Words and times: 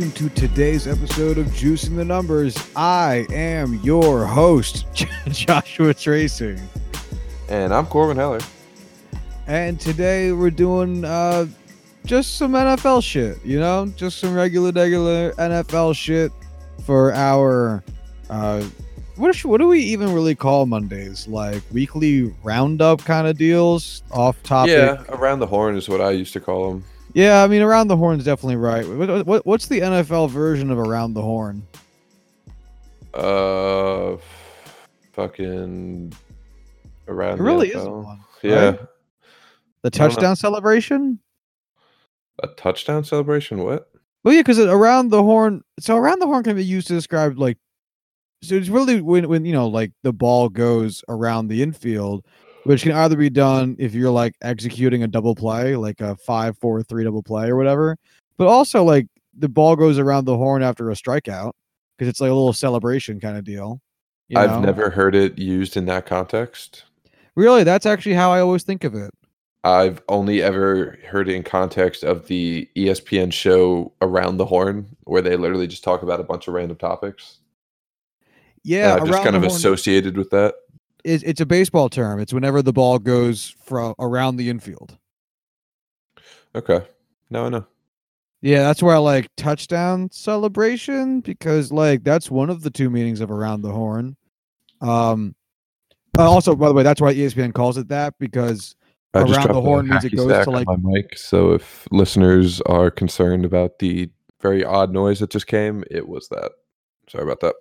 welcome 0.00 0.30
to 0.30 0.34
today's 0.34 0.86
episode 0.86 1.36
of 1.36 1.44
Juicing 1.48 1.94
the 1.94 2.04
Numbers. 2.06 2.70
I 2.74 3.26
am 3.30 3.74
your 3.82 4.24
host, 4.24 4.86
Joshua 5.28 5.92
Tracy. 5.92 6.56
And 7.50 7.74
I'm 7.74 7.84
Corbin 7.84 8.16
Heller. 8.16 8.40
And 9.46 9.78
today 9.78 10.32
we're 10.32 10.48
doing 10.48 11.04
uh, 11.04 11.48
just 12.06 12.38
some 12.38 12.52
NFL 12.52 13.02
shit, 13.02 13.44
you 13.44 13.60
know? 13.60 13.92
Just 13.94 14.20
some 14.20 14.32
regular, 14.32 14.72
regular 14.72 15.32
NFL 15.32 15.94
shit 15.94 16.32
for 16.86 17.12
our. 17.12 17.84
Uh, 18.30 18.64
what, 19.16 19.36
what 19.44 19.58
do 19.58 19.68
we 19.68 19.80
even 19.80 20.14
really 20.14 20.34
call 20.34 20.64
Mondays? 20.64 21.28
Like 21.28 21.62
weekly 21.72 22.34
roundup 22.42 23.04
kind 23.04 23.26
of 23.26 23.36
deals? 23.36 24.02
Off 24.12 24.42
topic? 24.44 24.72
Yeah, 24.72 25.04
around 25.10 25.40
the 25.40 25.46
horn 25.46 25.76
is 25.76 25.90
what 25.90 26.00
I 26.00 26.12
used 26.12 26.32
to 26.32 26.40
call 26.40 26.70
them. 26.70 26.84
Yeah, 27.12 27.42
I 27.42 27.46
mean, 27.46 27.62
around 27.62 27.88
the 27.88 27.96
horn 27.96 28.18
is 28.18 28.24
definitely 28.24 28.56
right. 28.56 28.86
What, 28.86 29.26
what, 29.26 29.46
what's 29.46 29.66
the 29.66 29.80
NFL 29.80 30.30
version 30.30 30.70
of 30.70 30.78
around 30.78 31.14
the 31.14 31.22
horn? 31.22 31.66
Uh, 33.12 34.16
fucking 35.12 36.12
around. 37.08 37.40
It 37.40 37.42
really 37.42 37.70
the 37.70 37.80
is 37.80 37.88
one. 37.88 38.20
Yeah, 38.42 38.64
right? 38.64 38.80
The 39.82 39.90
touchdown 39.90 40.36
celebration? 40.36 41.18
a 42.42 42.48
touchdown 42.48 43.04
celebration. 43.04 43.58
What? 43.58 43.90
Well, 44.24 44.34
yeah, 44.34 44.40
because 44.40 44.58
around 44.58 45.10
the 45.10 45.22
horn. 45.22 45.62
So 45.78 45.96
around 45.96 46.20
the 46.20 46.26
horn 46.26 46.44
can 46.44 46.56
be 46.56 46.64
used 46.64 46.88
to 46.88 46.94
describe 46.94 47.38
like. 47.38 47.58
So 48.42 48.54
it's 48.54 48.68
really 48.68 49.02
when 49.02 49.28
when 49.28 49.44
you 49.44 49.52
know 49.52 49.68
like 49.68 49.92
the 50.02 50.12
ball 50.12 50.48
goes 50.48 51.04
around 51.08 51.48
the 51.48 51.62
infield, 51.62 52.24
which 52.64 52.82
can 52.82 52.92
either 52.92 53.16
be 53.16 53.30
done 53.30 53.76
if 53.78 53.94
you're 53.94 54.10
like 54.10 54.34
executing 54.42 55.02
a 55.02 55.08
double 55.08 55.34
play, 55.34 55.76
like 55.76 56.00
a 56.00 56.16
five 56.16 56.56
four 56.58 56.82
three 56.82 57.04
double 57.04 57.22
play 57.22 57.48
or 57.48 57.56
whatever, 57.56 57.96
but 58.36 58.46
also 58.46 58.82
like 58.84 59.06
the 59.36 59.48
ball 59.48 59.76
goes 59.76 59.98
around 59.98 60.24
the 60.24 60.36
horn 60.36 60.62
after 60.62 60.90
a 60.90 60.94
strikeout 60.94 61.52
because 61.96 62.08
it's 62.08 62.20
like 62.20 62.30
a 62.30 62.34
little 62.34 62.52
celebration 62.52 63.20
kind 63.20 63.36
of 63.36 63.44
deal. 63.44 63.80
I've 64.34 64.50
know? 64.50 64.60
never 64.60 64.90
heard 64.90 65.14
it 65.14 65.38
used 65.38 65.76
in 65.76 65.86
that 65.86 66.06
context. 66.06 66.84
really. 67.34 67.64
That's 67.64 67.86
actually 67.86 68.14
how 68.14 68.30
I 68.30 68.40
always 68.40 68.62
think 68.62 68.84
of 68.84 68.94
it. 68.94 69.10
I've 69.62 70.00
only 70.08 70.42
ever 70.42 70.98
heard 71.06 71.28
it 71.28 71.34
in 71.34 71.42
context 71.42 72.02
of 72.02 72.26
the 72.28 72.68
ESPN 72.76 73.32
show 73.32 73.92
Around 74.00 74.38
the 74.38 74.46
Horn, 74.46 74.86
where 75.04 75.20
they 75.20 75.36
literally 75.36 75.66
just 75.66 75.84
talk 75.84 76.02
about 76.02 76.20
a 76.20 76.24
bunch 76.24 76.48
of 76.48 76.54
random 76.54 76.78
topics. 76.78 77.38
Yeah, 78.62 78.92
and 78.92 79.02
I've 79.02 79.08
just 79.08 79.22
kind 79.22 79.36
of 79.36 79.42
horn- 79.42 79.54
associated 79.54 80.16
with 80.16 80.30
that. 80.30 80.54
It's, 81.04 81.22
it's 81.22 81.40
a 81.40 81.46
baseball 81.46 81.88
term. 81.88 82.20
It's 82.20 82.32
whenever 82.32 82.62
the 82.62 82.72
ball 82.72 82.98
goes 82.98 83.54
from 83.64 83.94
around 83.98 84.36
the 84.36 84.48
infield. 84.48 84.96
Okay, 86.54 86.84
now 87.30 87.46
I 87.46 87.48
know. 87.48 87.66
Yeah, 88.42 88.62
that's 88.62 88.82
where 88.82 88.94
I 88.94 88.98
like 88.98 89.28
touchdown 89.36 90.10
celebration 90.10 91.20
because 91.20 91.70
like 91.70 92.04
that's 92.04 92.30
one 92.30 92.50
of 92.50 92.62
the 92.62 92.70
two 92.70 92.88
meanings 92.90 93.20
of 93.20 93.30
around 93.30 93.62
the 93.62 93.72
horn. 93.72 94.16
Um 94.80 95.34
uh, 96.18 96.28
also 96.28 96.56
by 96.56 96.68
the 96.68 96.74
way, 96.74 96.82
that's 96.82 97.00
why 97.00 97.14
ESPN 97.14 97.52
calls 97.54 97.76
it 97.76 97.88
that 97.88 98.14
because 98.18 98.74
I 99.12 99.20
Around 99.22 99.48
the 99.48 99.60
horn 99.60 99.88
means 99.88 100.04
it 100.04 100.14
goes 100.14 100.44
to, 100.44 100.50
like- 100.50 100.66
my 100.66 100.76
mic. 100.76 101.18
So 101.18 101.52
if 101.52 101.86
listeners 101.90 102.60
are 102.62 102.90
concerned 102.90 103.44
about 103.44 103.78
the 103.80 104.08
very 104.40 104.64
odd 104.64 104.92
noise 104.92 105.18
that 105.20 105.30
just 105.30 105.46
came, 105.46 105.84
it 105.90 106.08
was 106.08 106.28
that. 106.28 106.52
Sorry 107.08 107.24
about 107.24 107.40
that. 107.40 107.54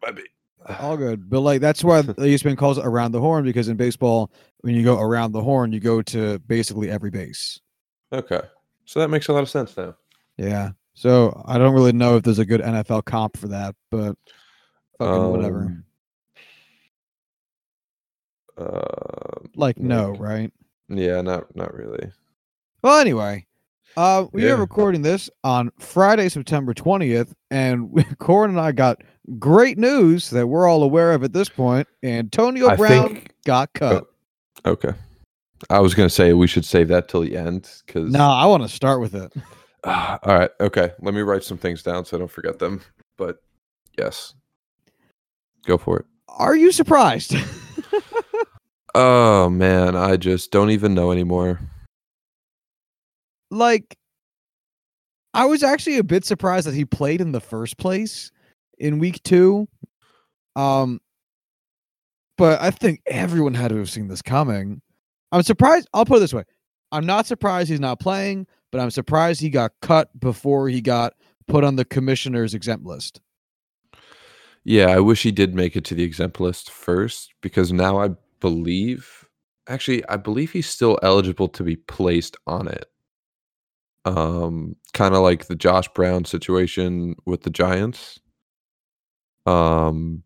Bye. 0.00 0.22
All 0.80 0.96
good. 0.96 1.28
But 1.30 1.40
like 1.40 1.60
that's 1.60 1.82
why 1.84 2.00
the 2.02 2.14
ESPN 2.14 2.56
calls 2.58 2.78
it 2.78 2.84
around 2.86 3.12
the 3.12 3.20
horn 3.20 3.44
because 3.44 3.68
in 3.68 3.76
baseball 3.76 4.30
when 4.60 4.74
you 4.74 4.82
go 4.84 4.98
around 5.00 5.32
the 5.32 5.42
horn, 5.42 5.72
you 5.72 5.80
go 5.80 6.02
to 6.02 6.38
basically 6.40 6.90
every 6.90 7.10
base. 7.10 7.60
Okay, 8.12 8.40
so 8.84 9.00
that 9.00 9.08
makes 9.08 9.28
a 9.28 9.32
lot 9.32 9.42
of 9.42 9.50
sense 9.50 9.76
now. 9.76 9.94
Yeah. 10.36 10.70
So 10.94 11.42
I 11.46 11.58
don't 11.58 11.74
really 11.74 11.92
know 11.92 12.16
if 12.16 12.22
there's 12.22 12.38
a 12.38 12.44
good 12.46 12.60
NFL 12.62 13.04
comp 13.04 13.36
for 13.36 13.48
that, 13.48 13.74
but 13.90 14.16
fucking 14.98 15.30
whatever. 15.30 15.60
Um, 15.62 15.84
Uh, 18.56 19.40
Like 19.54 19.78
no, 19.78 20.12
like- 20.12 20.20
right? 20.20 20.52
yeah, 20.88 21.20
not 21.20 21.54
not 21.54 21.74
really. 21.74 22.10
Well, 22.82 22.98
anyway, 22.98 23.46
uh, 23.96 24.26
we 24.32 24.44
Yeah. 24.44 24.52
are 24.52 24.56
recording 24.56 25.02
this 25.02 25.28
on 25.44 25.70
Friday, 25.78 26.28
September 26.28 26.74
20th, 26.74 27.32
and 27.50 28.04
Corin 28.18 28.50
and 28.50 28.60
I 28.60 28.72
got 28.72 29.02
great 29.38 29.78
news 29.78 30.30
that 30.30 30.46
we're 30.46 30.68
all 30.68 30.82
aware 30.82 31.12
of 31.12 31.24
at 31.24 31.32
this 31.32 31.48
point. 31.48 31.88
Antonio 32.02 32.68
I 32.68 32.76
Brown 32.76 33.08
think- 33.08 33.34
got 33.44 33.72
cut. 33.74 34.06
Okay, 34.64 34.92
I 35.70 35.80
was 35.80 35.94
gonna 35.94 36.10
say 36.10 36.32
we 36.32 36.46
should 36.46 36.64
save 36.64 36.88
that 36.88 37.08
till 37.08 37.20
the 37.20 37.36
end 37.36 37.70
because. 37.86 38.10
no, 38.12 38.24
I 38.24 38.46
want 38.46 38.62
to 38.62 38.68
start 38.68 39.00
with 39.00 39.14
it. 39.14 39.32
all 39.84 40.18
right. 40.24 40.50
Okay. 40.60 40.92
Let 41.00 41.14
me 41.14 41.20
write 41.20 41.44
some 41.44 41.58
things 41.58 41.82
down 41.82 42.04
so 42.04 42.16
I 42.16 42.20
don't 42.20 42.30
forget 42.30 42.58
them. 42.58 42.80
But 43.16 43.42
yes, 43.98 44.34
go 45.64 45.78
for 45.78 45.98
it. 46.00 46.06
Are 46.28 46.56
you 46.56 46.72
surprised? 46.72 47.34
Oh 48.98 49.50
man, 49.50 49.94
I 49.94 50.16
just 50.16 50.50
don't 50.50 50.70
even 50.70 50.94
know 50.94 51.12
anymore. 51.12 51.60
Like, 53.58 53.96
I 55.34 55.46
was 55.46 55.62
actually 55.62 55.98
a 55.98 56.04
bit 56.04 56.24
surprised 56.24 56.66
that 56.66 56.74
he 56.74 56.84
played 56.84 57.20
in 57.20 57.32
the 57.32 57.40
first 57.40 57.76
place 57.76 58.30
in 58.78 58.98
week 58.98 59.22
two. 59.22 59.68
Um, 60.54 61.00
but 62.38 62.60
I 62.60 62.70
think 62.70 63.00
everyone 63.06 63.54
had 63.54 63.68
to 63.68 63.76
have 63.76 63.90
seen 63.90 64.08
this 64.08 64.22
coming. 64.22 64.80
I'm 65.32 65.42
surprised. 65.42 65.88
I'll 65.92 66.04
put 66.04 66.18
it 66.18 66.20
this 66.20 66.34
way: 66.34 66.44
I'm 66.92 67.06
not 67.06 67.26
surprised 67.26 67.68
he's 67.68 67.80
not 67.80 68.00
playing, 68.00 68.46
but 68.72 68.80
I'm 68.80 68.90
surprised 68.90 69.40
he 69.40 69.50
got 69.50 69.72
cut 69.82 70.08
before 70.18 70.68
he 70.68 70.80
got 70.80 71.14
put 71.48 71.64
on 71.64 71.76
the 71.76 71.84
commissioner's 71.84 72.54
exempt 72.54 72.84
list. 72.84 73.20
Yeah, 74.64 74.86
I 74.86 75.00
wish 75.00 75.22
he 75.22 75.30
did 75.30 75.54
make 75.54 75.76
it 75.76 75.84
to 75.84 75.94
the 75.94 76.02
exempt 76.02 76.40
list 76.40 76.70
first 76.70 77.32
because 77.40 77.72
now 77.72 78.00
I 78.00 78.10
believe 78.40 79.28
actually 79.68 80.04
I 80.08 80.16
believe 80.16 80.52
he's 80.52 80.68
still 80.68 80.98
eligible 81.02 81.48
to 81.48 81.62
be 81.62 81.76
placed 81.76 82.36
on 82.46 82.68
it. 82.68 82.86
Um 84.06 84.76
kind 84.94 85.14
of 85.14 85.22
like 85.22 85.46
the 85.46 85.56
Josh 85.56 85.88
Brown 85.88 86.24
situation 86.24 87.16
with 87.26 87.42
the 87.42 87.50
Giants. 87.50 88.20
Um 89.44 90.22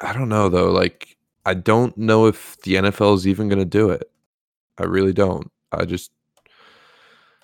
I 0.00 0.12
don't 0.12 0.28
know 0.28 0.48
though, 0.48 0.70
like 0.70 1.16
I 1.44 1.54
don't 1.54 1.96
know 1.96 2.26
if 2.26 2.60
the 2.62 2.74
NFL 2.74 3.14
is 3.16 3.26
even 3.26 3.48
going 3.48 3.58
to 3.58 3.64
do 3.64 3.88
it. 3.90 4.10
I 4.76 4.84
really 4.84 5.14
don't. 5.14 5.50
I 5.72 5.86
just 5.86 6.10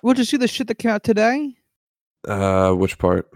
Well, 0.03 0.13
did 0.13 0.19
you 0.19 0.25
see 0.25 0.37
the 0.37 0.47
shit 0.47 0.67
that 0.67 0.75
came 0.77 0.91
out 0.91 1.03
today? 1.03 1.55
uh 2.27 2.71
which 2.73 2.97
part? 2.97 3.29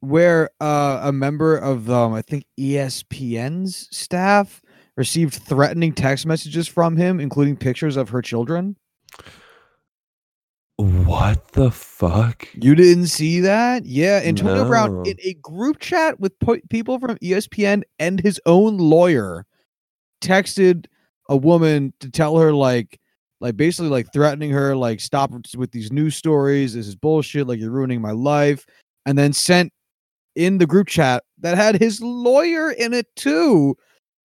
where 0.00 0.50
uh, 0.60 1.00
a 1.02 1.12
member 1.12 1.56
of 1.56 1.90
um, 1.90 2.14
I 2.14 2.22
think 2.22 2.44
ESPN's 2.58 3.88
staff 3.96 4.62
received 4.96 5.34
threatening 5.34 5.92
text 5.92 6.26
messages 6.26 6.68
from 6.68 6.96
him, 6.96 7.20
including 7.20 7.56
pictures 7.56 7.96
of 7.96 8.10
her 8.10 8.22
children. 8.22 8.76
What 10.78 11.54
the 11.54 11.72
fuck? 11.72 12.46
You 12.54 12.76
didn't 12.76 13.08
see 13.08 13.40
that? 13.40 13.84
Yeah, 13.84 14.20
Antonio 14.24 14.64
Brown 14.64 15.04
in 15.06 15.16
a 15.24 15.34
group 15.34 15.80
chat 15.80 16.20
with 16.20 16.38
po- 16.38 16.60
people 16.70 17.00
from 17.00 17.18
ESPN 17.18 17.82
and 17.98 18.20
his 18.20 18.40
own 18.46 18.78
lawyer 18.78 19.44
texted 20.20 20.86
a 21.28 21.36
woman 21.36 21.92
to 21.98 22.08
tell 22.08 22.38
her 22.38 22.52
like 22.52 23.00
like 23.40 23.56
basically 23.56 23.90
like 23.90 24.12
threatening 24.12 24.50
her 24.50 24.76
like 24.76 25.00
stop 25.00 25.32
with 25.56 25.72
these 25.72 25.90
news 25.90 26.14
stories. 26.14 26.74
This 26.74 26.86
is 26.86 26.94
bullshit. 26.94 27.48
Like 27.48 27.58
you're 27.58 27.72
ruining 27.72 28.00
my 28.00 28.12
life. 28.12 28.64
And 29.04 29.18
then 29.18 29.32
sent 29.32 29.72
in 30.36 30.58
the 30.58 30.66
group 30.66 30.86
chat 30.86 31.24
that 31.38 31.56
had 31.56 31.80
his 31.80 32.00
lawyer 32.00 32.70
in 32.70 32.94
it 32.94 33.06
too. 33.16 33.76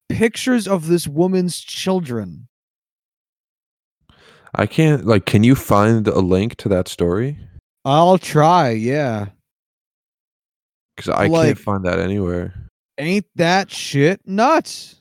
Pictures 0.07 0.67
of 0.67 0.85
this 0.85 1.07
woman's 1.07 1.59
children 1.59 2.47
I 4.55 4.65
can't 4.65 5.05
like 5.05 5.25
can 5.25 5.44
you 5.44 5.55
find 5.55 6.07
a 6.07 6.19
link 6.19 6.55
to 6.57 6.69
that 6.69 6.88
story? 6.88 7.38
i'll 7.85 8.17
try 8.17 8.69
yeah 8.71 9.27
Cuz 10.97 11.09
I 11.09 11.27
Like- 11.27 11.47
can't 11.47 11.59
find 11.59 11.85
that 11.85 12.00
anywhere. 12.00 12.53
ain't 12.97 13.25
that 13.35 13.71
shit 13.71 14.21
nuts 14.25 14.95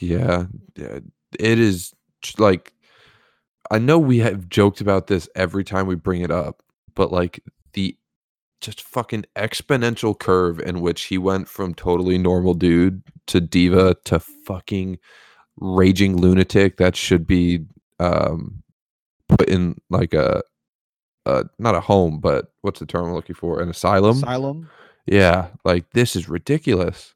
Yeah, 0.00 0.46
yeah, 0.76 1.00
it 1.38 1.58
is 1.58 1.92
like 2.38 2.72
I 3.70 3.78
know 3.78 3.98
we 3.98 4.18
have 4.20 4.48
joked 4.48 4.80
about 4.80 5.08
this 5.08 5.28
every 5.34 5.62
time 5.64 5.86
we 5.86 5.94
bring 5.94 6.22
it 6.22 6.30
up, 6.30 6.62
but 6.94 7.12
like 7.12 7.40
the 7.74 7.96
just 8.62 8.80
fucking 8.80 9.24
exponential 9.36 10.18
curve 10.18 10.58
in 10.60 10.80
which 10.80 11.02
he 11.04 11.18
went 11.18 11.48
from 11.48 11.74
totally 11.74 12.16
normal 12.18 12.54
dude 12.54 13.02
to 13.26 13.40
diva 13.40 13.94
to 14.04 14.18
fucking 14.18 14.98
raging 15.60 16.16
lunatic 16.16 16.76
that 16.78 16.96
should 16.96 17.26
be 17.26 17.66
um 18.00 18.62
put 19.28 19.48
in 19.48 19.76
like 19.90 20.14
a 20.14 20.42
uh 21.26 21.44
not 21.58 21.74
a 21.74 21.80
home, 21.80 22.20
but 22.20 22.52
what's 22.62 22.80
the 22.80 22.86
term 22.86 23.06
I'm 23.06 23.14
looking 23.14 23.36
for? 23.36 23.60
An 23.60 23.68
asylum? 23.68 24.18
asylum 24.18 24.70
Yeah, 25.06 25.48
like 25.64 25.90
this 25.90 26.16
is 26.16 26.28
ridiculous. 26.28 27.14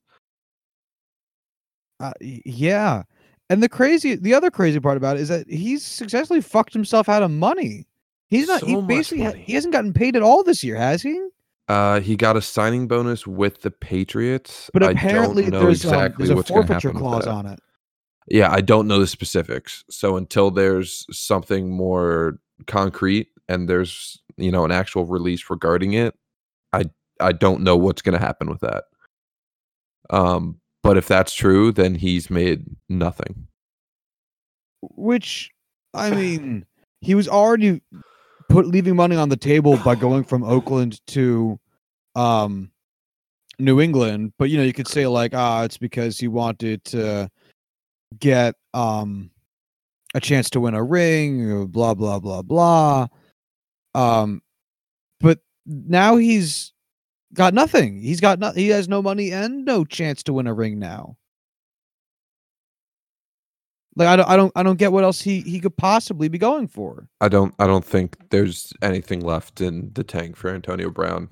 Uh, 2.00 2.12
yeah. 2.20 3.04
And 3.48 3.62
the 3.62 3.68
crazy, 3.68 4.16
the 4.16 4.34
other 4.34 4.50
crazy 4.50 4.80
part 4.80 4.96
about 4.96 5.16
it 5.16 5.20
is 5.20 5.28
that 5.28 5.48
he's 5.48 5.84
successfully 5.84 6.40
fucked 6.40 6.72
himself 6.72 7.08
out 7.08 7.22
of 7.22 7.30
money. 7.30 7.86
He's 8.28 8.48
not. 8.48 8.60
So 8.60 8.66
he 8.66 8.80
basically 8.80 9.24
ha- 9.24 9.32
he 9.32 9.52
hasn't 9.52 9.72
gotten 9.72 9.92
paid 9.92 10.16
at 10.16 10.22
all 10.22 10.42
this 10.42 10.64
year, 10.64 10.76
has 10.76 11.02
he? 11.02 11.22
Uh, 11.68 12.00
he 12.00 12.16
got 12.16 12.36
a 12.36 12.42
signing 12.42 12.88
bonus 12.88 13.26
with 13.26 13.60
the 13.60 13.70
Patriots. 13.70 14.70
But 14.72 14.82
apparently, 14.82 15.42
don't 15.44 15.52
know 15.52 15.60
there's 15.60 15.84
um, 15.84 16.14
there's 16.16 16.30
a 16.30 16.42
forfeiture 16.42 16.92
clause 16.92 17.26
on 17.26 17.46
it. 17.46 17.60
Yeah, 18.28 18.52
I 18.52 18.60
don't 18.60 18.86
know 18.86 19.00
the 19.00 19.06
specifics. 19.06 19.84
So 19.90 20.16
until 20.16 20.50
there's 20.50 21.06
something 21.10 21.70
more 21.70 22.38
concrete 22.66 23.28
and 23.48 23.68
there's 23.68 24.20
you 24.36 24.50
know 24.50 24.64
an 24.64 24.70
actual 24.70 25.04
release 25.04 25.50
regarding 25.50 25.92
it, 25.94 26.14
I 26.72 26.84
I 27.20 27.32
don't 27.32 27.62
know 27.62 27.76
what's 27.76 28.02
going 28.02 28.18
to 28.18 28.24
happen 28.24 28.48
with 28.48 28.60
that. 28.60 28.84
Um, 30.10 30.60
but 30.82 30.96
if 30.96 31.06
that's 31.06 31.32
true, 31.32 31.72
then 31.72 31.94
he's 31.94 32.30
made 32.30 32.64
nothing. 32.88 33.48
Which, 34.82 35.50
I 35.94 36.10
mean, 36.14 36.66
he 37.00 37.14
was 37.14 37.28
already 37.28 37.80
put 38.48 38.66
leaving 38.66 38.96
money 38.96 39.16
on 39.16 39.28
the 39.28 39.36
table 39.36 39.78
by 39.78 39.94
going 39.94 40.24
from 40.24 40.44
Oakland 40.44 41.00
to 41.08 41.58
um 42.14 42.70
New 43.58 43.80
England. 43.80 44.32
But 44.38 44.50
you 44.50 44.58
know, 44.58 44.64
you 44.64 44.72
could 44.72 44.88
say 44.88 45.06
like, 45.06 45.34
ah, 45.34 45.64
it's 45.64 45.78
because 45.78 46.18
he 46.18 46.28
wanted 46.28 46.84
to 46.86 47.30
get 48.18 48.54
um 48.74 49.30
a 50.14 50.20
chance 50.20 50.50
to 50.50 50.60
win 50.60 50.74
a 50.74 50.82
ring, 50.82 51.66
blah 51.66 51.94
blah 51.94 52.18
blah 52.18 52.42
blah. 52.42 53.08
Um, 53.94 54.42
but 55.20 55.38
now 55.66 56.16
he's 56.16 56.72
got 57.34 57.54
nothing. 57.54 58.00
He's 58.00 58.20
got 58.20 58.38
no, 58.38 58.52
he 58.52 58.68
has 58.68 58.88
no 58.88 59.02
money 59.02 59.32
and 59.32 59.64
no 59.64 59.84
chance 59.84 60.22
to 60.24 60.32
win 60.32 60.46
a 60.46 60.54
ring 60.54 60.78
now. 60.78 61.16
Like 63.94 64.08
I 64.08 64.16
don't, 64.16 64.28
I 64.28 64.36
don't, 64.36 64.52
I 64.56 64.62
don't 64.62 64.78
get 64.78 64.92
what 64.92 65.04
else 65.04 65.20
he 65.20 65.40
he 65.42 65.60
could 65.60 65.76
possibly 65.76 66.28
be 66.28 66.38
going 66.38 66.66
for. 66.66 67.08
I 67.20 67.28
don't 67.28 67.54
I 67.58 67.66
don't 67.66 67.84
think 67.84 68.16
there's 68.30 68.72
anything 68.80 69.20
left 69.20 69.60
in 69.60 69.90
the 69.94 70.04
tank 70.04 70.36
for 70.36 70.50
Antonio 70.50 70.90
Brown, 70.90 71.28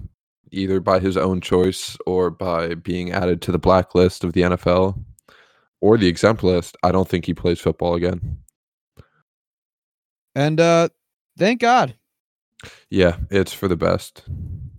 either 0.50 0.78
by 0.78 0.98
his 0.98 1.16
own 1.16 1.40
choice 1.40 1.96
or 2.06 2.30
by 2.30 2.74
being 2.74 3.12
added 3.12 3.40
to 3.42 3.52
the 3.52 3.58
blacklist 3.58 4.24
of 4.24 4.34
the 4.34 4.42
NFL 4.42 5.02
or 5.80 5.96
the 5.96 6.08
exempt 6.08 6.42
list. 6.42 6.76
I 6.82 6.92
don't 6.92 7.08
think 7.08 7.24
he 7.24 7.34
plays 7.34 7.60
football 7.60 7.94
again. 7.94 8.38
And 10.34 10.60
uh 10.60 10.88
thank 11.38 11.60
God. 11.60 11.94
Yeah, 12.90 13.16
it's 13.30 13.52
for 13.52 13.68
the 13.68 13.76
best. 13.76 14.24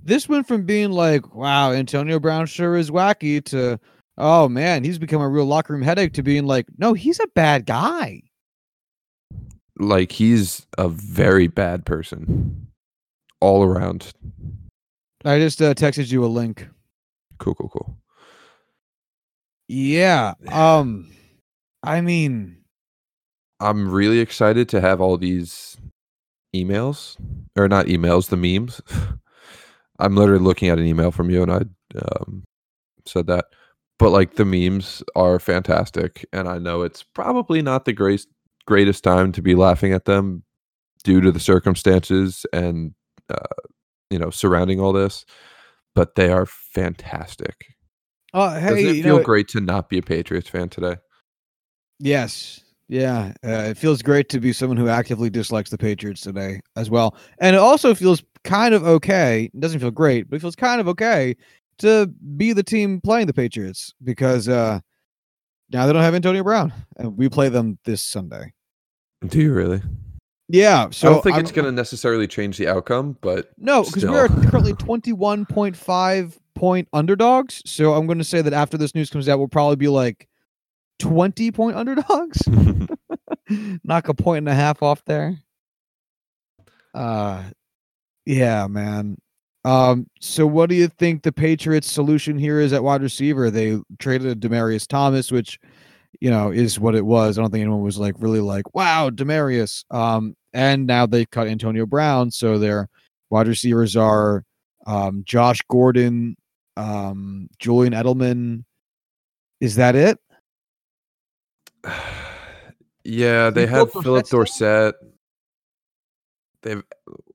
This 0.03 0.29
went 0.29 0.47
from 0.47 0.65
being 0.65 0.91
like, 0.91 1.35
wow, 1.35 1.71
Antonio 1.71 2.19
Brown 2.19 2.45
sure 2.45 2.75
is 2.75 2.91
wacky 2.91 3.43
to 3.45 3.79
oh 4.17 4.47
man, 4.49 4.83
he's 4.83 4.99
become 4.99 5.21
a 5.21 5.29
real 5.29 5.45
locker 5.45 5.73
room 5.73 5.81
headache 5.81 6.13
to 6.13 6.23
being 6.23 6.45
like, 6.45 6.67
no, 6.77 6.93
he's 6.93 7.19
a 7.19 7.27
bad 7.35 7.65
guy. 7.65 8.21
Like 9.77 10.11
he's 10.11 10.67
a 10.77 10.87
very 10.89 11.47
bad 11.47 11.85
person 11.85 12.67
all 13.39 13.63
around. 13.63 14.13
I 15.25 15.39
just 15.39 15.61
uh, 15.61 15.73
texted 15.73 16.11
you 16.11 16.23
a 16.23 16.27
link. 16.27 16.67
Cool, 17.37 17.55
cool, 17.55 17.69
cool. 17.69 17.97
Yeah. 19.71 20.33
Um 20.51 21.09
I 21.83 22.01
mean, 22.01 22.57
I'm 23.59 23.89
really 23.89 24.19
excited 24.19 24.69
to 24.69 24.81
have 24.81 25.01
all 25.01 25.17
these 25.17 25.77
emails 26.55 27.17
or 27.57 27.67
not 27.67 27.87
emails, 27.87 28.29
the 28.29 28.37
memes. 28.37 28.81
I'm 29.99 30.15
literally 30.15 30.43
looking 30.43 30.69
at 30.69 30.79
an 30.79 30.85
email 30.85 31.11
from 31.11 31.29
you 31.29 31.43
and 31.43 31.51
I 31.51 31.61
um, 31.99 32.43
said 33.05 33.27
that. 33.27 33.45
But 33.99 34.11
like 34.11 34.35
the 34.35 34.45
memes 34.45 35.03
are 35.15 35.39
fantastic 35.39 36.25
and 36.33 36.49
I 36.49 36.59
know 36.59 36.83
it's 36.83 37.03
probably 37.03 37.61
not 37.61 37.85
the 37.85 37.93
greatest 37.93 38.29
greatest 38.67 39.03
time 39.03 39.31
to 39.33 39.41
be 39.41 39.55
laughing 39.55 39.93
at 39.93 40.05
them 40.05 40.43
due 41.03 41.21
to 41.21 41.31
the 41.31 41.39
circumstances 41.39 42.45
and 42.53 42.93
uh, 43.29 43.47
you 44.11 44.19
know 44.19 44.31
surrounding 44.31 44.79
all 44.81 44.93
this, 44.93 45.25
but 45.95 46.15
they 46.15 46.31
are 46.31 46.45
fantastic. 46.47 47.70
Uh, 48.33 48.59
Doesn't 48.59 48.77
it 48.77 49.03
feel 49.03 49.17
know, 49.17 49.23
great 49.23 49.47
to 49.49 49.61
not 49.61 49.89
be 49.89 49.97
a 49.97 50.01
Patriots 50.01 50.49
fan 50.49 50.69
today? 50.69 50.97
Yes. 51.99 52.61
Yeah. 52.87 53.33
Uh, 53.45 53.69
it 53.69 53.77
feels 53.77 54.01
great 54.01 54.29
to 54.29 54.39
be 54.39 54.51
someone 54.53 54.77
who 54.77 54.87
actively 54.89 55.29
dislikes 55.29 55.69
the 55.69 55.77
Patriots 55.77 56.21
today 56.21 56.59
as 56.75 56.89
well. 56.89 57.15
And 57.39 57.55
it 57.55 57.59
also 57.59 57.95
feels 57.95 58.23
kind 58.43 58.73
of 58.73 58.85
okay. 58.85 59.49
It 59.53 59.59
doesn't 59.59 59.79
feel 59.79 59.91
great, 59.91 60.29
but 60.29 60.37
it 60.37 60.39
feels 60.39 60.55
kind 60.55 60.81
of 60.81 60.87
okay 60.89 61.35
to 61.79 62.07
be 62.35 62.53
the 62.53 62.63
team 62.63 62.99
playing 63.01 63.27
the 63.27 63.33
Patriots 63.33 63.93
because 64.03 64.47
uh 64.49 64.79
now 65.71 65.87
they 65.87 65.93
don't 65.93 66.01
have 66.01 66.15
Antonio 66.15 66.43
Brown 66.43 66.73
and 66.97 67.17
we 67.17 67.29
play 67.29 67.47
them 67.49 67.79
this 67.85 68.01
Sunday. 68.01 68.53
Do 69.25 69.39
you 69.39 69.53
really? 69.53 69.81
Yeah. 70.49 70.89
So 70.89 71.07
I 71.07 71.13
don't 71.13 71.23
think 71.23 71.35
I'm- 71.35 71.41
it's 71.43 71.51
going 71.53 71.65
to 71.65 71.71
necessarily 71.71 72.27
change 72.27 72.57
the 72.57 72.67
outcome, 72.67 73.17
but 73.21 73.51
No, 73.57 73.83
because 73.83 74.03
we 74.03 74.17
are 74.17 74.27
currently 74.27 74.73
21.5 74.73 75.47
point 75.47 75.77
underdogs. 76.93 77.61
So 77.65 77.93
I'm 77.93 78.05
going 78.05 78.17
to 78.17 78.23
say 78.23 78.41
that 78.41 78.53
after 78.53 78.77
this 78.77 78.95
news 78.95 79.09
comes 79.09 79.27
out, 79.27 79.39
we'll 79.39 79.47
probably 79.47 79.75
be 79.75 79.87
like 79.87 80.27
20 80.99 81.51
point 81.51 81.75
underdogs. 81.75 82.41
Knock 83.83 84.07
a 84.07 84.13
point 84.13 84.39
and 84.39 84.49
a 84.49 84.53
half 84.53 84.81
off 84.83 85.03
there. 85.05 85.37
Uh, 86.93 87.43
yeah, 88.25 88.67
man. 88.67 89.17
Um, 89.63 90.07
so 90.19 90.47
what 90.47 90.69
do 90.69 90.75
you 90.75 90.87
think 90.87 91.21
the 91.23 91.31
Patriots' 91.31 91.91
solution 91.91 92.37
here 92.37 92.59
is 92.59 92.73
at 92.73 92.83
wide 92.83 93.03
receiver? 93.03 93.51
They 93.51 93.79
traded 93.99 94.41
Demaryius 94.41 94.87
Thomas, 94.87 95.31
which 95.31 95.59
you 96.19 96.29
know 96.29 96.51
is 96.51 96.79
what 96.79 96.95
it 96.95 97.05
was. 97.05 97.37
I 97.37 97.41
don't 97.41 97.51
think 97.51 97.61
anyone 97.61 97.81
was 97.81 97.97
like 97.97 98.15
really 98.17 98.39
like, 98.39 98.73
wow, 98.73 99.09
Demaryius. 99.09 99.85
Um, 99.91 100.35
and 100.53 100.87
now 100.87 101.05
they 101.05 101.25
cut 101.25 101.47
Antonio 101.47 101.85
Brown, 101.85 102.31
so 102.31 102.57
their 102.57 102.89
wide 103.29 103.47
receivers 103.47 103.95
are 103.95 104.43
um 104.87 105.23
Josh 105.25 105.59
Gordon, 105.69 106.35
um, 106.81 107.47
Julian 107.59 107.93
Edelman. 107.93 108.63
Is 109.59 109.75
that 109.75 109.95
it? 109.95 110.19
yeah, 113.03 113.49
they 113.49 113.67
have 113.67 113.91
Philip 113.91 114.25
still? 114.25 114.39
Dorsett. 114.39 114.95
They've 116.63 116.83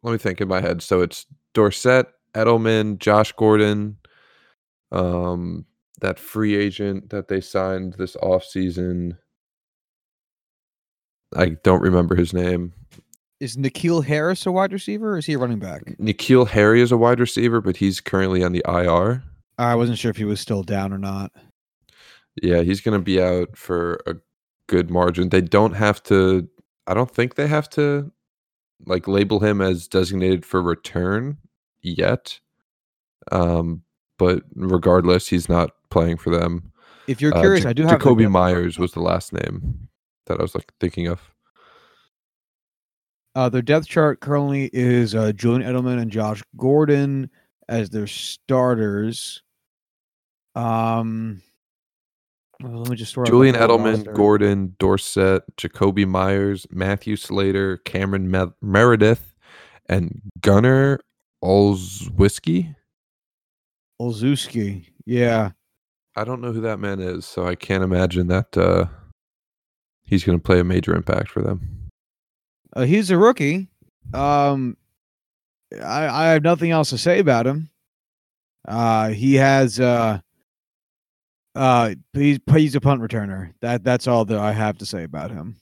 let 0.03 0.13
me 0.13 0.19
think 0.19 0.41
in 0.41 0.49
my 0.49 0.61
head. 0.61 0.83
So 0.83 1.01
it's 1.01 1.27
Dorsett, 1.55 2.07
Edelman, 2.35 2.99
Josh 2.99 3.33
Gordon, 3.33 3.97
um, 4.93 5.65
that 6.01 6.19
free 6.19 6.55
agent 6.55 7.11
that 7.11 7.29
they 7.29 7.41
signed 7.41 7.95
this 7.95 8.17
offseason. 8.17 9.17
I 11.35 11.57
don't 11.65 11.83
remember 11.83 12.15
his 12.15 12.33
name. 12.33 12.73
Is 13.41 13.57
N'Keal 13.57 14.05
Harris 14.05 14.47
a 14.47 14.53
wide 14.53 14.73
receiver 14.73 15.15
or 15.15 15.19
is 15.19 15.27
he 15.27 15.35
a 15.35 15.39
running 15.39 15.59
back? 15.59 15.83
N'Keal 15.99 16.49
Harry 16.49 16.81
is 16.81 16.93
a 16.93 16.97
wide 16.97 17.21
receiver, 17.21 17.61
but 17.61 17.77
he's 17.77 18.01
currently 18.01 18.43
on 18.43 18.53
the 18.53 18.65
IR. 18.67 19.23
I 19.59 19.75
wasn't 19.75 19.99
sure 19.99 20.11
if 20.11 20.17
he 20.17 20.25
was 20.25 20.41
still 20.41 20.63
down 20.63 20.93
or 20.93 20.99
not. 20.99 21.33
Yeah, 22.43 22.63
he's 22.63 22.81
going 22.81 22.99
to 22.99 23.03
be 23.05 23.21
out 23.23 23.57
for 23.57 24.01
a 24.07 24.15
good 24.69 24.91
margin. 24.91 25.31
They 25.31 25.41
don't 25.41 25.75
have 25.75 26.03
to 26.05 26.49
I 26.87 26.95
don't 26.95 27.11
think 27.11 27.35
they 27.35 27.47
have 27.47 27.69
to 27.71 28.13
like 28.85 29.09
label 29.09 29.41
him 29.41 29.61
as 29.63 29.89
designated 29.89 30.45
for 30.45 30.61
return 30.61 31.39
yet. 31.83 32.39
Um 33.33 33.83
but 34.19 34.43
regardless, 34.55 35.29
he's 35.29 35.49
not 35.49 35.71
playing 35.91 36.17
for 36.17 36.31
them. 36.37 36.73
If 37.07 37.21
you're 37.21 37.37
Uh, 37.37 37.41
curious, 37.41 37.65
Ja- 37.65 37.71
I 37.71 37.73
do 37.75 37.87
have 37.87 38.01
Jakobi 38.01 38.23
depth 38.23 38.33
Meyers 38.33 38.79
was 38.79 38.93
the 38.93 39.01
last 39.01 39.33
name 39.33 39.89
that 40.27 40.39
I 40.39 40.43
was 40.43 40.55
like 40.55 40.73
thinking 40.81 41.07
of. 41.07 41.21
Uh, 43.35 43.49
their 43.51 43.61
depth 43.63 43.87
chart 43.87 44.21
currently 44.21 44.71
is 44.73 45.15
uh, 45.15 45.31
Julian 45.33 45.63
Edelman 45.63 46.01
and 46.01 46.11
Josh 46.11 46.43
Gordon 46.57 47.29
as 47.69 47.91
their 47.91 48.07
starters. 48.07 49.43
Um, 50.57 51.43
let 52.63 52.89
me 52.89 52.97
just 52.97 53.15
Julian 53.27 53.55
Edelman. 53.55 54.13
Gordon, 54.15 54.75
Dorsett, 54.79 55.43
Jakobi 55.59 56.07
Meyers, 56.09 56.67
Matthew 56.71 57.17
Slater, 57.17 57.77
Cameron 57.79 58.31
Me- 58.31 58.53
Meredith, 58.63 59.35
and 59.89 60.23
Gunnar 60.41 61.01
Olszewski. 61.45 62.75
Olszewski. 64.01 64.87
Yeah, 65.05 65.51
I 66.17 66.25
don't 66.25 66.41
know 66.41 66.53
who 66.53 66.63
that 66.63 66.79
man 66.81 66.99
is, 67.01 67.27
so 67.27 67.47
I 67.47 67.55
can't 67.55 67.85
imagine 67.85 68.29
that 68.29 68.57
uh, 68.57 68.87
he's 70.05 70.25
going 70.25 70.39
to 70.39 70.43
play 70.43 70.59
a 70.59 70.65
major 70.65 70.95
impact 70.95 71.31
for 71.31 71.43
them. 71.43 71.91
uh, 72.75 72.83
he's 72.85 73.11
a 73.11 73.19
rookie. 73.19 73.69
Um, 74.15 74.77
I, 75.83 76.07
I 76.09 76.27
have 76.29 76.43
nothing 76.43 76.71
else 76.71 76.89
to 76.91 76.99
say 76.99 77.19
about 77.19 77.47
him. 77.47 77.69
Uh, 78.67 79.09
he 79.11 79.35
has 79.35 79.79
uh, 79.79 80.21
uh, 81.57 81.95
he's 82.13 82.39
he's 82.53 82.75
a 82.75 82.81
punt 82.81 83.01
returner. 83.01 83.53
That 83.61 83.83
that's 83.83 84.07
all 84.07 84.25
that 84.27 84.39
I 84.39 84.53
have 84.53 84.79
to 84.79 84.87
say 84.87 85.03
about 85.03 85.31
him. 85.31 85.57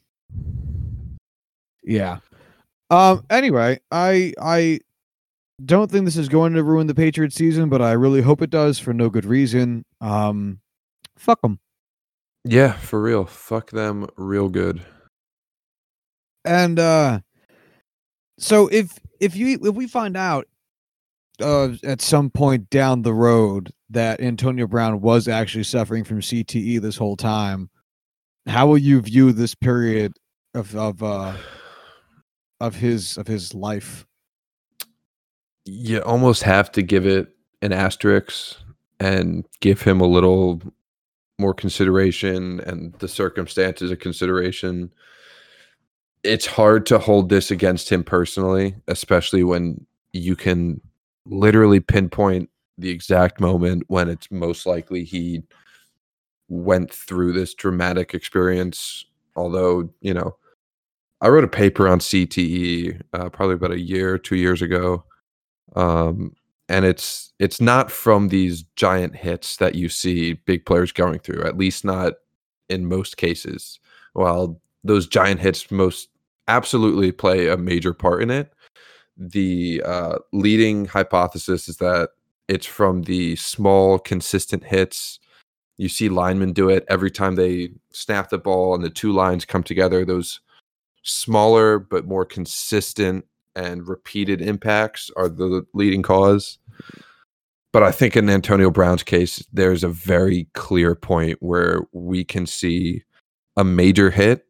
Yeah. 1.83 2.19
Um. 2.91 3.25
Anyway, 3.31 3.81
I 3.91 4.35
I 4.41 4.81
don't 5.65 5.91
think 5.91 6.05
this 6.05 6.17
is 6.17 6.29
going 6.29 6.55
to 6.55 6.65
ruin 6.65 6.87
the 6.87 6.95
Patriots 6.95 7.37
season, 7.37 7.69
but 7.69 7.81
I 7.81 7.93
really 7.93 8.21
hope 8.21 8.43
it 8.43 8.51
does 8.51 8.79
for 8.79 8.93
no 8.93 9.09
good 9.09 9.25
reason. 9.25 9.85
Um, 10.01 10.61
fuck 11.17 11.41
them. 11.43 11.61
Yeah, 12.45 12.73
for 12.73 13.01
real. 13.01 13.25
Fuck 13.25 13.71
them 13.71 14.07
real 14.17 14.49
good. 14.49 14.83
And 16.45 16.79
uh, 16.79 17.21
So 18.39 18.69
if 18.69 18.99
if 19.21 19.37
you 19.37 19.59
if 19.63 19.75
we 19.75 19.87
find 19.87 20.17
out 20.17 20.47
uh, 21.41 21.71
at 21.83 22.03
some 22.03 22.31
point 22.31 22.69
down 22.71 23.03
the 23.03 23.15
road 23.15 23.73
that 23.91 24.21
Antonio 24.21 24.67
Brown 24.67 25.01
was 25.01 25.29
actually 25.29 25.65
suffering 25.65 26.05
from 26.05 26.21
CTE 26.21 26.81
this 26.81 26.97
whole 26.97 27.17
time, 27.17 27.71
how 28.47 28.67
will 28.67 28.79
you 28.79 29.01
view 29.01 29.33
this 29.33 29.55
period 29.55 30.13
of 30.55 30.75
of 30.77 31.03
uh 31.03 31.37
of 32.61 32.77
his 32.77 33.17
of 33.19 33.27
his 33.27 33.55
life? 33.55 34.07
You 35.65 36.01
almost 36.01 36.43
have 36.43 36.71
to 36.73 36.83
give 36.83 37.07
it 37.07 37.35
an 37.63 37.73
asterisk 37.73 38.57
and 39.01 39.47
give 39.61 39.83
him 39.83 40.01
a 40.01 40.07
little 40.07 40.61
more 41.39 41.55
consideration 41.55 42.61
and 42.61 42.93
the 42.95 43.09
circumstances 43.09 43.91
of 43.91 43.99
consideration. 43.99 44.93
It's 46.23 46.47
hard 46.47 46.87
to 46.87 46.99
hold 46.99 47.29
this 47.29 47.51
against 47.51 47.91
him 47.91 48.05
personally, 48.05 48.77
especially 48.89 49.43
when 49.43 49.87
you 50.13 50.37
can 50.37 50.81
literally 51.27 51.81
pinpoint 51.81 52.51
the 52.79 52.91
exact 52.91 53.41
moment 53.41 53.85
when 53.89 54.09
it's 54.09 54.31
most 54.31 54.67
likely 54.67 55.05
he 55.05 55.43
went 56.49 56.93
through 56.93 57.33
this 57.33 57.55
dramatic 57.55 58.15
experience. 58.15 59.05
Although, 59.37 59.91
you 60.01 60.15
know, 60.15 60.37
I 61.21 61.29
wrote 61.29 61.45
a 61.45 61.49
paper 61.49 61.89
on 61.89 62.01
CTE 62.01 63.01
uh, 63.13 63.29
probably 63.31 63.55
about 63.55 63.73
a 63.73 63.81
year, 63.81 64.19
two 64.19 64.37
years 64.37 64.63
ago, 64.63 65.05
um, 65.75 66.35
and 66.69 66.85
it's 66.85 67.33
it's 67.39 67.61
not 67.61 67.91
from 67.91 68.29
these 68.29 68.65
giant 68.77 69.17
hits 69.17 69.57
that 69.59 69.75
you 69.75 69.89
see 69.89 70.35
big 70.35 70.65
players 70.65 70.93
going 70.93 71.19
through. 71.19 71.45
At 71.45 71.59
least 71.59 71.85
not 71.85 72.15
in 72.69 72.87
most 72.87 73.17
cases. 73.17 73.81
While 74.13 74.61
those 74.83 75.07
giant 75.07 75.41
hits 75.41 75.71
most 75.71 76.09
absolutely 76.49 77.13
play 77.13 77.49
a 77.49 77.57
major 77.57 77.95
part 77.95 78.23
in 78.23 78.31
it, 78.31 78.53
the 79.17 79.83
uh, 79.85 80.19
leading 80.33 80.87
hypothesis 80.87 81.69
is 81.69 81.77
that 81.79 82.11
it's 82.49 82.67
from 82.67 83.03
the 83.03 83.37
small, 83.37 83.99
consistent 83.99 84.65
hits. 84.65 85.19
You 85.77 85.89
see 85.89 86.09
linemen 86.09 86.53
do 86.53 86.69
it 86.69 86.85
every 86.89 87.11
time 87.11 87.35
they 87.35 87.71
snap 87.91 88.31
the 88.31 88.39
ball 88.39 88.75
and 88.75 88.85
the 88.85 88.91
two 88.91 89.13
lines 89.13 89.45
come 89.45 89.63
together. 89.63 90.05
Those 90.05 90.41
smaller 91.03 91.79
but 91.79 92.07
more 92.07 92.25
consistent 92.25 93.25
and 93.57 93.87
repeated 93.89 94.41
impacts 94.41 95.11
are 95.17 95.29
the 95.29 95.67
leading 95.75 96.03
cause. 96.03 96.59
But 97.73 97.83
I 97.83 97.91
think 97.91 98.17
in 98.17 98.31
Antonio 98.31 98.71
Brown's 98.71 99.03
case, 99.03 99.45
there's 99.53 99.83
a 99.83 99.89
very 99.89 100.47
clear 100.55 100.95
point 100.95 101.39
where 101.41 101.81
we 101.93 102.25
can 102.25 102.47
see 102.47 103.03
a 103.57 103.65
major 103.65 104.11
hit 104.11 104.47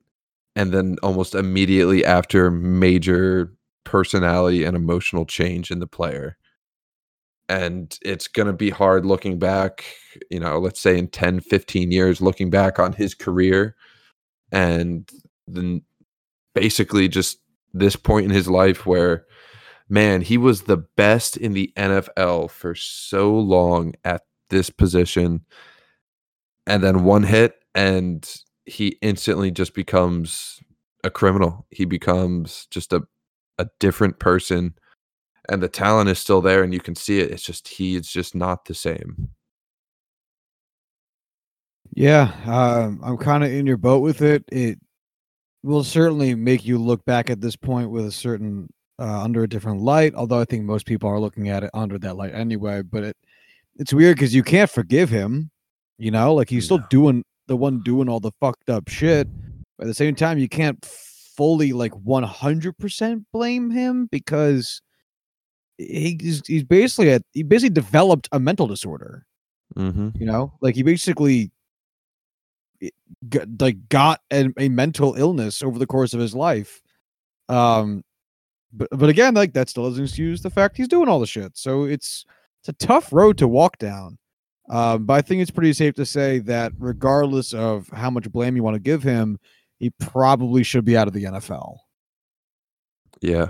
and 0.56 0.72
then 0.72 0.96
almost 1.02 1.34
immediately 1.34 2.04
after 2.04 2.50
major 2.50 3.52
personality 3.84 4.64
and 4.64 4.76
emotional 4.76 5.24
change 5.24 5.70
in 5.70 5.78
the 5.78 5.86
player. 5.86 6.36
And 7.48 7.96
it's 8.02 8.26
going 8.26 8.46
to 8.46 8.52
be 8.52 8.70
hard 8.70 9.04
looking 9.04 9.38
back, 9.38 9.84
you 10.30 10.40
know, 10.40 10.58
let's 10.58 10.80
say 10.80 10.96
in 10.96 11.08
10, 11.08 11.40
15 11.40 11.92
years, 11.92 12.20
looking 12.20 12.50
back 12.50 12.78
on 12.78 12.92
his 12.94 13.14
career 13.14 13.76
and 14.50 15.10
then 15.46 15.82
basically 16.54 17.08
just 17.08 17.38
this 17.74 17.96
point 17.96 18.24
in 18.24 18.30
his 18.30 18.48
life 18.48 18.86
where, 18.86 19.26
man, 19.88 20.22
he 20.22 20.38
was 20.38 20.62
the 20.62 20.78
best 20.96 21.36
in 21.36 21.52
the 21.52 21.72
NFL 21.76 22.50
for 22.50 22.74
so 22.74 23.34
long 23.34 23.94
at 24.04 24.22
this 24.48 24.70
position. 24.70 25.44
And 26.66 26.82
then 26.82 27.04
one 27.04 27.24
hit, 27.24 27.56
and 27.74 28.26
he 28.64 28.96
instantly 29.02 29.50
just 29.50 29.74
becomes 29.74 30.60
a 31.02 31.10
criminal. 31.10 31.66
He 31.70 31.84
becomes 31.84 32.66
just 32.70 32.94
a 32.94 33.02
a 33.58 33.68
different 33.78 34.18
person 34.18 34.74
and 35.50 35.62
the 35.62 35.68
talent 35.68 36.08
is 36.10 36.18
still 36.18 36.40
there 36.40 36.62
and 36.62 36.72
you 36.72 36.80
can 36.80 36.94
see 36.94 37.20
it 37.20 37.30
it's 37.30 37.42
just 37.42 37.68
he's 37.68 38.08
just 38.08 38.34
not 38.34 38.64
the 38.64 38.74
same. 38.74 39.30
Yeah 41.92 42.32
um, 42.46 43.00
i'm 43.04 43.16
kind 43.16 43.44
of 43.44 43.52
in 43.52 43.66
your 43.66 43.76
boat 43.76 44.00
with 44.00 44.22
it. 44.22 44.44
It 44.50 44.78
will 45.62 45.84
certainly 45.84 46.34
make 46.34 46.64
you 46.64 46.78
look 46.78 47.04
back 47.04 47.30
at 47.30 47.40
this 47.40 47.56
point 47.56 47.90
with 47.90 48.06
a 48.06 48.12
certain 48.12 48.68
uh, 48.98 49.22
under 49.22 49.42
a 49.42 49.48
different 49.48 49.80
light 49.80 50.14
although 50.14 50.38
i 50.38 50.44
think 50.44 50.62
most 50.62 50.86
people 50.86 51.08
are 51.10 51.18
looking 51.18 51.48
at 51.48 51.64
it 51.64 51.70
under 51.74 51.98
that 51.98 52.14
light 52.16 52.32
anyway 52.32 52.80
but 52.80 53.02
it 53.02 53.16
it's 53.74 53.92
weird 53.92 54.14
because 54.14 54.32
you 54.32 54.44
can't 54.44 54.70
forgive 54.70 55.10
him 55.10 55.50
you 55.98 56.10
know? 56.10 56.34
Like 56.34 56.48
he's 56.48 56.64
still 56.64 56.82
doing 56.90 57.24
the 57.46 57.56
one 57.56 57.80
doing 57.80 58.08
all 58.08 58.20
the 58.20 58.32
fucked 58.40 58.70
up 58.70 58.88
shit. 58.88 59.28
But 59.78 59.84
at 59.84 59.88
the 59.88 59.94
same 59.94 60.14
time 60.14 60.38
you 60.38 60.48
can't 60.48 60.84
fully 60.84 61.72
like 61.72 61.92
100% 61.92 63.24
blame 63.32 63.70
him 63.70 64.08
because 64.10 64.80
he's 65.78 66.42
he's 66.46 66.64
basically 66.64 67.10
a, 67.10 67.20
he 67.32 67.42
basically 67.42 67.74
developed 67.74 68.28
a 68.32 68.38
mental 68.38 68.66
disorder. 68.66 69.26
Mm-hmm. 69.76 70.10
You 70.14 70.26
know, 70.26 70.52
like 70.60 70.74
he 70.74 70.82
basically 70.82 71.50
got, 73.28 73.48
like 73.60 73.88
got 73.88 74.20
a, 74.32 74.48
a 74.58 74.68
mental 74.68 75.14
illness 75.14 75.62
over 75.62 75.78
the 75.78 75.86
course 75.86 76.14
of 76.14 76.20
his 76.20 76.34
life. 76.34 76.80
Um, 77.48 78.04
but 78.72 78.88
but 78.90 79.08
again, 79.08 79.34
like 79.34 79.52
that 79.54 79.68
still 79.68 79.88
doesn't 79.88 80.04
excuse 80.04 80.42
the 80.42 80.50
fact 80.50 80.76
he's 80.76 80.88
doing 80.88 81.08
all 81.08 81.20
the 81.20 81.26
shit. 81.26 81.56
So 81.56 81.84
it's 81.84 82.24
it's 82.60 82.68
a 82.68 82.86
tough 82.86 83.12
road 83.12 83.38
to 83.38 83.48
walk 83.48 83.78
down. 83.78 84.18
Um, 84.70 85.04
but 85.04 85.14
I 85.14 85.22
think 85.22 85.42
it's 85.42 85.50
pretty 85.50 85.74
safe 85.74 85.94
to 85.96 86.06
say 86.06 86.38
that 86.40 86.72
regardless 86.78 87.52
of 87.52 87.88
how 87.88 88.08
much 88.08 88.30
blame 88.32 88.56
you 88.56 88.62
want 88.62 88.74
to 88.74 88.80
give 88.80 89.02
him, 89.02 89.38
he 89.78 89.90
probably 90.00 90.62
should 90.62 90.84
be 90.84 90.96
out 90.96 91.06
of 91.06 91.12
the 91.12 91.24
NFL. 91.24 91.76
Yeah. 93.20 93.48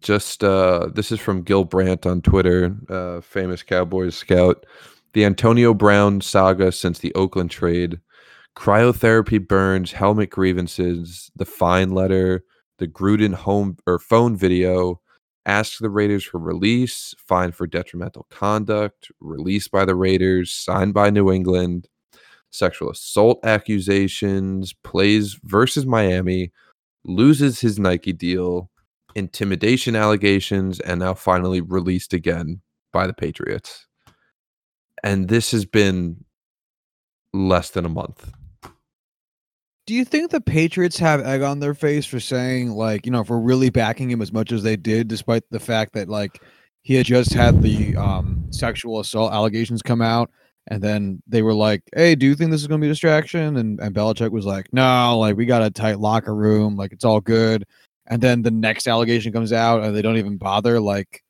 Just 0.00 0.42
uh 0.42 0.88
this 0.94 1.12
is 1.12 1.20
from 1.20 1.42
Gil 1.42 1.64
Brandt 1.64 2.06
on 2.06 2.22
Twitter, 2.22 2.76
uh 2.88 3.20
famous 3.20 3.62
Cowboys 3.62 4.16
scout. 4.16 4.64
The 5.12 5.24
Antonio 5.24 5.74
Brown 5.74 6.20
saga 6.22 6.72
since 6.72 6.98
the 6.98 7.14
Oakland 7.14 7.50
trade, 7.50 8.00
cryotherapy 8.56 9.46
burns, 9.46 9.92
helmet 9.92 10.30
grievances, 10.30 11.30
the 11.36 11.44
fine 11.44 11.90
letter, 11.90 12.44
the 12.78 12.88
Gruden 12.88 13.34
home 13.34 13.76
or 13.86 13.98
phone 13.98 14.36
video, 14.36 15.00
ask 15.46 15.78
the 15.78 15.90
Raiders 15.90 16.24
for 16.24 16.38
release, 16.38 17.14
fine 17.18 17.52
for 17.52 17.66
detrimental 17.66 18.26
conduct, 18.30 19.10
released 19.20 19.70
by 19.70 19.84
the 19.84 19.94
Raiders, 19.94 20.50
signed 20.50 20.94
by 20.94 21.10
New 21.10 21.30
England, 21.30 21.88
sexual 22.50 22.90
assault 22.90 23.40
accusations, 23.44 24.72
plays 24.84 25.38
versus 25.44 25.86
Miami, 25.86 26.52
loses 27.04 27.60
his 27.60 27.78
Nike 27.78 28.14
deal, 28.14 28.70
intimidation 29.14 29.96
allegations, 29.96 30.80
and 30.80 31.00
now 31.00 31.14
finally 31.14 31.60
released 31.60 32.12
again 32.12 32.60
by 32.92 33.06
the 33.06 33.14
Patriots. 33.14 33.86
And 35.02 35.28
this 35.28 35.50
has 35.52 35.64
been 35.64 36.24
less 37.32 37.70
than 37.70 37.84
a 37.84 37.88
month. 37.88 38.30
Do 39.86 39.94
you 39.94 40.04
think 40.04 40.30
the 40.30 40.40
Patriots 40.40 40.98
have 40.98 41.20
egg 41.20 41.42
on 41.42 41.58
their 41.58 41.74
face 41.74 42.06
for 42.06 42.20
saying, 42.20 42.70
like, 42.70 43.04
you 43.04 43.10
know, 43.10 43.24
for 43.24 43.40
really 43.40 43.70
backing 43.70 44.10
him 44.10 44.22
as 44.22 44.32
much 44.32 44.52
as 44.52 44.62
they 44.62 44.76
did, 44.76 45.08
despite 45.08 45.42
the 45.50 45.58
fact 45.58 45.92
that, 45.94 46.08
like, 46.08 46.40
he 46.82 46.94
had 46.94 47.06
just 47.06 47.32
had 47.32 47.62
the 47.62 47.96
um, 47.96 48.46
sexual 48.50 49.00
assault 49.00 49.32
allegations 49.32 49.82
come 49.82 50.02
out 50.02 50.30
and 50.68 50.82
then 50.82 51.22
they 51.26 51.42
were 51.42 51.54
like, 51.54 51.82
"Hey, 51.94 52.14
do 52.14 52.26
you 52.26 52.34
think 52.34 52.50
this 52.50 52.60
is 52.60 52.66
going 52.66 52.80
to 52.80 52.84
be 52.84 52.88
a 52.88 52.92
distraction?" 52.92 53.56
And 53.56 53.80
and 53.80 53.94
Belichick 53.94 54.30
was 54.30 54.46
like, 54.46 54.72
"No, 54.72 55.18
like 55.18 55.36
we 55.36 55.46
got 55.46 55.62
a 55.62 55.70
tight 55.70 55.98
locker 55.98 56.34
room, 56.34 56.76
like 56.76 56.92
it's 56.92 57.04
all 57.04 57.20
good." 57.20 57.64
And 58.06 58.20
then 58.20 58.42
the 58.42 58.50
next 58.50 58.88
allegation 58.88 59.32
comes 59.32 59.52
out, 59.52 59.82
and 59.82 59.94
they 59.94 60.02
don't 60.02 60.16
even 60.16 60.36
bother. 60.36 60.80
Like, 60.80 61.22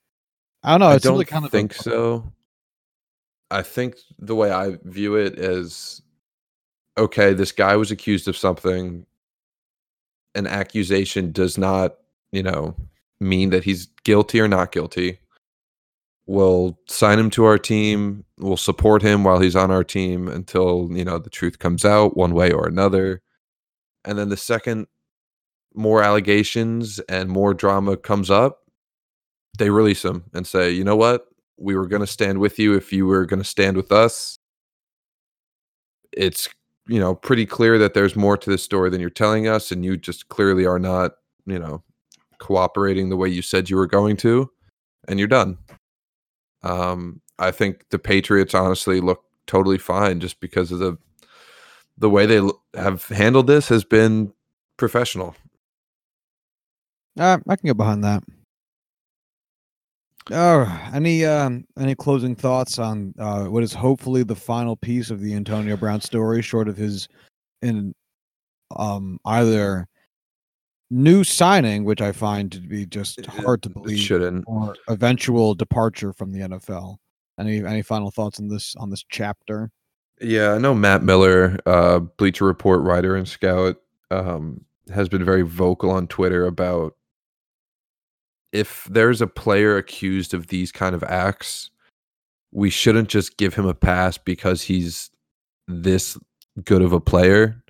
I 0.62 0.70
don't 0.70 0.80
know. 0.80 0.86
I 0.86 0.94
It's 0.94 1.04
don't 1.04 1.12
really 1.12 1.24
kind 1.24 1.44
of 1.44 1.50
think 1.50 1.74
so. 1.74 2.32
I 3.50 3.62
think 3.62 3.96
the 4.18 4.34
way 4.34 4.50
I 4.50 4.78
view 4.84 5.16
it 5.16 5.38
is 5.38 6.00
okay, 6.96 7.32
this 7.34 7.52
guy 7.52 7.76
was 7.76 7.90
accused 7.90 8.28
of 8.28 8.36
something. 8.36 9.06
An 10.34 10.46
accusation 10.46 11.32
does 11.32 11.58
not, 11.58 11.96
you 12.32 12.42
know, 12.42 12.74
mean 13.20 13.50
that 13.50 13.64
he's 13.64 13.88
guilty 14.04 14.40
or 14.40 14.48
not 14.48 14.72
guilty. 14.72 15.18
We'll 16.26 16.78
sign 16.86 17.18
him 17.18 17.30
to 17.30 17.44
our 17.44 17.58
team. 17.58 18.24
We'll 18.38 18.56
support 18.56 19.02
him 19.02 19.24
while 19.24 19.40
he's 19.40 19.56
on 19.56 19.70
our 19.70 19.84
team 19.84 20.28
until, 20.28 20.88
you 20.92 21.04
know, 21.04 21.18
the 21.18 21.30
truth 21.30 21.58
comes 21.58 21.84
out 21.84 22.16
one 22.16 22.32
way 22.34 22.52
or 22.52 22.66
another. 22.66 23.20
And 24.04 24.18
then 24.18 24.28
the 24.28 24.36
second 24.36 24.86
more 25.74 26.02
allegations 26.02 26.98
and 27.08 27.28
more 27.28 27.54
drama 27.54 27.96
comes 27.96 28.30
up, 28.30 28.60
they 29.58 29.70
release 29.70 30.04
him 30.04 30.24
and 30.32 30.46
say, 30.46 30.70
you 30.70 30.84
know 30.84 30.96
what? 30.96 31.26
We 31.58 31.76
were 31.76 31.86
going 31.86 32.00
to 32.00 32.06
stand 32.06 32.38
with 32.38 32.58
you 32.58 32.74
if 32.74 32.92
you 32.92 33.06
were 33.06 33.26
going 33.26 33.40
to 33.40 33.48
stand 33.48 33.76
with 33.76 33.92
us. 33.92 34.38
It's, 36.12 36.48
you 36.86 36.98
know, 36.98 37.14
pretty 37.14 37.46
clear 37.46 37.78
that 37.78 37.94
there's 37.94 38.16
more 38.16 38.36
to 38.36 38.50
this 38.50 38.62
story 38.62 38.90
than 38.90 39.00
you're 39.00 39.10
telling 39.10 39.46
us. 39.48 39.70
And 39.70 39.84
you 39.84 39.96
just 39.96 40.28
clearly 40.28 40.66
are 40.66 40.78
not, 40.78 41.12
you 41.46 41.58
know, 41.58 41.82
cooperating 42.38 43.08
the 43.08 43.16
way 43.16 43.28
you 43.28 43.42
said 43.42 43.70
you 43.70 43.76
were 43.76 43.86
going 43.86 44.16
to. 44.18 44.50
And 45.08 45.18
you're 45.18 45.28
done. 45.28 45.58
Um, 46.62 47.20
I 47.38 47.50
think 47.50 47.88
the 47.90 47.98
Patriots 47.98 48.54
honestly 48.54 49.00
look 49.00 49.24
totally 49.46 49.78
fine 49.78 50.20
just 50.20 50.40
because 50.40 50.70
of 50.70 50.78
the 50.78 50.96
the 51.98 52.10
way 52.10 52.26
they 52.26 52.40
have 52.74 53.06
handled 53.08 53.46
this 53.46 53.68
has 53.68 53.84
been 53.84 54.32
professional. 54.76 55.36
Uh, 57.18 57.38
I 57.48 57.56
can 57.56 57.66
get 57.66 57.76
behind 57.76 58.02
that. 58.04 58.22
Oh, 60.30 60.90
any 60.94 61.24
um 61.24 61.64
any 61.76 61.94
closing 61.96 62.36
thoughts 62.36 62.78
on 62.78 63.12
uh 63.18 63.44
what 63.46 63.64
is 63.64 63.72
hopefully 63.72 64.22
the 64.22 64.36
final 64.36 64.76
piece 64.76 65.10
of 65.10 65.20
the 65.20 65.34
Antonio 65.34 65.76
Brown 65.76 66.00
story, 66.00 66.42
short 66.42 66.68
of 66.68 66.76
his 66.76 67.08
in 67.60 67.92
um 68.76 69.18
either 69.24 69.88
new 70.90 71.24
signing, 71.24 71.84
which 71.84 72.00
I 72.00 72.12
find 72.12 72.52
to 72.52 72.60
be 72.60 72.86
just 72.86 73.26
hard 73.26 73.62
to 73.64 73.68
It 73.70 73.72
believe, 73.74 73.98
shouldn't. 73.98 74.44
or 74.46 74.76
eventual 74.88 75.54
departure 75.54 76.12
from 76.12 76.30
the 76.30 76.40
NFL. 76.40 76.98
Any 77.40 77.64
any 77.64 77.82
final 77.82 78.12
thoughts 78.12 78.38
on 78.38 78.46
this 78.46 78.76
on 78.76 78.90
this 78.90 79.04
chapter? 79.08 79.70
Yeah, 80.20 80.52
I 80.52 80.58
know 80.58 80.72
Matt 80.72 81.02
Miller, 81.02 81.58
uh, 81.66 81.98
Bleacher 81.98 82.44
Report 82.44 82.80
writer 82.82 83.16
and 83.16 83.26
scout, 83.26 83.78
um, 84.12 84.64
has 84.94 85.08
been 85.08 85.24
very 85.24 85.42
vocal 85.42 85.90
on 85.90 86.06
Twitter 86.06 86.46
about 86.46 86.94
if 88.52 88.86
there's 88.90 89.20
a 89.20 89.26
player 89.26 89.76
accused 89.76 90.34
of 90.34 90.48
these 90.48 90.70
kind 90.70 90.94
of 90.94 91.02
acts, 91.02 91.70
we 92.52 92.70
shouldn't 92.70 93.08
just 93.08 93.36
give 93.36 93.54
him 93.54 93.66
a 93.66 93.74
pass 93.74 94.18
because 94.18 94.62
he's 94.62 95.10
this 95.66 96.18
good 96.64 96.82
of 96.82 96.92
a 96.92 97.00
player. 97.00 97.62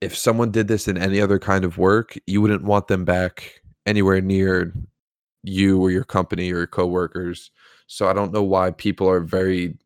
If 0.00 0.16
someone 0.16 0.50
did 0.50 0.68
this 0.68 0.88
in 0.88 0.96
any 0.96 1.20
other 1.20 1.38
kind 1.38 1.64
of 1.64 1.78
work, 1.78 2.18
you 2.26 2.40
wouldn't 2.40 2.64
want 2.64 2.88
them 2.88 3.04
back 3.04 3.60
anywhere 3.84 4.20
near 4.20 4.72
you 5.42 5.80
or 5.80 5.90
your 5.90 6.04
company 6.04 6.50
or 6.52 6.58
your 6.58 6.66
coworkers. 6.66 7.50
So 7.86 8.08
I 8.08 8.12
don't 8.12 8.32
know 8.32 8.42
why 8.42 8.70
people 8.72 9.08
are 9.08 9.20
very 9.20 9.76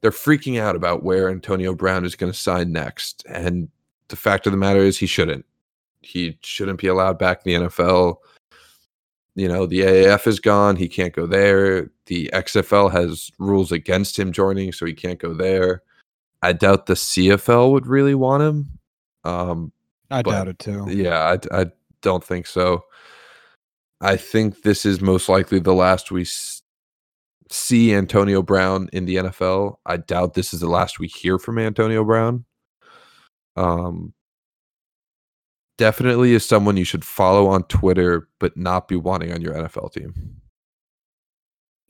they're 0.00 0.10
freaking 0.10 0.60
out 0.60 0.76
about 0.76 1.02
where 1.02 1.28
Antonio 1.28 1.74
Brown 1.74 2.04
is 2.04 2.16
going 2.16 2.32
to 2.32 2.38
sign 2.38 2.72
next. 2.72 3.24
And 3.28 3.68
the 4.08 4.16
fact 4.16 4.46
of 4.46 4.52
the 4.52 4.58
matter 4.58 4.80
is 4.80 4.98
he 4.98 5.06
shouldn't. 5.06 5.44
He 6.00 6.38
shouldn't 6.42 6.80
be 6.80 6.86
allowed 6.86 7.18
back 7.18 7.44
in 7.44 7.62
the 7.62 7.68
NFL. 7.68 8.16
You 9.38 9.46
know, 9.46 9.66
the 9.66 9.80
AAF 9.82 10.26
is 10.26 10.40
gone. 10.40 10.74
He 10.74 10.88
can't 10.88 11.14
go 11.14 11.24
there. 11.24 11.90
The 12.06 12.28
XFL 12.32 12.90
has 12.90 13.30
rules 13.38 13.70
against 13.70 14.18
him 14.18 14.32
joining, 14.32 14.72
so 14.72 14.84
he 14.84 14.94
can't 14.94 15.20
go 15.20 15.32
there. 15.32 15.82
I 16.42 16.52
doubt 16.52 16.86
the 16.86 16.94
CFL 16.94 17.70
would 17.70 17.86
really 17.86 18.16
want 18.16 18.42
him. 18.42 18.78
Um, 19.24 19.70
I 20.10 20.22
But- 20.22 20.30
doubt 20.32 20.48
it 20.48 20.58
too. 20.58 20.86
yeah, 20.88 21.36
I, 21.52 21.60
I 21.62 21.66
don't 22.02 22.24
think 22.24 22.46
so. 22.48 22.84
I 24.00 24.16
think 24.16 24.62
this 24.62 24.84
is 24.84 25.00
most 25.00 25.28
likely 25.28 25.60
the 25.60 25.74
last 25.74 26.10
we 26.10 26.22
s- 26.22 26.62
see 27.50 27.94
Antonio 27.94 28.42
Brown 28.42 28.88
in 28.92 29.04
the 29.06 29.16
NFL. 29.16 29.76
I 29.86 29.98
doubt 29.98 30.34
this 30.34 30.52
is 30.52 30.60
the 30.60 30.68
last 30.68 30.98
we 30.98 31.06
hear 31.08 31.38
from 31.38 31.58
Antonio 31.58 32.02
Brown. 32.04 32.44
Um, 33.56 34.14
definitely 35.78 36.34
is 36.34 36.44
someone 36.44 36.76
you 36.76 36.84
should 36.84 37.04
follow 37.04 37.46
on 37.46 37.62
Twitter, 37.64 38.28
but 38.38 38.56
not 38.56 38.86
be 38.88 38.96
wanting 38.96 39.32
on 39.32 39.40
your 39.40 39.54
NFL 39.54 39.92
team. 39.92 40.12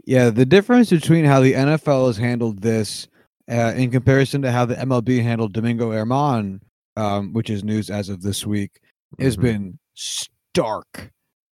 Yeah, 0.07 0.31
the 0.31 0.47
difference 0.47 0.91
between 0.91 1.25
how 1.25 1.41
the 1.41 1.53
NFL 1.55 2.07
has 2.07 2.17
handled 2.17 2.63
this 2.63 3.09
uh, 3.51 3.73
in 3.77 3.91
comparison 3.91 4.43
to 4.43 4.53
how 4.53 4.65
the 4.67 4.75
MLB 4.75 5.23
handled 5.23 5.55
Domingo 5.55 5.91
Germán, 5.91 6.61
um, 6.97 7.33
which 7.33 7.49
is 7.49 7.65
news 7.65 7.89
as 7.89 8.11
of 8.11 8.21
this 8.23 8.47
week, 8.47 8.79
has 9.19 9.37
Mhm. 9.39 9.43
been 9.43 9.79
stark. 9.95 11.11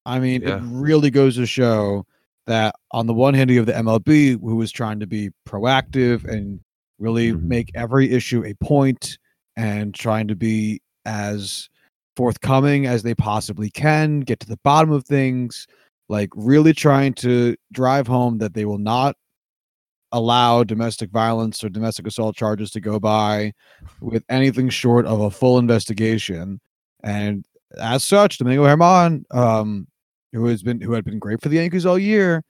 I 0.05 0.19
mean, 0.19 0.41
Yeah. 0.41 0.57
it 0.57 0.61
really 0.65 1.11
goes 1.11 1.35
to 1.35 1.45
show 1.45 2.05
that 2.47 2.75
on 2.91 3.05
the 3.05 3.13
one 3.13 3.35
hand, 3.35 3.51
you 3.51 3.57
have 3.57 3.67
the 3.67 3.77
MLB, 3.77 4.31
who 4.33 4.59
is 4.63 4.71
trying 4.71 4.99
to 5.01 5.07
be 5.07 5.29
proactive 5.47 6.25
and 6.25 6.59
really 6.97 7.31
Mhm. 7.31 7.43
make 7.43 7.71
every 7.75 8.09
issue 8.11 8.43
a 8.43 8.53
point 8.55 9.17
and 9.55 9.93
trying 9.93 10.27
to 10.27 10.35
be 10.35 10.81
as 11.05 11.69
forthcoming 12.15 12.85
as 12.85 13.03
they 13.03 13.15
possibly 13.15 13.69
can, 13.69 14.21
get 14.21 14.39
to 14.41 14.47
the 14.47 14.59
bottom 14.63 14.91
of 14.91 15.05
things, 15.05 15.67
like 16.09 16.29
really 16.35 16.73
trying 16.73 17.13
to 17.15 17.55
drive 17.71 18.07
home 18.07 18.37
that 18.39 18.53
they 18.53 18.65
will 18.65 18.77
not 18.77 19.15
allow 20.11 20.63
domestic 20.63 21.09
violence 21.09 21.63
or 21.63 21.69
domestic 21.69 22.05
assault 22.05 22.35
charges 22.35 22.69
to 22.71 22.79
go 22.79 22.99
by 22.99 23.51
with 23.99 24.23
anything 24.29 24.69
short 24.69 25.05
of 25.05 25.19
a 25.21 25.31
full 25.31 25.57
investigation. 25.57 26.59
And 27.03 27.43
as 27.79 28.03
such, 28.03 28.37
Domingo 28.37 28.63
Germán, 28.63 29.23
um, 29.35 29.87
who 30.31 30.45
has 30.45 30.61
been 30.61 30.79
who 30.81 30.93
had 30.93 31.03
been 31.03 31.19
great 31.19 31.41
for 31.41 31.49
the 31.49 31.55
Yankees 31.57 31.85
all 31.85 31.97
year, 31.97 32.43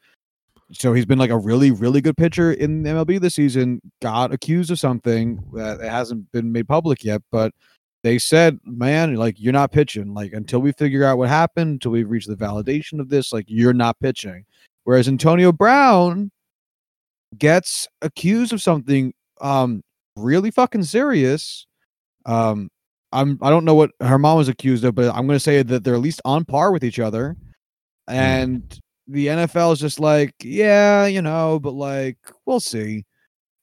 so 0.72 0.94
he's 0.94 1.06
been 1.06 1.20
like 1.20 1.30
a 1.30 1.38
really, 1.38 1.72
really 1.72 2.02
good 2.02 2.18
pitcher 2.18 2.52
in 2.52 2.84
MLB 2.84 3.20
this 3.20 3.36
season, 3.36 3.82
got 4.02 4.34
accused 4.34 4.72
of 4.72 4.80
something 4.80 5.44
that 5.54 5.80
hasn't 5.82 6.32
been 6.32 6.52
made 6.52 6.68
public 6.68 7.04
yet, 7.04 7.22
but 7.32 7.54
they 8.04 8.20
said, 8.20 8.60
man, 8.66 9.16
like 9.16 9.40
you're 9.40 9.54
not 9.54 9.72
pitching. 9.72 10.14
Like 10.14 10.34
until 10.34 10.60
we 10.60 10.74
figure 10.74 11.06
out 11.06 11.18
what 11.18 11.30
happened, 11.30 11.72
until 11.72 11.92
we've 11.92 12.10
reached 12.10 12.28
the 12.28 12.36
validation 12.36 13.00
of 13.00 13.10
this, 13.10 13.32
like 13.32 13.46
you're 13.48 13.74
not 13.74 14.00
pitching. 14.00 14.46
Whereas 14.84 15.08
Antonio 15.08 15.54
Brown 15.54 16.30
gets 17.38 17.88
accused 18.02 18.54
of 18.54 18.62
something 18.62 19.14
um 19.42 19.82
really 20.18 20.52
fucking 20.52 20.84
serious. 20.84 21.66
Um 22.26 22.70
I'm 23.14 23.40
I 23.42 23.50
don't 23.50 23.66
know 23.66 23.76
what 23.76 23.92
her 24.02 24.20
mom 24.20 24.38
was 24.38 24.50
accused 24.50 24.84
of, 24.84 24.96
but 24.96 25.16
I'm 25.16 25.26
gonna 25.26 25.40
say 25.40 25.64
that 25.64 25.84
they're 25.86 25.96
at 25.96 26.02
least 26.02 26.22
on 26.26 26.44
par 26.44 26.74
with 26.74 26.84
each 26.84 27.00
other. 27.00 27.38
And 28.10 28.78
the 29.08 29.28
NFL 29.28 29.74
is 29.74 29.80
just 29.80 30.02
like, 30.02 30.34
yeah, 30.44 31.06
you 31.06 31.22
know, 31.22 31.58
but 31.58 31.72
like 31.72 32.18
we'll 32.46 32.60
see. 32.60 33.06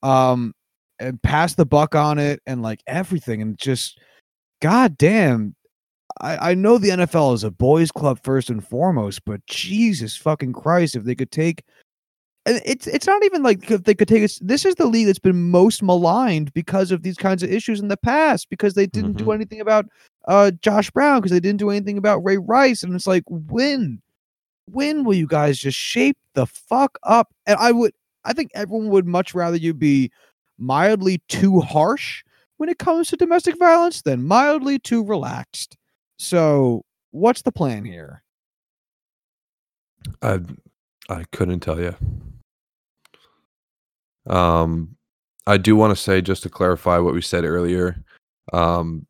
Um 0.02 0.54
and 0.98 1.22
pass 1.22 1.54
the 1.54 1.66
buck 1.66 1.94
on 1.94 2.18
it 2.18 2.40
and 2.46 2.62
like 2.62 2.82
everything 2.86 3.42
and 3.42 3.58
just 3.58 3.98
god 4.60 4.98
damn. 4.98 5.54
I, 6.20 6.50
I 6.50 6.54
know 6.54 6.76
the 6.76 6.90
NFL 6.90 7.34
is 7.34 7.44
a 7.44 7.50
boys 7.50 7.90
club 7.90 8.20
first 8.22 8.50
and 8.50 8.66
foremost, 8.66 9.24
but 9.24 9.44
Jesus 9.46 10.16
fucking 10.16 10.52
Christ, 10.52 10.96
if 10.96 11.04
they 11.04 11.14
could 11.14 11.30
take 11.30 11.64
and 12.46 12.60
it's 12.64 12.86
it's 12.86 13.06
not 13.06 13.22
even 13.24 13.42
like 13.42 13.70
if 13.70 13.84
they 13.84 13.94
could 13.94 14.08
take 14.08 14.24
us. 14.24 14.38
This 14.42 14.64
is 14.64 14.74
the 14.76 14.86
league 14.86 15.06
that's 15.06 15.18
been 15.18 15.50
most 15.50 15.82
maligned 15.82 16.52
because 16.54 16.90
of 16.90 17.02
these 17.02 17.16
kinds 17.16 17.42
of 17.42 17.52
issues 17.52 17.80
in 17.80 17.88
the 17.88 17.96
past 17.96 18.48
because 18.48 18.74
they 18.74 18.86
didn't 18.86 19.18
do 19.18 19.32
anything 19.32 19.60
about 19.60 19.86
uh 20.26 20.50
Josh 20.62 20.90
Brown 20.90 21.18
because 21.18 21.32
they 21.32 21.40
didn't 21.40 21.58
do 21.58 21.70
anything 21.70 21.98
about 21.98 22.24
Ray 22.24 22.38
Rice 22.38 22.82
and 22.82 22.94
it's 22.94 23.06
like 23.06 23.24
when 23.28 24.00
when 24.66 25.04
will 25.04 25.14
you 25.14 25.26
guys 25.26 25.58
just 25.58 25.78
shape 25.78 26.16
the 26.34 26.46
fuck 26.46 26.98
up? 27.02 27.32
And 27.46 27.56
I 27.58 27.72
would 27.72 27.92
I 28.24 28.32
think 28.32 28.50
everyone 28.54 28.88
would 28.88 29.06
much 29.06 29.34
rather 29.34 29.56
you 29.56 29.74
be 29.74 30.10
mildly 30.58 31.20
too 31.28 31.60
harsh 31.60 32.24
when 32.60 32.68
it 32.68 32.78
comes 32.78 33.08
to 33.08 33.16
domestic 33.16 33.58
violence 33.58 34.02
than 34.02 34.22
mildly 34.22 34.78
too 34.78 35.02
relaxed. 35.02 35.78
So 36.18 36.84
what's 37.10 37.40
the 37.40 37.50
plan 37.50 37.86
here? 37.86 38.22
I 40.20 40.40
I 41.08 41.24
couldn't 41.32 41.60
tell 41.60 41.80
you. 41.80 41.96
Um, 44.26 44.94
I 45.46 45.56
do 45.56 45.74
want 45.74 45.96
to 45.96 46.02
say 46.02 46.20
just 46.20 46.42
to 46.42 46.50
clarify 46.50 46.98
what 46.98 47.14
we 47.14 47.22
said 47.22 47.44
earlier. 47.44 48.04
Um, 48.52 49.06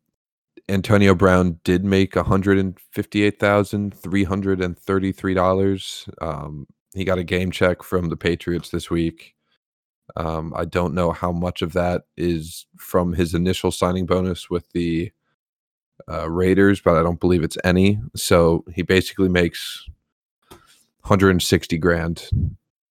Antonio 0.69 1.13
Brown 1.13 1.59
did 1.65 1.83
make 1.83 2.15
one 2.15 2.23
hundred 2.23 2.57
and 2.57 2.79
fifty-eight 2.93 3.37
thousand 3.37 3.93
three 3.93 4.23
hundred 4.23 4.61
and 4.61 4.79
thirty-three 4.79 5.33
dollars. 5.33 6.07
Um, 6.21 6.67
he 6.93 7.03
got 7.03 7.19
a 7.19 7.23
game 7.25 7.51
check 7.51 7.83
from 7.83 8.07
the 8.07 8.15
Patriots 8.17 8.69
this 8.69 8.89
week. 8.89 9.35
Um, 10.15 10.53
I 10.55 10.65
don't 10.65 10.93
know 10.93 11.11
how 11.11 11.31
much 11.31 11.61
of 11.61 11.73
that 11.73 12.03
is 12.17 12.65
from 12.77 13.13
his 13.13 13.33
initial 13.33 13.71
signing 13.71 14.05
bonus 14.05 14.49
with 14.49 14.69
the 14.71 15.11
uh, 16.09 16.29
Raiders, 16.29 16.81
but 16.81 16.95
I 16.95 17.03
don't 17.03 17.19
believe 17.19 17.43
it's 17.43 17.57
any. 17.63 17.99
So 18.15 18.65
he 18.73 18.81
basically 18.81 19.29
makes 19.29 19.87
160 21.03 21.77
grand 21.77 22.29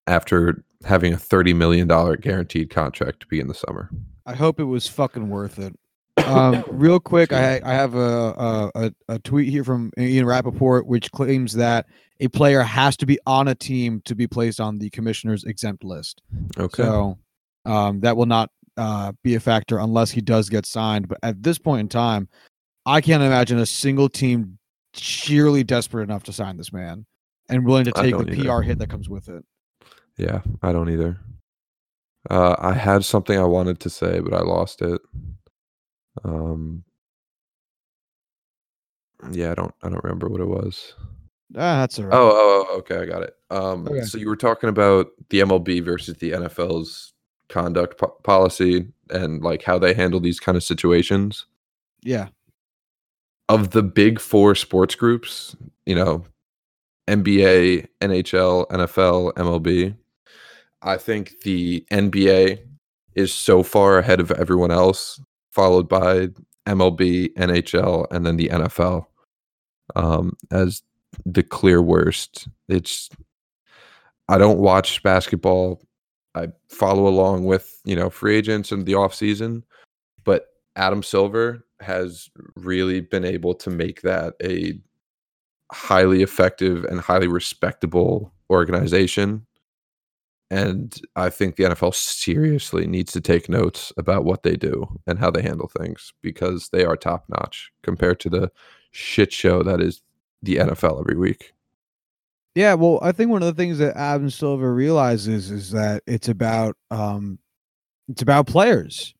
after 0.07 0.63
having 0.85 1.13
a 1.13 1.17
30 1.17 1.53
million 1.53 1.87
dollar 1.87 2.17
guaranteed 2.17 2.69
contract 2.69 3.21
to 3.21 3.27
be 3.27 3.39
in 3.39 3.47
the 3.47 3.53
summer. 3.53 3.89
I 4.25 4.33
hope 4.33 4.59
it 4.59 4.65
was 4.65 4.87
fucking 4.87 5.29
worth 5.29 5.59
it. 5.59 5.77
Um, 6.27 6.63
real 6.71 6.99
quick, 6.99 7.33
I 7.33 7.61
I 7.63 7.73
have 7.73 7.95
a, 7.95 8.71
a 8.75 8.91
a 9.07 9.19
tweet 9.19 9.49
here 9.49 9.63
from 9.63 9.91
Ian 9.97 10.25
Rapoport 10.25 10.85
which 10.85 11.11
claims 11.11 11.53
that 11.53 11.85
a 12.19 12.27
player 12.27 12.61
has 12.61 12.95
to 12.97 13.05
be 13.05 13.19
on 13.25 13.47
a 13.47 13.55
team 13.55 14.01
to 14.05 14.15
be 14.15 14.27
placed 14.27 14.59
on 14.59 14.77
the 14.77 14.89
commissioner's 14.91 15.43
exempt 15.43 15.83
list. 15.83 16.21
Okay. 16.57 16.83
So 16.83 17.17
um, 17.65 17.99
that 18.01 18.15
will 18.15 18.27
not 18.27 18.49
uh, 18.77 19.11
be 19.23 19.35
a 19.35 19.39
factor 19.39 19.79
unless 19.79 20.11
he 20.11 20.21
does 20.21 20.49
get 20.49 20.65
signed. 20.65 21.07
But 21.07 21.19
at 21.23 21.41
this 21.41 21.57
point 21.57 21.81
in 21.81 21.89
time, 21.89 22.29
I 22.85 23.01
can't 23.01 23.23
imagine 23.23 23.57
a 23.59 23.65
single 23.65 24.09
team 24.09 24.57
sheerly 24.93 25.63
desperate 25.63 26.03
enough 26.03 26.23
to 26.23 26.33
sign 26.33 26.57
this 26.57 26.73
man 26.73 27.05
and 27.49 27.65
willing 27.65 27.85
to 27.85 27.91
take 27.91 28.15
the 28.17 28.31
either. 28.31 28.43
PR 28.43 28.61
hit 28.61 28.79
that 28.79 28.89
comes 28.89 29.09
with 29.09 29.29
it. 29.29 29.43
yeah, 30.17 30.41
I 30.61 30.71
don't 30.71 30.89
either. 30.89 31.19
Uh, 32.29 32.55
I 32.59 32.73
had 32.73 33.03
something 33.03 33.37
I 33.37 33.45
wanted 33.45 33.79
to 33.79 33.89
say, 33.89 34.19
but 34.19 34.33
I 34.33 34.41
lost 34.41 34.81
it. 34.81 35.01
Um, 36.23 36.83
yeah, 39.31 39.51
I 39.51 39.55
don't. 39.55 39.73
I 39.83 39.89
don't 39.89 40.03
remember 40.03 40.27
what 40.29 40.41
it 40.41 40.47
was. 40.47 40.93
Ah, 41.55 41.81
that's 41.81 41.99
all 41.99 42.05
right. 42.05 42.13
Oh, 42.15 42.31
oh, 42.33 42.65
oh, 42.69 42.77
okay, 42.79 42.97
I 42.97 43.05
got 43.05 43.23
it. 43.23 43.35
Um, 43.49 43.87
Okay. 43.87 44.01
so 44.03 44.17
you 44.17 44.27
were 44.29 44.35
talking 44.37 44.69
about 44.69 45.07
the 45.29 45.41
MLB 45.41 45.83
versus 45.83 46.15
the 46.17 46.31
NFL's 46.31 47.13
conduct 47.49 47.97
po- 47.99 48.15
policy 48.23 48.87
and 49.09 49.43
like 49.43 49.61
how 49.63 49.77
they 49.77 49.93
handle 49.93 50.19
these 50.21 50.39
kind 50.39 50.55
of 50.55 50.63
situations. 50.63 51.45
Yeah. 52.03 52.29
of 53.49 53.71
the 53.71 53.83
big 53.83 54.17
four 54.19 54.55
sports 54.55 54.95
groups, 54.95 55.55
you 55.85 55.93
know, 55.93 56.23
NBA, 57.09 57.85
NHL, 57.99 58.65
NFL, 58.69 59.33
MLB, 59.33 59.93
I 60.81 60.95
think 60.97 61.41
the 61.43 61.85
NBA 61.91 62.59
is 63.13 63.33
so 63.33 63.61
far 63.61 63.97
ahead 63.99 64.21
of 64.21 64.31
everyone 64.31 64.71
else, 64.71 65.19
followed 65.51 65.87
by 65.87 66.29
MLB, 66.67 67.33
NHL, 67.33 68.07
and 68.11 68.25
then 68.25 68.37
the 68.37 68.49
NFL 68.49 69.05
um, 69.95 70.35
as 70.51 70.83
the 71.25 71.43
clear 71.43 71.81
worst. 71.81 72.47
It's 72.67 73.09
I 74.27 74.37
don't 74.37 74.59
watch 74.59 75.03
basketball. 75.03 75.81
I 76.35 76.47
follow 76.69 77.07
along 77.07 77.45
with 77.45 77.79
you 77.83 77.95
know 77.95 78.09
free 78.09 78.35
agents 78.35 78.71
and 78.71 78.85
the 78.85 78.95
off 78.95 79.13
season, 79.13 79.63
but 80.23 80.47
Adam 80.75 81.03
Silver 81.03 81.65
has 81.81 82.29
really 82.55 83.01
been 83.01 83.25
able 83.25 83.53
to 83.55 83.69
make 83.69 84.01
that 84.01 84.35
a 84.43 84.79
highly 85.71 86.21
effective 86.21 86.83
and 86.85 86.99
highly 86.99 87.27
respectable 87.27 88.33
organization. 88.49 89.45
And 90.51 90.99
I 91.15 91.29
think 91.29 91.55
the 91.55 91.63
NFL 91.63 91.95
seriously 91.95 92.85
needs 92.85 93.13
to 93.13 93.21
take 93.21 93.47
notes 93.47 93.93
about 93.95 94.25
what 94.25 94.43
they 94.43 94.57
do 94.57 94.99
and 95.07 95.17
how 95.17 95.31
they 95.31 95.41
handle 95.41 95.69
things 95.79 96.11
because 96.21 96.67
they 96.73 96.83
are 96.83 96.97
top 96.97 97.23
notch 97.29 97.71
compared 97.83 98.19
to 98.19 98.29
the 98.29 98.51
shit 98.91 99.31
show 99.31 99.63
that 99.63 99.79
is 99.79 100.01
the 100.43 100.57
NFL 100.57 100.99
every 100.99 101.15
week. 101.15 101.53
Yeah, 102.53 102.73
well, 102.73 102.99
I 103.01 103.13
think 103.13 103.31
one 103.31 103.41
of 103.41 103.47
the 103.47 103.59
things 103.59 103.77
that 103.77 103.95
Adam 103.95 104.29
Silver 104.29 104.73
realizes 104.75 105.51
is 105.51 105.71
that 105.71 106.03
it's 106.05 106.27
about 106.27 106.75
um 106.91 107.39
it's 108.09 108.21
about 108.21 108.45
players. 108.45 109.15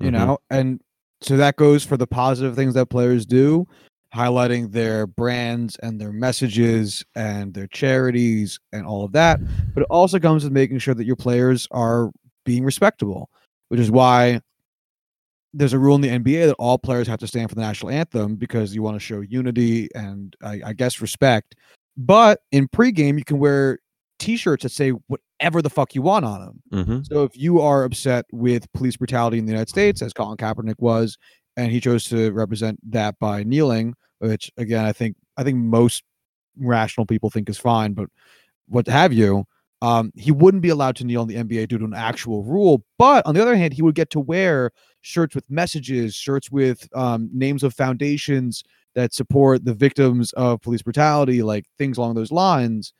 You 0.00 0.08
Mhm. 0.08 0.12
know, 0.14 0.38
and 0.50 0.80
so 1.20 1.36
that 1.36 1.54
goes 1.54 1.84
for 1.84 1.96
the 1.96 2.08
positive 2.08 2.56
things 2.56 2.74
that 2.74 2.86
players 2.90 3.24
do, 3.24 3.68
highlighting 4.16 4.72
their 4.72 5.06
brands 5.06 5.76
and 5.82 6.00
their 6.00 6.12
messages 6.12 7.04
and 7.14 7.52
their 7.54 7.66
charities 7.66 8.58
and 8.72 8.86
all 8.86 9.04
of 9.04 9.12
that. 9.12 9.40
But 9.74 9.82
it 9.82 9.86
also 9.90 10.18
comes 10.18 10.44
with 10.44 10.52
making 10.52 10.78
sure 10.78 10.94
that 10.94 11.04
your 11.04 11.16
players 11.16 11.68
are 11.70 12.10
being 12.44 12.64
respectable, 12.64 13.30
which 13.68 13.80
is 13.80 13.90
why 13.90 14.40
there's 15.52 15.72
a 15.72 15.78
rule 15.78 15.94
in 15.94 16.00
the 16.00 16.08
NBA 16.08 16.46
that 16.46 16.56
all 16.58 16.78
players 16.78 17.06
have 17.08 17.18
to 17.20 17.26
stand 17.26 17.48
for 17.48 17.54
the 17.54 17.60
national 17.60 17.90
anthem 17.90 18.36
because 18.36 18.74
you 18.74 18.82
want 18.82 18.94
to 18.96 19.00
show 19.00 19.20
unity 19.20 19.88
and 19.94 20.36
I, 20.42 20.60
I 20.66 20.72
guess 20.72 21.00
respect. 21.00 21.54
But 21.96 22.40
in 22.52 22.68
pregame, 22.68 23.18
you 23.18 23.24
can 23.24 23.38
wear 23.38 23.78
T-shirts 24.18 24.62
that 24.62 24.72
say 24.72 24.90
whatever 24.90 25.62
the 25.62 25.70
fuck 25.70 25.94
you 25.94 26.02
want 26.02 26.24
on 26.24 26.40
them. 26.40 26.62
Mm-hmm. 26.72 27.02
So 27.04 27.24
if 27.24 27.36
you 27.36 27.60
are 27.60 27.84
upset 27.84 28.26
with 28.32 28.70
police 28.72 28.96
brutality 28.96 29.38
in 29.38 29.46
the 29.46 29.52
United 29.52 29.68
States, 29.68 30.02
as 30.02 30.12
Colin 30.12 30.36
Kaepernick 30.36 30.78
was, 30.78 31.16
and 31.56 31.72
he 31.72 31.80
chose 31.80 32.04
to 32.04 32.32
represent 32.32 32.78
that 32.90 33.18
by 33.18 33.42
kneeling, 33.42 33.94
which 34.18 34.50
again 34.56 34.84
I 34.84 34.92
think 34.92 35.16
I 35.36 35.44
think 35.44 35.58
most 35.58 36.02
rational 36.58 37.06
people 37.06 37.30
think 37.30 37.48
is 37.48 37.58
fine, 37.58 37.92
but 37.92 38.08
what 38.68 38.86
have 38.88 39.12
you, 39.12 39.44
um, 39.82 40.10
he 40.16 40.32
wouldn't 40.32 40.62
be 40.62 40.70
allowed 40.70 40.96
to 40.96 41.04
kneel 41.04 41.22
in 41.22 41.28
the 41.28 41.36
NBA 41.36 41.68
due 41.68 41.78
to 41.78 41.84
an 41.84 41.94
actual 41.94 42.42
rule. 42.42 42.84
But 42.98 43.26
on 43.26 43.34
the 43.34 43.42
other 43.42 43.56
hand, 43.56 43.74
he 43.74 43.82
would 43.82 43.94
get 43.94 44.10
to 44.10 44.20
wear 44.20 44.70
shirts 45.02 45.34
with 45.34 45.44
messages, 45.50 46.14
shirts 46.14 46.50
with 46.50 46.88
um, 46.94 47.28
names 47.32 47.62
of 47.62 47.74
foundations 47.74 48.64
that 48.94 49.12
support 49.12 49.64
the 49.64 49.74
victims 49.74 50.32
of 50.32 50.62
police 50.62 50.82
brutality, 50.82 51.42
like 51.42 51.66
things 51.76 51.98
along 51.98 52.14
those 52.14 52.32
lines. 52.32 52.94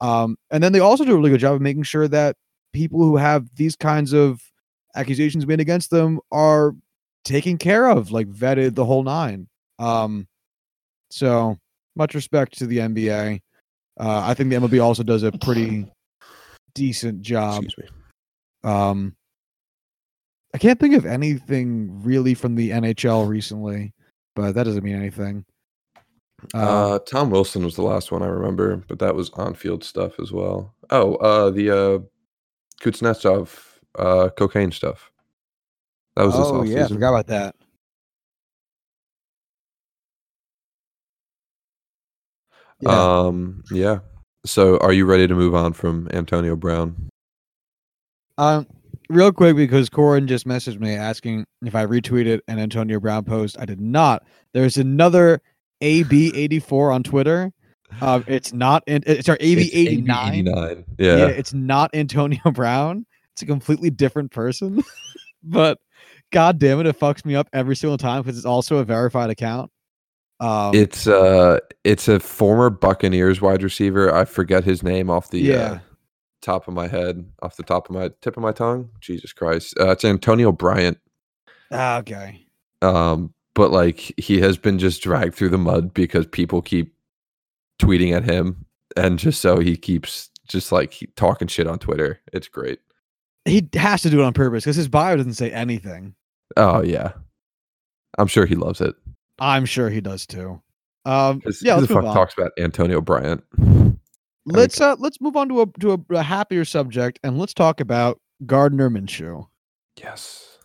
Um, 0.00 0.36
and 0.50 0.64
then 0.64 0.72
they 0.72 0.80
also 0.80 1.04
do 1.04 1.12
a 1.12 1.16
really 1.16 1.30
good 1.30 1.40
job 1.40 1.54
of 1.54 1.60
making 1.60 1.84
sure 1.84 2.08
that 2.08 2.36
people 2.72 3.00
who 3.00 3.16
have 3.16 3.54
these 3.56 3.76
kinds 3.76 4.12
of 4.14 4.40
accusations 4.96 5.46
made 5.46 5.60
against 5.60 5.90
them 5.90 6.18
are 6.32 6.74
taken 7.24 7.58
care 7.58 7.88
of, 7.88 8.10
like 8.10 8.26
vetted 8.28 8.74
the 8.74 8.84
whole 8.84 9.02
nine. 9.04 9.48
Um, 9.78 10.26
so 11.12 11.58
much 11.96 12.14
respect 12.14 12.58
to 12.58 12.66
the 12.66 12.78
NBA. 12.78 13.40
Uh, 14.00 14.20
I 14.24 14.34
think 14.34 14.50
the 14.50 14.56
MLB 14.56 14.82
also 14.82 15.02
does 15.02 15.22
a 15.22 15.32
pretty 15.32 15.86
decent 16.74 17.22
job. 17.22 17.64
Excuse 17.64 17.90
me. 17.90 18.70
Um, 18.70 19.14
I 20.54 20.58
can't 20.58 20.78
think 20.78 20.94
of 20.94 21.06
anything 21.06 22.02
really 22.02 22.34
from 22.34 22.54
the 22.54 22.70
NHL 22.70 23.28
recently, 23.28 23.92
but 24.34 24.52
that 24.52 24.64
doesn't 24.64 24.84
mean 24.84 24.96
anything. 24.96 25.44
Uh, 26.54 26.58
Uh, 26.94 26.98
Tom 27.00 27.30
Wilson 27.30 27.64
was 27.64 27.76
the 27.76 27.82
last 27.82 28.10
one 28.10 28.22
I 28.22 28.26
remember, 28.26 28.76
but 28.88 28.98
that 28.98 29.14
was 29.14 29.30
on-field 29.30 29.84
stuff 29.84 30.18
as 30.20 30.32
well. 30.32 30.74
Oh, 30.90 31.14
uh, 31.16 31.50
the 31.50 31.70
uh, 31.70 31.98
Kuznetsov 32.82 33.50
uh, 33.98 34.30
cocaine 34.36 34.72
stuff. 34.72 35.10
That 36.16 36.24
was 36.24 36.36
this 36.36 36.46
oh 36.46 36.62
yeah, 36.62 36.84
I 36.84 36.88
forgot 36.88 37.10
about 37.10 37.26
that. 37.28 37.54
Yeah. 42.82 43.20
Um, 43.20 43.62
yeah. 43.70 43.98
So, 44.44 44.76
are 44.78 44.92
you 44.92 45.06
ready 45.06 45.26
to 45.28 45.34
move 45.34 45.54
on 45.54 45.72
from 45.72 46.08
Antonio 46.12 46.56
Brown? 46.56 47.08
Um, 48.38 48.66
real 49.08 49.32
quick 49.32 49.56
because 49.56 49.88
Corin 49.88 50.26
just 50.26 50.46
messaged 50.46 50.80
me 50.80 50.94
asking 50.94 51.44
if 51.64 51.74
I 51.74 51.86
retweeted 51.86 52.40
an 52.48 52.58
Antonio 52.58 52.98
Brown 52.98 53.24
post. 53.24 53.56
I 53.58 53.64
did 53.64 53.80
not. 53.80 54.24
There's 54.52 54.76
another 54.76 55.40
AB84 55.80 56.94
on 56.94 57.02
Twitter. 57.02 57.52
Um, 58.00 58.24
it's 58.26 58.52
not. 58.52 58.82
In, 58.86 59.02
it's 59.06 59.28
our 59.28 59.36
AB89. 59.38 60.06
AB89. 60.06 60.84
Yeah. 60.98 61.16
Yeah. 61.16 61.26
it's 61.26 61.52
not 61.52 61.94
Antonio 61.94 62.40
Brown. 62.52 63.06
It's 63.34 63.42
a 63.42 63.46
completely 63.46 63.90
different 63.90 64.32
person. 64.32 64.82
but 65.42 65.78
god 66.32 66.58
damn 66.58 66.80
it, 66.80 66.86
it 66.86 66.98
fucks 66.98 67.24
me 67.24 67.36
up 67.36 67.48
every 67.52 67.76
single 67.76 67.98
time 67.98 68.22
because 68.22 68.36
it's 68.36 68.46
also 68.46 68.78
a 68.78 68.84
verified 68.84 69.30
account. 69.30 69.70
Um, 70.42 70.74
It's 70.74 71.06
uh, 71.06 71.58
it's 71.84 72.08
a 72.08 72.18
former 72.18 72.68
Buccaneers 72.68 73.40
wide 73.40 73.62
receiver. 73.62 74.12
I 74.14 74.24
forget 74.24 74.64
his 74.64 74.82
name 74.82 75.08
off 75.08 75.30
the 75.30 75.40
Yeah. 75.40 75.54
uh, 75.56 75.78
top 76.40 76.66
of 76.66 76.74
my 76.74 76.88
head, 76.88 77.24
off 77.42 77.56
the 77.56 77.62
top 77.62 77.88
of 77.88 77.94
my 77.94 78.10
tip 78.20 78.36
of 78.36 78.42
my 78.42 78.50
tongue. 78.52 78.90
Jesus 79.00 79.32
Christ, 79.32 79.74
uh, 79.78 79.90
it's 79.90 80.04
Antonio 80.04 80.50
Bryant. 80.50 80.98
ah, 81.70 81.98
okay. 81.98 82.44
Um, 82.82 83.32
but 83.54 83.70
like 83.70 84.12
he 84.18 84.40
has 84.40 84.58
been 84.58 84.78
just 84.80 85.02
dragged 85.02 85.34
through 85.36 85.50
the 85.50 85.58
mud 85.58 85.94
because 85.94 86.26
people 86.26 86.60
keep 86.62 86.92
tweeting 87.80 88.12
at 88.12 88.24
him, 88.24 88.66
and 88.96 89.18
just 89.18 89.40
so 89.40 89.60
he 89.60 89.76
keeps 89.76 90.30
just 90.48 90.72
like 90.72 90.98
talking 91.14 91.46
shit 91.46 91.68
on 91.68 91.78
Twitter. 91.78 92.20
It's 92.32 92.48
great. 92.48 92.80
He 93.44 93.68
has 93.74 94.02
to 94.02 94.10
do 94.10 94.20
it 94.20 94.24
on 94.24 94.32
purpose 94.32 94.64
because 94.64 94.76
his 94.76 94.88
bio 94.88 95.16
doesn't 95.16 95.34
say 95.34 95.52
anything. 95.52 96.14
Oh 96.56 96.82
yeah, 96.82 97.12
I'm 98.18 98.26
sure 98.26 98.46
he 98.46 98.56
loves 98.56 98.80
it. 98.80 98.94
I'm 99.42 99.64
sure 99.64 99.90
he 99.90 100.00
does 100.00 100.24
too. 100.24 100.62
Um, 101.04 101.42
yeah, 101.60 101.74
let's 101.74 101.88
the 101.88 101.94
move 101.94 102.04
fuck 102.04 102.04
on. 102.04 102.14
talks 102.14 102.34
about 102.34 102.52
Antonio 102.58 103.00
Bryant? 103.00 103.42
let's 104.46 104.80
uh 104.80 104.96
let's 104.98 105.20
move 105.20 105.36
on 105.36 105.48
to 105.48 105.62
a 105.62 105.66
to 105.80 105.92
a, 105.92 106.14
a 106.14 106.22
happier 106.22 106.64
subject 106.64 107.18
and 107.22 107.38
let's 107.38 107.52
talk 107.52 107.80
about 107.80 108.20
Gardner 108.46 108.88
Minshew. 108.88 109.46
Yes. 109.96 110.58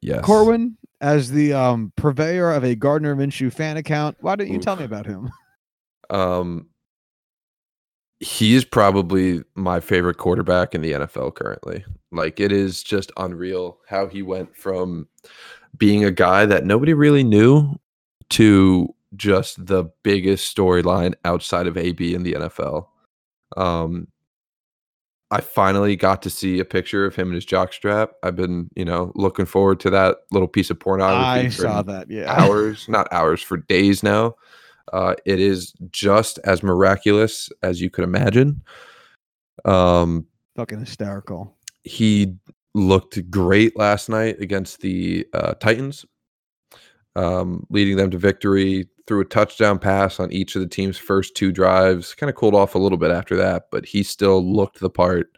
Yes. 0.00 0.24
Corwin, 0.24 0.76
as 1.00 1.30
the 1.30 1.52
um 1.52 1.92
purveyor 1.96 2.50
of 2.52 2.64
a 2.64 2.74
Gardner 2.74 3.14
Minshew 3.14 3.52
fan 3.52 3.76
account, 3.76 4.16
why 4.20 4.36
don't 4.36 4.48
you 4.48 4.58
tell 4.58 4.76
me 4.76 4.84
about 4.84 5.06
him? 5.06 5.30
Um, 6.08 6.68
he 8.20 8.54
is 8.54 8.64
probably 8.64 9.42
my 9.56 9.80
favorite 9.80 10.18
quarterback 10.18 10.72
in 10.72 10.82
the 10.82 10.92
NFL 10.92 11.34
currently. 11.34 11.84
Like 12.12 12.38
it 12.38 12.52
is 12.52 12.84
just 12.84 13.10
unreal 13.16 13.78
how 13.88 14.06
he 14.06 14.22
went 14.22 14.56
from 14.56 15.08
being 15.76 16.04
a 16.04 16.10
guy 16.10 16.46
that 16.46 16.64
nobody 16.64 16.94
really 16.94 17.24
knew 17.24 17.78
to 18.30 18.94
just 19.14 19.66
the 19.66 19.84
biggest 20.02 20.54
storyline 20.54 21.14
outside 21.24 21.66
of 21.66 21.76
AB 21.76 22.14
in 22.14 22.22
the 22.22 22.32
NFL. 22.32 22.86
Um, 23.56 24.08
I 25.30 25.40
finally 25.40 25.96
got 25.96 26.22
to 26.22 26.30
see 26.30 26.60
a 26.60 26.64
picture 26.64 27.04
of 27.04 27.16
him 27.16 27.28
in 27.28 27.34
his 27.34 27.46
jockstrap. 27.46 28.10
I've 28.22 28.36
been, 28.36 28.68
you 28.76 28.84
know, 28.84 29.10
looking 29.14 29.46
forward 29.46 29.80
to 29.80 29.90
that 29.90 30.18
little 30.30 30.48
piece 30.48 30.70
of 30.70 30.78
pornography. 30.78 31.46
I 31.46 31.50
for 31.50 31.62
saw 31.62 31.82
that. 31.82 32.10
Yeah. 32.10 32.30
hours, 32.30 32.88
not 32.88 33.12
hours, 33.12 33.42
for 33.42 33.56
days 33.56 34.02
now. 34.02 34.36
Uh, 34.92 35.14
it 35.24 35.40
is 35.40 35.72
just 35.90 36.38
as 36.44 36.62
miraculous 36.62 37.50
as 37.62 37.80
you 37.80 37.90
could 37.90 38.04
imagine. 38.04 38.62
Um, 39.64 40.26
Fucking 40.54 40.78
hysterical. 40.78 41.56
he 41.82 42.34
looked 42.76 43.30
great 43.30 43.76
last 43.76 44.08
night 44.08 44.36
against 44.38 44.80
the 44.80 45.26
uh, 45.32 45.54
Titans, 45.54 46.04
um, 47.16 47.66
leading 47.70 47.96
them 47.96 48.10
to 48.10 48.18
victory. 48.18 48.88
through 49.06 49.20
a 49.20 49.24
touchdown 49.24 49.78
pass 49.78 50.18
on 50.18 50.32
each 50.32 50.56
of 50.56 50.60
the 50.60 50.68
team's 50.68 50.98
first 50.98 51.34
two 51.34 51.52
drives. 51.52 52.14
Kind 52.14 52.28
of 52.28 52.36
cooled 52.36 52.54
off 52.54 52.74
a 52.74 52.78
little 52.78 52.98
bit 52.98 53.10
after 53.10 53.36
that, 53.36 53.68
but 53.70 53.86
he 53.86 54.02
still 54.02 54.44
looked 54.44 54.80
the 54.80 54.90
part. 54.90 55.28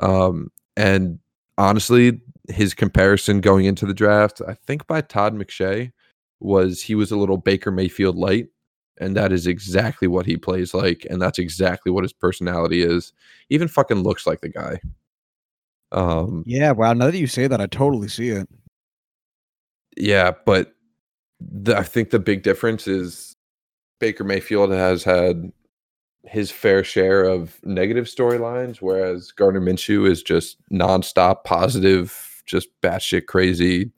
Um, 0.00 0.50
and 0.76 1.18
honestly, 1.56 2.20
his 2.48 2.74
comparison 2.74 3.40
going 3.40 3.64
into 3.64 3.86
the 3.86 3.94
draft, 3.94 4.42
I 4.46 4.54
think 4.54 4.86
by 4.86 5.00
Todd 5.00 5.34
McShay, 5.34 5.92
was 6.40 6.82
he 6.82 6.94
was 6.94 7.10
a 7.10 7.16
little 7.16 7.38
Baker 7.38 7.70
Mayfield 7.70 8.16
light. 8.16 8.48
And 8.98 9.16
that 9.16 9.30
is 9.30 9.46
exactly 9.46 10.08
what 10.08 10.26
he 10.26 10.36
plays 10.36 10.74
like. 10.74 11.06
And 11.08 11.20
that's 11.20 11.38
exactly 11.38 11.92
what 11.92 12.04
his 12.04 12.12
personality 12.14 12.82
is. 12.82 13.12
Even 13.50 13.68
fucking 13.68 14.02
looks 14.02 14.26
like 14.26 14.40
the 14.40 14.48
guy. 14.48 14.80
Um, 15.96 16.44
Yeah, 16.46 16.72
wow. 16.72 16.92
Now 16.92 17.06
that 17.10 17.18
you 17.18 17.26
say 17.26 17.46
that, 17.48 17.60
I 17.60 17.66
totally 17.66 18.08
see 18.08 18.28
it. 18.28 18.48
yeah, 19.96 20.32
but 20.44 20.74
the, 21.40 21.76
I 21.76 21.82
think 21.82 22.10
the 22.10 22.18
big 22.18 22.42
difference 22.42 22.86
is 22.86 23.34
Baker 23.98 24.24
Mayfield 24.24 24.70
has 24.70 25.02
had 25.02 25.50
his 26.24 26.50
fair 26.50 26.84
share 26.84 27.24
of 27.24 27.58
negative 27.64 28.04
storylines, 28.06 28.78
whereas 28.78 29.32
Gardner 29.32 29.60
Minshew 29.60 30.08
is 30.08 30.22
just 30.22 30.58
nonstop 30.70 31.44
positive, 31.44 32.42
just 32.46 32.68
batshit 32.82 33.26
crazy 33.26 33.90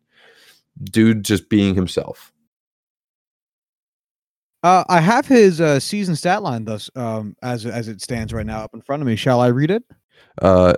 dude, 0.84 1.24
just 1.24 1.48
being 1.48 1.74
himself. 1.74 2.32
Uh, 4.62 4.84
I 4.88 5.00
have 5.00 5.26
his 5.26 5.60
uh, 5.60 5.78
season 5.78 6.16
stat 6.16 6.42
line 6.42 6.64
thus 6.64 6.90
um, 6.96 7.36
as 7.42 7.64
as 7.64 7.88
it 7.88 8.00
stands 8.02 8.32
right 8.32 8.46
now 8.46 8.60
up 8.62 8.74
in 8.74 8.82
front 8.82 9.02
of 9.02 9.06
me. 9.06 9.14
Shall 9.16 9.40
I 9.40 9.48
read 9.48 9.70
it? 9.70 9.84
Uh, 10.42 10.74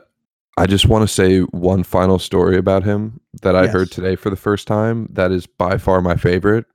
I 0.60 0.66
just 0.66 0.88
want 0.88 1.08
to 1.08 1.08
say 1.08 1.40
one 1.40 1.84
final 1.84 2.18
story 2.18 2.58
about 2.58 2.84
him 2.84 3.18
that 3.40 3.56
I 3.56 3.66
heard 3.66 3.90
today 3.90 4.14
for 4.14 4.28
the 4.28 4.36
first 4.36 4.66
time. 4.66 5.08
That 5.10 5.32
is 5.32 5.46
by 5.46 5.78
far 5.78 6.02
my 6.02 6.16
favorite. 6.16 6.66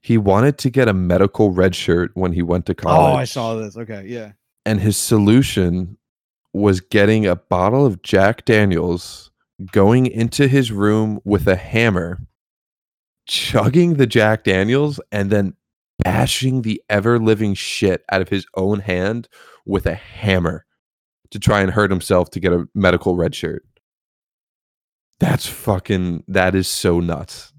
He 0.00 0.16
wanted 0.16 0.56
to 0.56 0.70
get 0.70 0.88
a 0.88 0.94
medical 0.94 1.50
red 1.50 1.74
shirt 1.74 2.12
when 2.14 2.32
he 2.32 2.40
went 2.40 2.64
to 2.64 2.74
college. 2.74 3.14
Oh, 3.14 3.18
I 3.18 3.24
saw 3.24 3.56
this. 3.56 3.76
Okay, 3.76 4.06
yeah. 4.06 4.32
and 4.64 4.80
his 4.80 4.96
solution 4.96 5.98
was 6.54 6.80
getting 6.80 7.26
a 7.26 7.36
bottle 7.36 7.84
of 7.84 8.00
Jack 8.00 8.46
Daniels, 8.46 9.30
going 9.70 10.06
into 10.06 10.48
his 10.48 10.72
room 10.72 11.20
with 11.26 11.46
a 11.46 11.56
hammer, 11.56 12.18
chugging 13.26 13.96
the 13.96 14.06
Jack 14.06 14.44
Daniels, 14.44 14.98
and 15.12 15.28
then 15.28 15.52
bashing 16.02 16.62
the 16.62 16.82
ever 16.88 17.18
living 17.18 17.52
shit 17.52 18.02
out 18.10 18.22
of 18.22 18.30
his 18.30 18.46
own 18.54 18.80
hand 18.80 19.28
with 19.66 19.84
a 19.84 19.94
hammer 19.94 20.64
to 21.30 21.38
try 21.38 21.60
and 21.60 21.70
hurt 21.70 21.90
himself 21.90 22.30
to 22.30 22.40
get 22.40 22.52
a 22.52 22.66
medical 22.74 23.16
red 23.16 23.34
shirt. 23.34 23.64
That's 25.20 25.46
fucking, 25.46 26.24
that 26.28 26.54
is 26.54 26.68
so 26.68 27.00
nuts. 27.00 27.52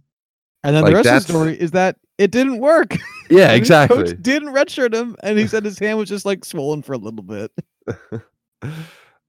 And 0.63 0.75
then 0.75 0.83
Like, 0.83 0.91
the 0.91 0.95
rest 0.97 1.07
of 1.09 1.13
the 1.27 1.33
story 1.33 1.59
is 1.59 1.71
that 1.71 1.97
it 2.17 2.31
didn't 2.31 2.59
work. 2.59 2.97
Yeah, 3.31 3.51
exactly. 3.53 4.15
didn't 4.15 4.55
redshirt 4.55 4.91
him, 4.91 5.15
and 5.21 5.37
he 5.37 5.45
said 5.45 5.63
his 5.63 5.77
hand 5.77 5.99
was 5.99 6.09
just 6.09 6.25
like 6.25 6.43
swollen 6.43 6.81
for 6.81 6.93
a 6.93 6.97
little 6.97 7.21
bit. 7.21 7.51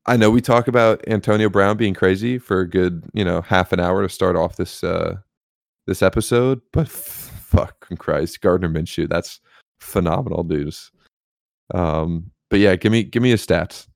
I 0.06 0.16
know 0.16 0.30
we 0.30 0.40
talk 0.40 0.68
about 0.68 1.06
Antonio 1.06 1.50
Brown 1.50 1.76
being 1.76 1.92
crazy 1.92 2.38
for 2.38 2.60
a 2.60 2.66
good, 2.66 3.04
you 3.12 3.26
know, 3.26 3.42
half 3.42 3.74
an 3.74 3.78
hour 3.78 4.00
to 4.00 4.08
start 4.08 4.36
off 4.36 4.56
this 4.56 4.82
uh 4.82 5.16
this 5.86 6.00
episode, 6.00 6.62
but 6.72 6.86
f- 6.86 7.42
fucking 7.42 7.98
Christ, 7.98 8.40
Gardner 8.40 8.70
Minshew, 8.70 9.06
that's 9.06 9.40
phenomenal 9.80 10.44
news. 10.44 10.90
Um, 11.74 12.30
but 12.48 12.58
yeah, 12.58 12.76
give 12.76 12.90
me 12.90 13.02
give 13.02 13.22
me 13.22 13.28
his 13.30 13.46
stats. 13.46 13.86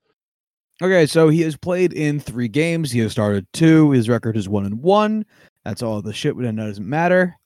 Okay, 0.82 1.06
so 1.06 1.28
he 1.28 1.42
has 1.42 1.56
played 1.56 1.92
in 1.92 2.18
three 2.18 2.48
games. 2.48 2.90
He 2.90 2.98
has 3.00 3.12
started 3.12 3.46
two. 3.52 3.92
His 3.92 4.08
record 4.08 4.36
is 4.36 4.48
one 4.48 4.66
and 4.66 4.82
one. 4.82 5.24
That's 5.64 5.82
all 5.82 6.02
the 6.02 6.12
shit 6.12 6.36
that 6.36 6.56
doesn't 6.56 6.88
matter. 6.88 7.36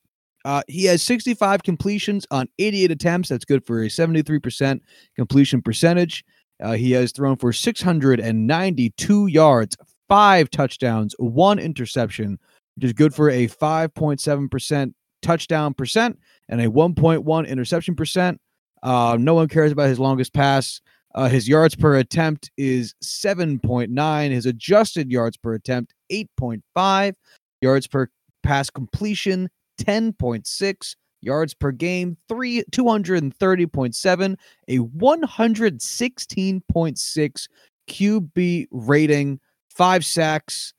Uh, 0.45 0.63
he 0.67 0.85
has 0.85 1.03
65 1.03 1.63
completions 1.63 2.27
on 2.31 2.49
88 2.59 2.91
attempts. 2.91 3.29
That's 3.29 3.45
good 3.45 3.67
for 3.67 3.83
a 3.83 3.89
73% 3.89 4.81
completion 5.15 5.61
percentage. 5.61 6.25
Uh, 6.63 6.73
he 6.73 6.93
has 6.93 7.13
thrown 7.13 7.37
for 7.37 7.53
692 7.53 9.27
yards, 9.27 9.77
five 10.09 10.51
touchdowns, 10.51 11.15
one 11.19 11.59
interception, 11.59 12.39
which 12.77 12.87
is 12.87 12.93
good 12.95 13.15
for 13.15 13.29
a 13.31 13.47
5.7% 13.49 14.95
touchdown 15.21 15.75
percent 15.75 16.19
and 16.49 16.61
a 16.61 16.69
1.1 16.69 17.47
interception 17.47 17.95
percent. 17.95 18.41
Uh, 18.83 19.17
no 19.21 19.35
one 19.35 19.49
cares 19.49 19.73
about 19.73 19.89
his 19.89 19.99
longest 19.99 20.33
pass. 20.33 20.81
Uh, 21.19 21.29
his 21.29 21.47
yards 21.49 21.75
per 21.75 21.97
attempt 21.97 22.53
is 22.57 22.95
7.9. 23.03 24.31
His 24.31 24.47
adjusted 24.47 25.11
yards 25.11 25.37
per 25.37 25.55
attempt, 25.55 25.93
8.5. 26.13 27.15
Yards 27.61 27.89
per 27.89 28.09
pass 28.45 28.71
completion, 28.71 29.51
10.6. 29.83 30.95
Yards 31.21 31.55
per 31.55 31.73
game, 31.73 32.17
three 32.29 32.63
230.7. 32.71 34.37
A 34.69 34.79
116.6 34.79 37.49
QB 37.91 38.67
rating, 38.71 39.41
five 39.71 40.05
sacks. 40.05 40.73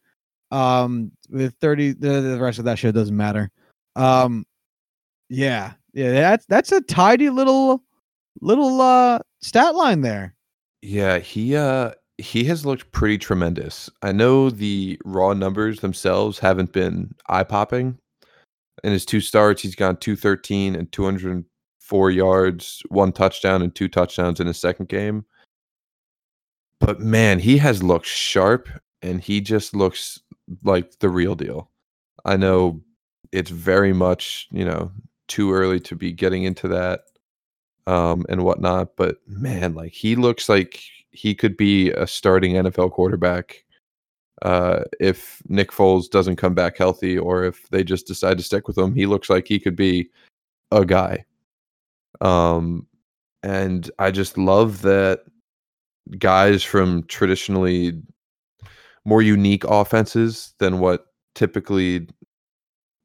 Um, 0.51 1.11
with 1.29 1.53
30, 1.59 1.95
the, 1.95 2.21
the 2.21 2.39
rest 2.39 2.59
of 2.59 2.65
that 2.65 2.79
shit 2.79 2.95
doesn't 2.95 3.17
matter. 3.17 3.51
Um, 3.97 4.45
yeah, 5.27 5.73
yeah, 5.91 6.11
that's 6.11 6.45
that's 6.45 6.71
a 6.71 6.79
tidy 6.79 7.29
little 7.29 7.83
little 8.41 8.81
uh 8.81 9.19
stat 9.41 9.75
line 9.75 10.01
there. 10.01 10.35
Yeah, 10.81 11.19
he 11.19 11.55
uh 11.55 11.91
he 12.17 12.43
has 12.45 12.65
looked 12.65 12.91
pretty 12.91 13.17
tremendous. 13.17 13.89
I 14.01 14.11
know 14.11 14.49
the 14.49 14.99
raw 15.05 15.33
numbers 15.33 15.79
themselves 15.79 16.39
haven't 16.39 16.73
been 16.73 17.15
eye 17.29 17.43
popping. 17.43 17.97
In 18.83 18.91
his 18.91 19.05
two 19.05 19.21
starts, 19.21 19.61
he's 19.61 19.75
gone 19.75 19.97
213 19.97 20.75
and 20.75 20.91
204 20.91 22.11
yards, 22.11 22.83
one 22.89 23.11
touchdown 23.11 23.61
and 23.61 23.73
two 23.73 23.87
touchdowns 23.87 24.39
in 24.39 24.47
his 24.47 24.57
second 24.57 24.89
game. 24.89 25.25
But 26.79 26.99
man, 26.99 27.39
he 27.39 27.57
has 27.57 27.83
looked 27.83 28.05
sharp 28.05 28.69
and 29.01 29.21
he 29.21 29.41
just 29.41 29.75
looks 29.75 30.19
like 30.63 30.99
the 30.99 31.09
real 31.09 31.35
deal. 31.35 31.69
I 32.25 32.37
know 32.37 32.81
it's 33.31 33.51
very 33.51 33.93
much, 33.93 34.47
you 34.51 34.65
know, 34.65 34.91
too 35.27 35.53
early 35.53 35.79
to 35.81 35.95
be 35.95 36.11
getting 36.11 36.43
into 36.43 36.67
that 36.69 37.01
um, 37.89 38.23
and 38.29 38.43
whatnot. 38.43 38.95
But 38.95 39.17
man, 39.27 39.73
like 39.73 39.93
he 39.93 40.15
looks 40.15 40.47
like 40.47 40.81
he 41.11 41.33
could 41.33 41.57
be 41.57 41.89
a 41.91 42.05
starting 42.05 42.53
NFL 42.53 42.91
quarterback 42.91 43.65
uh, 44.43 44.83
if 44.99 45.41
Nick 45.47 45.71
Foles 45.71 46.09
doesn't 46.09 46.35
come 46.35 46.53
back 46.53 46.77
healthy, 46.77 47.17
or 47.17 47.43
if 47.43 47.67
they 47.69 47.83
just 47.83 48.05
decide 48.05 48.37
to 48.37 48.43
stick 48.43 48.67
with 48.67 48.77
him. 48.77 48.93
He 48.93 49.07
looks 49.07 49.29
like 49.29 49.47
he 49.47 49.59
could 49.59 49.75
be 49.75 50.09
a 50.71 50.85
guy. 50.85 51.25
Um, 52.21 52.85
and 53.41 53.89
I 53.97 54.11
just 54.11 54.37
love 54.37 54.83
that 54.83 55.21
guys 56.19 56.63
from 56.63 57.03
traditionally 57.07 57.99
more 59.03 59.21
unique 59.21 59.63
offenses 59.63 60.53
than 60.59 60.79
what 60.79 61.07
typically 61.33 62.07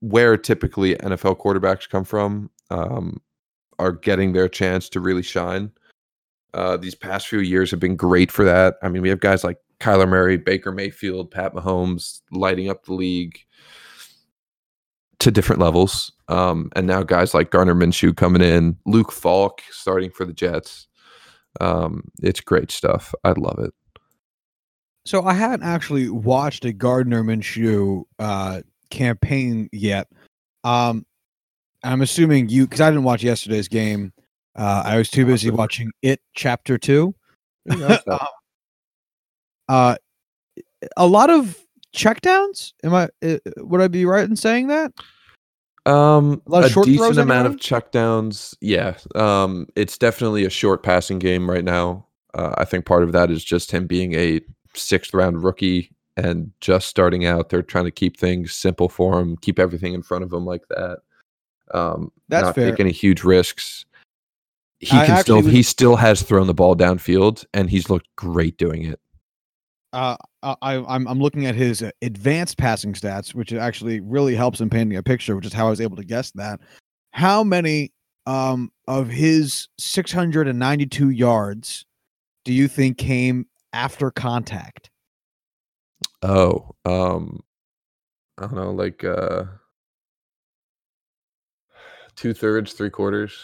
where 0.01 0.37
typically 0.37 0.97
NFL 0.97 1.39
quarterbacks 1.39 1.89
come 1.89 2.05
from 2.05 2.51
um, 2.71 3.21
are 3.79 3.93
getting 3.93 4.33
their 4.33 4.49
chance 4.49 4.89
to 4.91 5.01
really 5.01 5.23
shine. 5.23 5.71
Uh, 6.53 6.77
these 6.77 6.95
past 6.95 7.29
few 7.29 7.41
years 7.41 7.71
have 7.71 7.81
been 7.81 7.97
great 7.97 8.31
for 8.31 8.45
that. 8.45 8.77
I 8.83 8.89
mean, 8.89 9.03
we 9.03 9.09
have 9.09 9.21
guys 9.21 9.43
like 9.43 9.59
Kyler 9.81 10.09
Murray, 10.09 10.37
Baker 10.37 10.73
Mayfield, 10.73 11.31
Pat 11.31 11.53
Mahomes 11.53 12.21
lighting 12.31 12.71
up 12.71 12.85
the 12.85 12.95
league 12.95 13.39
to 15.19 15.31
different 15.31 15.61
levels. 15.61 16.13
Um, 16.29 16.71
and 16.77 16.87
now 16.87 17.03
guys 17.03 17.35
like 17.35 17.51
Gardner 17.51 17.75
Minshew 17.75 18.17
coming 18.17 18.43
in, 18.43 18.77
Luke 18.87 19.11
Falk 19.11 19.63
starting 19.71 20.11
for 20.11 20.25
the 20.25 20.33
Jets. 20.33 20.87
Um, 21.61 22.05
it's 22.23 22.41
great 22.41 22.71
stuff. 22.71 23.15
I 23.25 23.33
love 23.33 23.59
it. 23.59 23.73
So 25.07 25.25
I 25.25 25.35
haven't 25.35 25.63
actually 25.63 26.09
watched 26.09 26.65
a 26.65 26.73
Gardner 26.73 27.23
Minshew 27.23 28.05
uh, 28.19 28.63
campaign 28.91 29.69
yet. 29.73 30.09
Um, 30.63 31.05
I'm 31.85 32.03
assuming 32.03 32.49
you 32.49 32.67
because 32.67 32.81
I 32.81 32.91
didn't 32.91 33.05
watch 33.05 33.23
yesterday's 33.23 33.69
game. 33.69 34.13
Uh, 34.57 34.83
I 34.85 34.97
was 34.99 35.11
too 35.11 35.27
busy 35.27 35.51
watching 35.51 35.91
it 36.03 36.21
chapter 36.35 36.79
two. 36.79 37.15
Uh, 39.69 39.97
a 40.99 41.07
lot 41.07 41.31
of 41.31 41.59
checkdowns. 41.97 42.73
Am 42.83 42.95
I? 42.95 43.09
Uh, 43.23 43.39
would 43.59 43.81
I 43.81 43.89
be 43.89 44.05
right 44.05 44.29
in 44.29 44.37
saying 44.37 44.67
that? 44.69 44.93
Um, 45.87 46.43
A 46.47 46.51
lot 46.51 46.65
of 46.65 46.71
a 46.71 46.73
short 46.73 46.87
throws 46.87 46.99
decent 46.99 47.19
amount 47.21 47.47
of 47.47 47.53
anyway? 47.53 47.61
checkdowns. 47.61 48.55
Yeah. 48.61 48.97
Um, 49.15 49.67
it's 49.77 49.97
definitely 49.97 50.45
a 50.45 50.51
short 50.51 50.83
passing 50.83 51.19
game 51.19 51.49
right 51.49 51.65
now. 51.65 52.07
Uh, 52.35 52.55
I 52.59 52.65
think 52.67 52.85
part 52.85 53.03
of 53.03 53.13
that 53.13 53.31
is 53.31 53.43
just 53.43 53.71
him 53.71 53.87
being 53.87 54.15
a 54.15 54.41
sixth 54.75 55.15
round 55.15 55.43
rookie 55.43 55.91
and 56.17 56.51
just 56.61 56.89
starting 56.89 57.25
out. 57.25 57.49
They're 57.49 57.63
trying 57.63 57.85
to 57.85 57.91
keep 57.91 58.19
things 58.19 58.55
simple 58.55 58.89
for 58.91 59.19
him, 59.19 59.37
keep 59.39 59.59
everything 59.59 59.95
in 59.95 60.03
front 60.03 60.25
of 60.25 60.33
him 60.33 60.45
like 60.45 60.69
that. 60.69 60.99
Um, 61.73 62.13
That's 62.29 62.47
not 62.47 62.55
fair. 62.55 62.71
take 62.71 62.81
any 62.81 62.93
huge 62.93 63.23
risks. 63.25 63.85
He 64.81 64.97
I 64.97 65.07
can 65.07 65.23
still 65.23 65.37
was- 65.43 65.47
he 65.47 65.63
still 65.63 65.97
has 65.97 66.23
thrown 66.23 66.47
the 66.47 66.55
ball 66.55 66.77
downfield 66.77 67.45
and 67.55 67.71
he's 67.71 67.89
looked 67.89 68.09
great 68.17 68.57
doing 68.59 68.85
it. 68.85 69.01
uh, 69.93 70.17
I, 70.43 70.57
I- 70.61 70.95
I'm 70.95 71.07
I'm 71.09 71.21
looking 71.21 71.47
at 71.47 71.55
his 71.55 71.83
advanced 72.03 72.59
passing 72.59 72.93
stats, 72.93 73.35
which 73.35 73.53
actually 73.53 74.01
really 74.01 74.35
helps 74.35 74.61
in 74.61 74.69
painting 74.69 74.99
a 74.99 75.03
picture, 75.03 75.37
which 75.37 75.47
is 75.47 75.53
how 75.53 75.69
I 75.69 75.71
was 75.71 75.81
able 75.81 75.97
to 75.97 76.05
guess 76.05 76.31
that. 76.33 76.61
How 77.13 77.43
many 77.45 77.93
um, 78.27 78.73
of 78.89 79.09
his 79.09 79.69
692 79.79 81.11
yards 81.11 81.87
do 82.45 82.53
you 82.53 82.67
think 82.69 82.99
came 82.99 83.47
after 83.73 84.11
contact? 84.11 84.91
Oh, 86.23 86.75
um, 86.85 87.41
I 88.39 88.43
don't 88.43 88.55
know, 88.55 88.73
like 88.73 89.05
uh, 89.05 89.45
two 92.17 92.35
thirds, 92.35 92.73
three 92.73 92.91
quarters. 92.91 93.37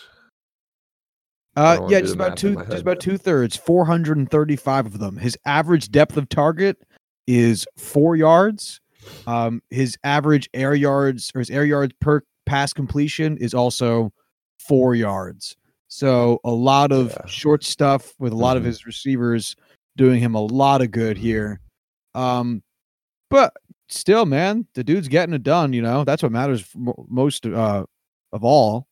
Uh, 1.56 1.87
yeah, 1.88 2.00
just 2.00 2.14
about 2.14 2.37
two, 2.37 2.54
just 2.70 2.83
about 2.83 3.00
two 3.00 3.18
thirds, 3.18 3.56
435 3.56 4.87
of 4.87 4.98
them. 4.98 5.16
His 5.16 5.37
average 5.44 5.90
depth 5.90 6.16
of 6.16 6.28
target 6.28 6.78
is 7.26 7.66
four 7.76 8.14
yards. 8.16 8.80
Um, 9.26 9.61
his 9.70 9.96
average 10.04 10.48
air 10.54 10.74
yards 10.74 11.33
or 11.35 11.40
his 11.40 11.50
air 11.50 11.64
yards 11.64 11.92
per 12.00 12.22
pass 12.46 12.72
completion 12.72 13.37
is 13.38 13.52
also 13.52 14.12
four 14.61 14.94
yards. 14.94 15.56
So 15.88 16.38
a 16.44 16.50
lot 16.50 16.92
of 16.92 17.09
Yeah. 17.09 17.26
short 17.26 17.64
stuff 17.64 18.14
with 18.20 18.33
a 18.33 18.37
lot 18.37 18.56
of 18.56 18.62
Mhm. 18.62 18.66
his 18.66 18.87
receivers 18.87 19.56
doing 19.96 20.20
him 20.20 20.35
a 20.35 20.40
lot 20.40 20.83
of 20.83 20.92
good 20.92 21.18
here. 21.18 21.61
Um, 22.14 22.62
but 23.28 23.52
still, 23.88 24.24
man, 24.24 24.66
the 24.74 24.85
dude's 24.85 25.09
getting 25.09 25.35
it 25.35 25.42
done. 25.42 25.72
You 25.72 25.83
know, 25.83 26.04
that's 26.04 26.22
what 26.22 26.30
matters 26.30 26.64
most 27.09 27.44
uh, 27.46 27.87
of 28.32 28.44
all. 28.44 28.88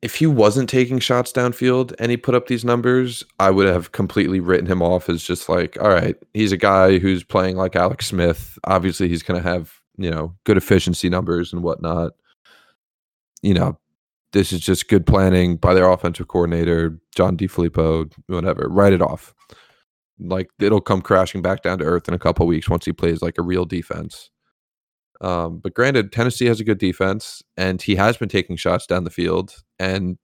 if 0.00 0.14
he 0.16 0.26
wasn't 0.26 0.68
taking 0.68 1.00
shots 1.00 1.32
downfield 1.32 1.92
and 1.98 2.10
he 2.10 2.16
put 2.16 2.34
up 2.34 2.46
these 2.46 2.64
numbers, 2.64 3.24
I 3.40 3.50
would 3.50 3.66
have 3.66 3.90
completely 3.92 4.38
written 4.38 4.66
him 4.66 4.80
off 4.80 5.08
as 5.08 5.24
just 5.24 5.48
like, 5.48 5.76
all 5.80 5.88
right, 5.88 6.16
he's 6.34 6.52
a 6.52 6.56
guy 6.56 6.98
who's 6.98 7.24
playing 7.24 7.56
like 7.56 7.74
Alex 7.74 8.06
Smith. 8.06 8.58
Obviously, 8.64 9.08
he's 9.08 9.24
going 9.24 9.42
to 9.42 9.48
have, 9.48 9.74
you 9.96 10.10
know, 10.10 10.36
good 10.44 10.56
efficiency 10.56 11.08
numbers 11.08 11.52
and 11.52 11.62
whatnot. 11.64 12.12
You 13.42 13.54
know, 13.54 13.78
this 14.32 14.52
is 14.52 14.60
just 14.60 14.88
good 14.88 15.06
planning 15.06 15.56
by 15.56 15.74
their 15.74 15.90
offensive 15.90 16.28
coordinator, 16.28 17.00
John 17.14 17.36
DeFilippo, 17.36 18.12
whatever. 18.28 18.68
Write 18.68 18.92
it 18.92 19.02
off. 19.02 19.34
Like 20.20 20.50
it'll 20.60 20.80
come 20.80 21.02
crashing 21.02 21.42
back 21.42 21.62
down 21.62 21.78
to 21.78 21.84
earth 21.84 22.08
in 22.08 22.14
a 22.14 22.18
couple 22.18 22.46
weeks 22.46 22.68
once 22.68 22.84
he 22.84 22.92
plays 22.92 23.22
like 23.22 23.38
a 23.38 23.42
real 23.42 23.64
defense. 23.64 24.30
Um, 25.20 25.58
but 25.58 25.74
granted, 25.74 26.12
Tennessee 26.12 26.46
has 26.46 26.60
a 26.60 26.64
good 26.64 26.78
defense, 26.78 27.42
and 27.56 27.82
he 27.82 27.96
has 27.96 28.16
been 28.16 28.28
taking 28.28 28.56
shots 28.56 28.86
down 28.86 29.04
the 29.04 29.10
field, 29.10 29.54
and 29.78 30.16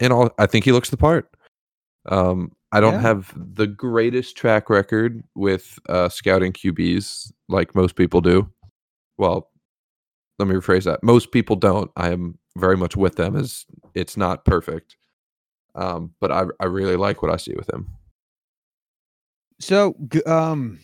in 0.00 0.12
all, 0.12 0.30
I 0.38 0.46
think 0.46 0.64
he 0.66 0.72
looks 0.72 0.90
the 0.90 0.96
part. 0.98 1.30
Um, 2.06 2.52
I 2.72 2.80
don't 2.80 2.94
Yeah. 2.94 3.00
have 3.00 3.32
the 3.36 3.66
greatest 3.66 4.36
track 4.36 4.68
record 4.68 5.22
with 5.34 5.78
uh, 5.88 6.08
scouting 6.10 6.52
QBs 6.52 7.32
like 7.48 7.74
most 7.74 7.96
people 7.96 8.20
do. 8.20 8.50
Well, 9.16 9.50
let 10.38 10.46
me 10.48 10.54
rephrase 10.54 10.84
that. 10.84 11.02
Most 11.02 11.32
people 11.32 11.56
don't. 11.56 11.90
I 11.96 12.10
am 12.10 12.38
very 12.58 12.76
much 12.76 12.96
with 12.96 13.16
them 13.16 13.34
as 13.36 13.64
it's 13.94 14.16
not 14.16 14.44
perfect. 14.44 14.96
Um, 15.74 16.14
but 16.20 16.30
I, 16.30 16.44
I 16.60 16.66
really 16.66 16.96
like 16.96 17.22
what 17.22 17.32
I 17.32 17.36
see 17.36 17.54
with 17.54 17.68
him. 17.70 17.88
So, 19.58 19.94
um, 20.26 20.80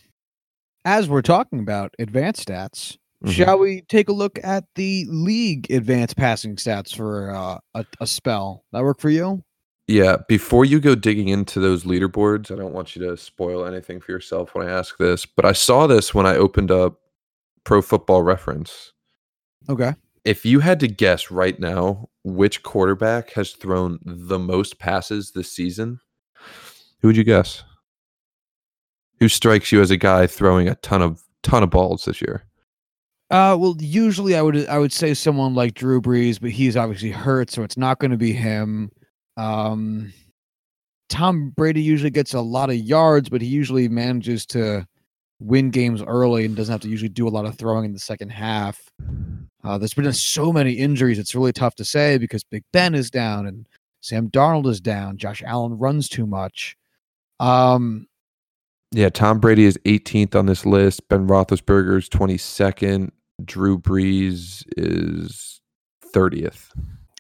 as 0.85 1.09
we're 1.09 1.23
talking 1.23 1.61
about 1.61 1.95
advanced 1.99 2.49
stats, 2.49 2.97
Mhm. 3.23 3.31
shall 3.31 3.59
we 3.59 3.83
take 3.83 4.09
a 4.09 4.13
look 4.13 4.39
at 4.43 4.65
the 4.75 5.07
league 5.09 5.71
advanced 5.71 6.17
passing 6.17 6.57
stats 6.57 6.95
for 6.95 7.31
uh, 7.31 7.59
a, 7.75 7.87
a 8.01 8.07
spell? 8.07 8.65
That 8.73 8.83
work 8.83 9.01
for 9.01 9.11
you? 9.11 9.43
Yeah, 9.89 10.17
before 10.29 10.65
you 10.65 10.81
go 10.81 10.95
digging 10.95 11.29
into 11.29 11.61
those 11.61 11.85
leaderboards, 11.85 12.51
I 12.51 12.57
don't 12.57 12.73
want 12.73 12.95
you 12.97 13.07
to 13.09 13.17
spoil 13.17 13.65
anything 13.65 14.01
for 14.01 14.13
yourself 14.13 14.55
when 14.55 14.67
I 14.67 14.71
ask 14.71 14.97
this, 14.97 15.27
but 15.27 15.45
I 15.45 15.53
saw 15.53 15.87
this 15.87 16.15
when 16.15 16.25
I 16.25 16.37
opened 16.37 16.71
up 16.71 17.01
Pro 17.65 17.83
Football 17.83 18.23
Reference. 18.23 18.93
Okay. 19.69 19.95
If 20.25 20.45
you 20.45 20.61
had 20.61 20.79
to 20.81 20.89
guess 20.89 21.31
right 21.31 21.59
now 21.59 22.09
which 22.23 22.63
quarterback 22.63 23.33
has 23.33 23.53
thrown 23.53 23.99
the 24.05 24.39
most 24.39 24.79
passes 24.79 25.33
this 25.33 25.51
season, 25.51 26.01
who 27.01 27.09
would 27.09 27.17
you 27.17 27.25
guess? 27.25 27.65
Who 29.19 29.29
strikes 29.29 29.73
you 29.73 29.81
as 29.81 29.91
a 29.91 29.97
guy 29.97 30.27
throwing 30.27 30.69
a 30.69 30.77
ton 30.77 31.03
of 31.03 31.23
ton 31.43 31.65
of 31.65 31.71
balls 31.71 32.05
this 32.05 32.21
year? 32.21 32.45
Uh, 33.33 33.57
well, 33.59 33.75
usually 33.81 34.37
I 34.37 34.43
would 34.43 34.69
I 34.69 34.77
would 34.79 34.93
say 34.93 35.15
someone 35.15 35.55
like 35.55 35.73
Drew 35.73 36.03
Brees, 36.03 36.39
but 36.39 36.51
he's 36.51 36.77
obviously 36.77 37.11
hurt, 37.11 37.51
so 37.51 37.63
it's 37.63 37.79
not 37.79 37.99
going 37.99 38.11
to 38.11 38.19
be 38.19 38.35
him. 38.35 38.93
Um, 39.39 40.13
Tom 41.09 41.49
Brady 41.57 41.81
usually 41.81 42.11
gets 42.11 42.35
a 42.35 42.43
lot 42.43 42.69
of 42.69 42.77
yards, 42.77 43.31
but 43.31 43.41
he 43.41 43.49
usually 43.49 43.89
manages 43.89 44.45
to 44.47 44.87
win 45.41 45.71
games 45.71 46.03
early 46.03 46.45
and 46.45 46.55
doesn't 46.55 46.73
have 46.73 46.83
to 46.83 46.91
usually 46.91 47.09
do 47.09 47.27
a 47.27 47.31
lot 47.31 47.47
of 47.47 47.57
throwing 47.57 47.87
in 47.87 47.95
the 47.95 47.99
second 47.99 48.29
half. 48.29 48.79
Uh, 49.65 49.79
there's 49.79 49.95
been 49.95 50.13
so 50.13 50.53
many 50.53 50.73
injuries; 50.75 51.19
it's 51.19 51.35
really 51.35 51.55
tough 51.55 51.75
to 51.77 51.87
say 51.87 52.19
because 52.19 52.45
Big 52.45 52.65
Ben 52.75 52.95
is 52.95 53.11
down 53.11 53.47
and 53.47 53.67
Sam 54.03 54.29
Darnold 54.29 54.67
is 54.67 54.79
down. 54.83 55.17
Josh 55.17 55.43
Allen 55.47 55.79
runs 55.79 56.07
too 56.07 56.27
much. 56.27 56.77
Um, 57.41 58.09
Yeah, 58.91 59.09
Tom 59.09 59.41
Brady 59.41 59.65
is 59.65 59.79
18th 59.87 60.35
on 60.35 60.45
this 60.45 60.67
list. 60.67 61.09
Ben 61.09 61.27
Roethlisberger 61.27 61.97
is 61.97 62.11
22nd. 62.11 63.11
Drew 63.45 63.79
Brees 63.79 64.65
is 64.77 65.61
30th. 66.15 66.69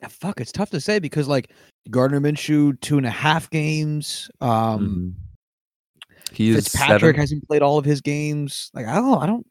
ah, 0.02 0.08
fuck, 0.08 0.40
it's 0.40 0.52
tough 0.52 0.70
to 0.70 0.80
say 0.80 0.98
because 0.98 1.28
like 1.28 1.50
Gardner 1.90 2.20
Minshew 2.20 2.80
two 2.80 2.96
and 2.98 3.06
a 3.06 3.10
half 3.10 3.48
games. 3.50 4.30
Um, 4.40 5.14
Mhm. 5.18 6.34
He 6.34 6.48
is 6.50 6.56
Fitzpatrick 6.68 7.16
hasn't 7.16 7.46
played 7.46 7.60
all 7.62 7.76
of 7.78 7.84
his 7.84 8.00
games. 8.00 8.70
Like 8.72 8.86
I 8.86 8.94
don't, 8.96 9.22
I 9.22 9.26
don't, 9.26 9.46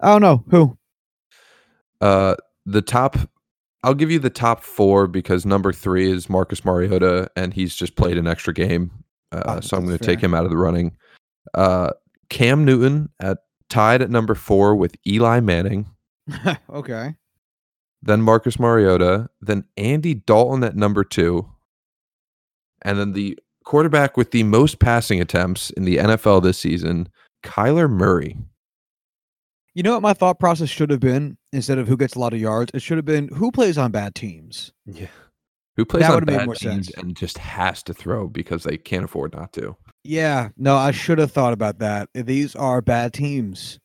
I 0.00 0.06
don't 0.08 0.22
know 0.22 0.44
who. 0.50 0.76
Uh, 2.00 2.34
the 2.66 2.82
top, 2.82 3.16
I'll 3.84 3.94
give 3.94 4.10
you 4.10 4.18
the 4.18 4.30
top 4.30 4.62
four 4.64 5.06
because 5.06 5.46
number 5.46 5.72
three 5.72 6.10
is 6.10 6.28
Marcus 6.28 6.64
Mariota, 6.64 7.30
and 7.36 7.54
he's 7.54 7.74
just 7.74 7.94
played 7.96 8.18
an 8.18 8.26
extra 8.26 8.52
game. 8.52 8.90
Uh, 9.32 9.42
Oh, 9.46 9.60
so 9.60 9.76
I'm 9.76 9.84
going 9.86 9.96
to 9.98 10.04
take 10.04 10.20
him 10.20 10.34
out 10.34 10.44
of 10.44 10.50
the 10.50 10.56
running. 10.56 10.96
Uh, 11.54 11.90
Cam 12.30 12.64
Newton 12.64 13.10
at 13.20 13.38
tied 13.68 14.02
at 14.02 14.10
number 14.10 14.34
four 14.34 14.74
with 14.74 14.96
Eli 15.06 15.38
Manning, 15.40 15.86
okay. 16.70 17.14
then 18.02 18.22
Marcus 18.22 18.58
Mariota, 18.58 19.28
then 19.40 19.64
Andy 19.76 20.14
Dalton 20.14 20.62
at 20.64 20.76
number 20.76 21.04
two, 21.04 21.48
and 22.82 22.98
then 22.98 23.12
the 23.12 23.38
quarterback 23.64 24.16
with 24.16 24.30
the 24.30 24.42
most 24.44 24.78
passing 24.78 25.20
attempts 25.20 25.70
in 25.70 25.84
the 25.84 25.96
NFL 25.96 26.42
this 26.42 26.58
season, 26.58 27.08
Kyler 27.44 27.90
Murray. 27.90 28.36
You 29.74 29.82
know 29.82 29.92
what 29.92 30.02
my 30.02 30.14
thought 30.14 30.40
process 30.40 30.68
should 30.68 30.90
have 30.90 31.00
been 31.00 31.36
instead 31.52 31.78
of 31.78 31.86
who 31.86 31.96
gets 31.96 32.14
a 32.14 32.18
lot 32.18 32.32
of 32.32 32.40
yards? 32.40 32.70
It 32.74 32.82
should 32.82 32.98
have 32.98 33.04
been 33.04 33.28
who 33.28 33.52
plays 33.52 33.78
on 33.78 33.92
bad 33.92 34.14
teams. 34.14 34.72
Yeah. 34.86 35.06
Who 35.76 35.84
plays 35.84 36.02
That 36.02 36.10
on 36.12 36.24
bad 36.24 36.46
teams 36.56 36.60
sense. 36.60 36.90
and 36.96 37.14
just 37.14 37.38
has 37.38 37.84
to 37.84 37.94
throw 37.94 38.26
because 38.26 38.64
they 38.64 38.76
can't 38.76 39.04
afford 39.04 39.34
not 39.34 39.52
to. 39.52 39.76
Yeah, 40.02 40.48
no, 40.56 40.74
I 40.76 40.90
should 40.90 41.18
have 41.18 41.30
thought 41.30 41.52
about 41.52 41.78
that. 41.78 42.08
These 42.14 42.56
are 42.56 42.80
bad 42.80 43.12
teams. 43.12 43.78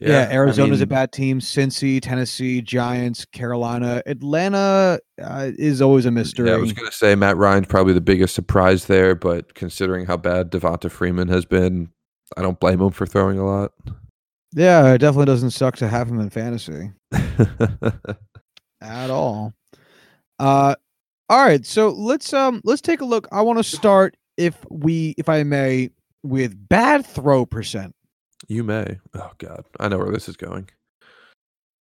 Yeah, 0.00 0.28
I 0.30 0.34
Arizona's 0.34 0.80
a 0.80 0.86
mean, 0.86 0.88
bad 0.88 1.12
team. 1.12 1.40
Cincy, 1.40 2.00
Tennessee, 2.00 2.62
Giants, 2.62 3.26
Carolina, 3.26 4.02
Atlanta 4.06 4.98
uh, 5.22 5.50
is 5.58 5.82
always 5.82 6.06
a 6.06 6.10
mystery. 6.10 6.48
Yeah, 6.48 6.54
I 6.54 6.58
was 6.58 6.72
gonna 6.72 6.90
say 6.90 7.14
Matt 7.14 7.36
Ryan's 7.36 7.66
probably 7.66 7.92
the 7.92 8.00
biggest 8.00 8.34
surprise 8.34 8.86
there, 8.86 9.14
but 9.14 9.54
considering 9.54 10.06
how 10.06 10.16
bad 10.16 10.50
Devonta 10.50 10.90
Freeman 10.90 11.28
has 11.28 11.44
been, 11.44 11.90
I 12.36 12.42
don't 12.42 12.58
blame 12.58 12.80
him 12.80 12.90
for 12.90 13.04
throwing 13.04 13.38
a 13.38 13.44
lot. 13.44 13.72
yeah, 14.52 14.94
it 14.94 14.98
definitely 14.98 15.26
doesn't 15.26 15.50
suck 15.50 15.76
to 15.76 15.88
have 15.88 16.08
him 16.08 16.18
in 16.18 16.30
fantasy. 16.30 16.92
at 18.80 19.10
all. 19.10 19.52
Uh 20.38 20.74
all 21.28 21.44
right, 21.44 21.64
so 21.64 21.90
let's 21.90 22.32
um 22.32 22.60
let's 22.64 22.80
take 22.80 23.02
a 23.02 23.04
look. 23.04 23.28
I 23.30 23.42
want 23.42 23.58
to 23.58 23.64
start 23.64 24.16
if 24.36 24.56
we 24.70 25.14
if 25.18 25.28
I 25.28 25.42
may 25.42 25.90
with 26.22 26.68
bad 26.68 27.04
throw 27.06 27.44
percent. 27.46 27.94
You 28.48 28.64
may. 28.64 28.98
Oh 29.14 29.30
God, 29.38 29.64
I 29.78 29.88
know 29.88 29.98
where 29.98 30.12
this 30.12 30.28
is 30.28 30.36
going. 30.36 30.68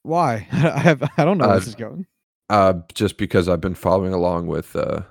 Why? 0.04 0.48
I 0.52 0.80
have 0.80 1.04
I 1.17 1.26
don't 1.26 1.38
know 1.38 1.48
where 1.48 1.56
Uh, 1.58 1.60
this 1.60 1.67
is 1.67 1.76
going. 1.76 2.06
Uh, 2.50 2.74
just 2.93 3.17
because 3.17 3.48
I've 3.48 3.62
been 3.62 3.76
following 3.76 4.13
along 4.13 4.48
with 4.48 4.76
uh, 4.76 5.02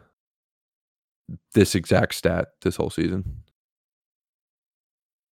this 1.55 1.75
exact 1.75 2.15
stat 2.15 2.49
this 2.63 2.77
whole 2.77 2.91
season. 2.91 3.43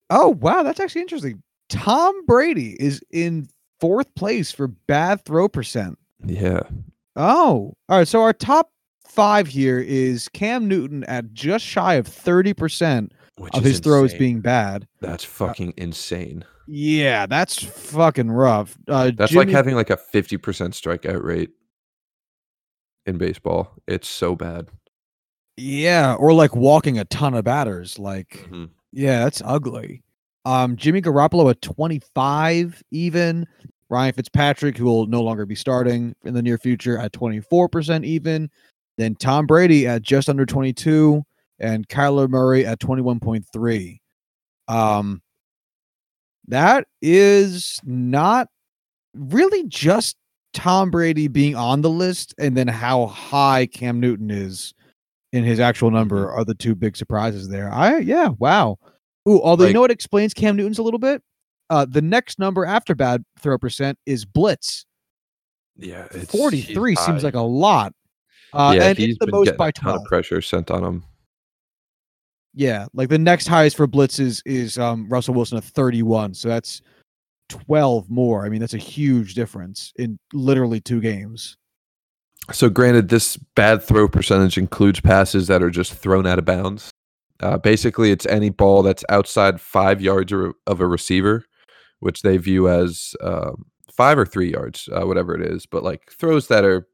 Oh, 0.09 0.37
wow, 0.39 0.63
that's 0.63 0.79
actually 0.79 1.01
interesting. 1.01 1.43
Tom 1.69 2.25
Brady 2.25 2.77
is 2.79 3.01
in 3.11 3.49
fourth 3.81 4.13
place 4.15 4.53
for 4.53 4.67
bad 4.69 5.25
throw 5.25 5.49
percent. 5.49 5.97
Yeah, 6.25 6.61
Oh, 7.17 7.73
all 7.89 7.97
right. 7.97 8.07
So 8.07 8.21
our 8.21 8.31
top 8.31 8.69
five 9.05 9.47
here 9.47 9.79
is 9.79 10.29
Cam 10.29 10.67
Newton 10.67 11.03
at 11.05 11.33
just 11.33 11.65
shy 11.65 11.95
of 11.95 12.07
30% 12.07 13.09
which 13.37 13.53
of 13.53 13.65
is 13.65 13.73
his 13.73 13.79
throws 13.79 14.13
being 14.13 14.41
bad. 14.41 14.87
that's 15.01 15.23
fucking 15.23 15.73
insane. 15.77 16.43
Yeah, 16.67 17.25
that's 17.27 17.63
fucking 17.63 18.29
rough. 18.29 18.77
Uh, 18.89 19.11
That's 19.15 19.33
like 19.33 19.47
having 19.49 19.75
like 19.75 19.89
a 19.89 19.95
fifty 19.97 20.35
percent 20.37 20.73
strikeout 20.73 21.23
rate 21.23 21.51
in 23.05 23.17
baseball. 23.17 23.71
It's 23.87 24.07
so 24.09 24.35
bad. 24.35 24.67
Yeah, 25.55 26.15
or 26.15 26.33
like 26.33 26.55
walking 26.55 26.99
a 26.99 27.05
ton 27.05 27.33
of 27.33 27.43
batters. 27.45 27.97
Like, 27.97 28.45
Mhm. 28.51 28.69
yeah, 28.91 29.23
that's 29.23 29.41
ugly. 29.45 30.03
Um, 30.45 30.75
Jimmy 30.75 31.01
Garoppolo 31.01 31.49
at 31.49 31.61
25, 31.61 32.83
even. 32.91 33.45
Ryan 33.89 34.13
Fitzpatrick, 34.13 34.77
who 34.77 34.85
will 34.85 35.05
no 35.07 35.21
longer 35.23 35.45
be 35.45 35.55
starting 35.55 36.13
in 36.25 36.33
the 36.33 36.41
near 36.41 36.57
future, 36.57 36.97
at 36.97 37.13
24% 37.13 38.03
even. 38.05 38.49
Then 38.97 39.15
Tom 39.15 39.45
Brady 39.47 39.87
at 39.87 40.01
just 40.01 40.27
under 40.29 40.45
22, 40.45 41.23
and 41.59 41.87
Kyler 41.87 42.29
Murray 42.29 42.65
at 42.65 42.79
21.3. 42.79 43.99
Um, 44.67 45.21
that 46.47 46.87
is 47.01 47.79
not 47.83 48.47
really 49.13 49.63
just 49.67 50.15
Tom 50.53 50.89
Brady 50.89 51.27
being 51.27 51.55
on 51.55 51.81
the 51.81 51.89
list, 51.89 52.33
and 52.37 52.55
then 52.55 52.67
how 52.67 53.07
high 53.07 53.65
Cam 53.67 53.99
Newton 53.99 54.31
is 54.31 54.73
in 55.33 55.43
his 55.43 55.59
actual 55.59 55.91
number 55.91 56.31
are 56.31 56.45
the 56.45 56.55
two 56.55 56.73
big 56.73 56.95
surprises 56.95 57.49
there. 57.49 57.71
I 57.71 57.97
yeah, 57.99 58.29
wow. 58.39 58.77
Ooh, 59.27 59.41
although 59.41 59.65
you 59.65 59.73
know 59.73 59.81
what 59.81 59.91
explains 59.91 60.33
Cam 60.33 60.55
Newton's 60.55 60.79
a 60.79 60.83
little 60.83 60.99
bit? 60.99 61.21
Uh 61.69 61.85
the 61.87 62.01
next 62.01 62.39
number 62.39 62.65
after 62.65 62.95
bad 62.95 63.23
throw 63.39 63.57
percent 63.57 63.99
is 64.05 64.23
blitz. 64.25 64.85
Yeah, 65.75 66.05
it's- 66.05 66.25
43 66.31 66.95
seems 66.95 67.23
like 67.23 67.35
a 67.35 67.41
lot. 67.41 67.93
Uh, 68.53 68.73
yeah, 68.75 68.83
and 68.87 68.97
he's 68.97 69.09
it's 69.09 69.19
the 69.19 69.25
been 69.25 69.35
most 69.35 69.57
by 69.57 69.67
a 69.67 69.71
ton 69.73 69.91
12. 69.91 70.01
of 70.01 70.07
pressure 70.07 70.41
sent 70.41 70.71
on 70.71 70.81
him. 70.83 71.03
Yeah, 72.57 72.87
like 72.95 73.09
the 73.09 73.19
next 73.19 73.45
highest 73.45 73.77
for 73.77 73.87
blitzes 73.87 74.41
is 74.43 74.79
um, 74.79 75.07
Russell 75.09 75.35
Wilson 75.35 75.59
at 75.59 75.63
31. 75.63 76.33
So 76.33 76.49
that's 76.49 76.81
12 77.49 78.09
more. 78.09 78.47
I 78.47 78.49
mean, 78.49 78.59
that's 78.59 78.73
a 78.73 78.79
huge 78.79 79.35
difference 79.35 79.93
in 79.97 80.17
literally 80.33 80.81
two 80.81 80.99
games. 80.99 81.55
So, 82.51 82.67
granted, 82.67 83.09
this 83.09 83.37
bad 83.37 83.83
throw 83.83 84.07
percentage 84.07 84.57
includes 84.57 84.99
passes 84.99 85.45
that 85.47 85.61
are 85.61 85.69
just 85.69 85.93
thrown 85.93 86.25
out 86.25 86.39
of 86.39 86.45
bounds. 86.45 86.89
Uh, 87.41 87.59
basically, 87.59 88.09
it's 88.09 88.25
any 88.25 88.49
ball 88.49 88.81
that's 88.81 89.05
outside 89.09 89.61
five 89.61 90.01
yards 90.01 90.33
of 90.33 90.81
a 90.81 90.87
receiver, 90.87 91.45
which 91.99 92.23
they 92.23 92.37
view 92.37 92.69
as 92.69 93.15
um, 93.21 93.67
five 93.91 94.17
or 94.17 94.25
three 94.25 94.49
yards, 94.51 94.89
uh, 94.93 95.05
whatever 95.05 95.39
it 95.39 95.45
is. 95.45 95.67
But 95.67 95.83
like 95.83 96.11
throws 96.11 96.47
that 96.47 96.65
are 96.65 96.87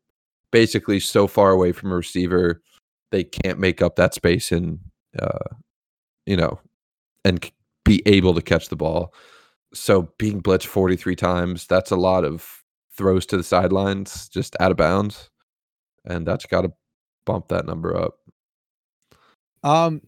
basically 0.52 1.00
so 1.00 1.26
far 1.26 1.52
away 1.52 1.72
from 1.72 1.94
a 1.94 1.96
receiver, 1.96 2.62
they 3.12 3.24
can't 3.24 3.60
make 3.60 3.82
up 3.82 3.96
that 3.96 4.14
space 4.14 4.52
and, 4.52 4.80
uh, 5.20 5.56
you 6.26 6.38
know, 6.38 6.60
and 7.26 7.44
c- 7.44 7.52
be 7.86 8.02
able 8.06 8.34
to 8.34 8.42
catch 8.42 8.70
the 8.70 8.76
ball. 8.76 9.14
So, 9.74 10.10
being 10.18 10.42
blitzed 10.42 10.68
43 10.68 11.16
times, 11.16 11.68
that's 11.68 11.92
a 11.92 11.96
lot 11.96 12.24
of 12.24 12.64
throws 12.96 13.26
to 13.28 13.38
the 13.38 13.44
sidelines, 13.44 14.30
just 14.30 14.56
out 14.60 14.72
of 14.72 14.78
bounds 14.78 15.30
and 16.06 16.26
that's 16.26 16.46
got 16.46 16.62
to 16.62 16.72
bump 17.26 17.48
that 17.50 17.66
number 17.66 17.96
up. 17.96 18.18
Um, 19.64 20.02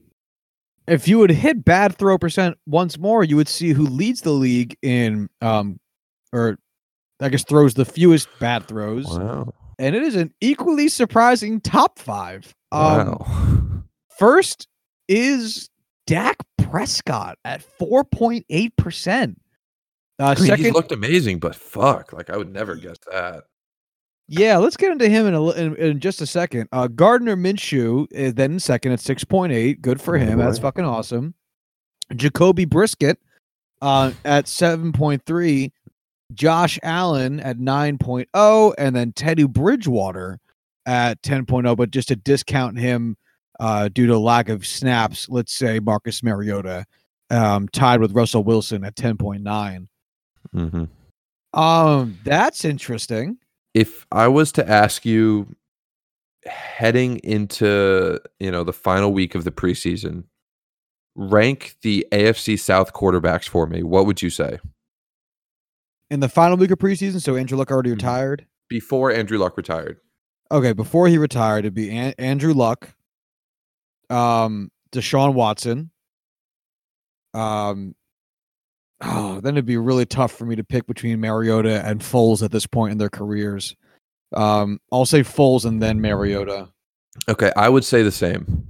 if 0.87 1.07
you 1.07 1.17
would 1.19 1.31
hit 1.31 1.63
bad 1.63 1.95
throw 1.97 2.17
percent 2.17 2.57
once 2.65 2.97
more, 2.97 3.23
you 3.23 3.35
would 3.37 3.47
see 3.47 3.69
who 3.71 3.83
leads 3.85 4.21
the 4.21 4.31
league 4.31 4.77
in 4.81 5.29
um, 5.41 5.79
or 6.33 6.57
I 7.21 7.29
guess 7.29 7.43
throws 7.43 7.73
the 7.75 7.85
fewest 7.85 8.27
bad 8.39 8.67
throws, 8.67 9.05
Wow! 9.05 9.53
and 9.79 9.95
it 9.95 10.03
is 10.03 10.15
an 10.15 10.33
equally 10.41 10.89
surprising 10.89 11.61
top 11.61 11.97
five. 11.99 12.53
Um, 12.71 12.81
wow! 13.07 13.83
First 14.19 14.67
is 15.07 15.69
Dak 16.07 16.37
Prescott 16.57 17.37
at 17.45 17.61
four 17.61 18.03
point 18.03 18.45
eight 18.49 18.75
percent. 18.77 19.41
Uh, 20.19 20.27
I 20.27 20.35
mean, 20.35 20.45
second, 20.47 20.65
he's 20.65 20.73
looked 20.73 20.91
amazing, 20.91 21.39
but 21.39 21.55
fuck, 21.55 22.13
like 22.13 22.29
I 22.29 22.37
would 22.37 22.51
never 22.51 22.75
guess 22.75 22.97
that. 23.11 23.43
yeah, 24.27 24.57
let's 24.57 24.77
get 24.77 24.91
into 24.91 25.09
him 25.09 25.27
in 25.27 25.33
a 25.33 25.49
in, 25.51 25.75
in 25.75 25.99
just 25.99 26.21
a 26.21 26.25
second. 26.25 26.69
Uh, 26.71 26.87
Gardner 26.87 27.35
Minshew 27.35 28.07
is 28.11 28.33
then 28.35 28.59
second 28.59 28.93
at 28.93 28.99
six 28.99 29.23
point 29.23 29.51
eight. 29.51 29.81
Good 29.81 29.99
for 29.99 30.17
him. 30.17 30.39
That's 30.39 30.59
fucking 30.59 30.85
awesome. 30.85 31.33
Jacoby 32.15 32.65
Brissett 32.65 33.17
uh, 33.81 34.11
at 34.23 34.47
seven 34.47 34.91
point 34.93 35.25
three. 35.25 35.71
Josh 36.33 36.79
Allen 36.81 37.39
at 37.39 37.57
9.0 37.57 38.73
and 38.77 38.95
then 38.95 39.11
Teddy 39.13 39.43
Bridgewater 39.43 40.39
at 40.85 41.21
10.0 41.21 41.77
but 41.77 41.91
just 41.91 42.07
to 42.07 42.15
discount 42.15 42.79
him 42.79 43.15
uh, 43.59 43.87
due 43.89 44.07
to 44.07 44.17
lack 44.17 44.49
of 44.49 44.65
snaps 44.65 45.27
let's 45.29 45.53
say 45.53 45.79
Marcus 45.79 46.21
Mariota 46.23 46.85
um, 47.29 47.67
tied 47.69 47.99
with 48.01 48.11
Russell 48.13 48.43
Wilson 48.43 48.83
at 48.83 48.95
10.9 48.95 49.87
hmm 50.51 50.83
um 51.59 52.17
that's 52.23 52.65
interesting 52.65 53.37
If 53.73 54.05
I 54.11 54.27
was 54.27 54.51
to 54.53 54.69
ask 54.69 55.05
you, 55.05 55.55
heading 56.45 57.17
into 57.23 58.19
you 58.39 58.51
know 58.51 58.63
the 58.63 58.73
final 58.73 59.11
week 59.13 59.35
of 59.35 59.43
the 59.45 59.51
preseason, 59.51 60.25
rank 61.15 61.75
the 61.81 62.05
AFC 62.11 62.59
South 62.59 62.93
quarterbacks 62.93 63.47
for 63.47 63.65
me. 63.67 63.83
What 63.83 64.05
would 64.05 64.21
you 64.21 64.29
say 64.29 64.59
in 66.11 66.19
the 66.19 66.29
final 66.29 66.57
week 66.57 66.71
of 66.71 66.77
preseason 66.79 67.21
so 67.21 67.35
Andrew 67.35 67.57
Luck 67.57 67.71
already 67.71 67.89
Mhm. 67.91 67.93
retired 67.95 68.45
before 68.69 69.11
Andrew 69.11 69.37
Luck 69.37 69.57
retired? 69.57 69.99
okay 70.51 70.73
before 70.73 71.07
he 71.07 71.17
retired 71.17 71.59
it'd 71.59 71.73
be 71.73 71.89
An- 71.89 72.13
Andrew 72.19 72.53
Luck 72.53 72.93
um 74.09 74.69
Deshaun 74.91 75.33
Watson 75.33 75.91
um 77.33 77.95
oh 79.01 79.39
then 79.41 79.55
it'd 79.55 79.65
be 79.65 79.77
really 79.77 80.05
tough 80.05 80.31
for 80.31 80.45
me 80.45 80.55
to 80.55 80.63
pick 80.63 80.87
between 80.87 81.19
Mariota 81.19 81.85
and 81.85 81.99
Foles 82.01 82.41
at 82.43 82.51
this 82.51 82.65
point 82.65 82.91
in 82.93 82.97
their 82.97 83.09
careers 83.09 83.75
um 84.33 84.79
I'll 84.91 85.05
say 85.05 85.21
Foles 85.21 85.65
and 85.65 85.81
then 85.81 85.99
Mariota 86.01 86.69
Okay, 87.29 87.49
I 87.55 87.69
would 87.69 87.85
say 87.85 88.03
the 88.03 88.11
same. 88.11 88.67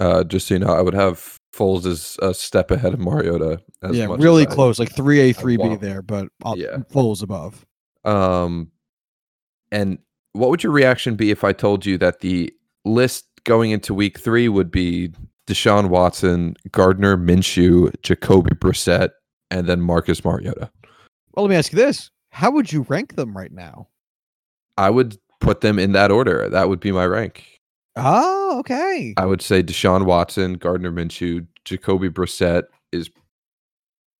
Uh, 0.00 0.24
just 0.24 0.48
so 0.48 0.54
you 0.54 0.60
know, 0.60 0.72
I 0.72 0.80
would 0.80 0.94
have 0.94 1.36
Foles 1.54 1.84
as 1.84 2.16
a 2.22 2.32
step 2.32 2.70
ahead 2.70 2.94
of 2.94 3.00
Mariota. 3.00 3.60
As 3.82 3.94
yeah 3.94 4.06
really 4.18 4.46
I- 4.46 4.50
close 4.54 4.78
like 4.78 4.94
3A 4.94 5.36
3B 5.36 5.78
there 5.78 6.00
but 6.00 6.28
I'll, 6.42 6.56
Yeah. 6.56 6.78
Foles 6.90 7.22
above 7.22 7.66
Um, 8.04 8.70
and 9.70 9.98
what 10.32 10.48
would 10.48 10.62
your 10.62 10.72
reaction 10.72 11.14
be 11.16 11.30
if 11.30 11.44
I 11.44 11.52
told 11.52 11.84
you 11.84 11.98
that 11.98 12.20
the 12.20 12.50
list 12.86 13.26
going 13.44 13.70
into 13.70 13.94
week 13.94 14.18
three 14.18 14.48
would 14.48 14.70
be 14.70 15.12
Deshaun 15.46 15.88
Watson, 15.88 16.54
Gardner 16.70 17.16
Minshew, 17.16 17.92
Jacoby 18.02 18.54
Brissett, 18.54 19.10
and 19.50 19.66
then 19.66 19.80
Marcus 19.80 20.24
Mariota? 20.24 20.70
well 21.34 21.44
let 21.46 21.50
me 21.50 21.56
ask 21.56 21.72
you 21.72 21.78
this 21.78 22.10
how 22.30 22.50
would 22.50 22.72
you 22.72 22.82
rank 22.88 23.16
them 23.16 23.36
right 23.36 23.52
now 23.52 23.88
I 24.78 24.90
would 24.90 25.16
put 25.40 25.60
them 25.60 25.78
in 25.78 25.92
that 25.92 26.10
order. 26.10 26.48
That 26.48 26.68
would 26.68 26.80
be 26.80 26.92
my 26.92 27.06
rank. 27.06 27.44
oh 27.96 28.58
okay 28.60 29.14
I 29.16 29.26
would 29.26 29.42
say 29.42 29.62
Deshaun 29.62 30.06
Watson, 30.06 30.54
Gardner 30.54 30.92
Minshew, 30.92 31.46
Jacoby 31.64 32.08
Brissett 32.08 32.64
is 32.92 33.10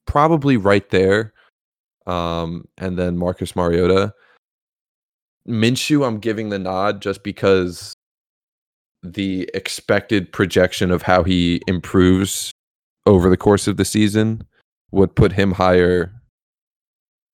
probably 0.06 0.56
right 0.56 0.88
there. 0.90 1.32
Um, 2.06 2.66
and 2.78 2.98
then 2.98 3.16
Marcus 3.16 3.54
Mariota. 3.54 4.12
Minshew, 5.48 6.06
I'm 6.06 6.18
giving 6.18 6.48
the 6.48 6.58
nod 6.58 7.00
just 7.00 7.22
because 7.22 7.94
the 9.02 9.50
expected 9.54 10.32
projection 10.32 10.90
of 10.90 11.02
how 11.02 11.22
he 11.22 11.60
improves 11.66 12.52
over 13.06 13.28
the 13.28 13.36
course 13.36 13.66
of 13.66 13.76
the 13.76 13.84
season 13.84 14.46
would 14.92 15.14
put 15.14 15.32
him 15.32 15.52
higher 15.52 16.12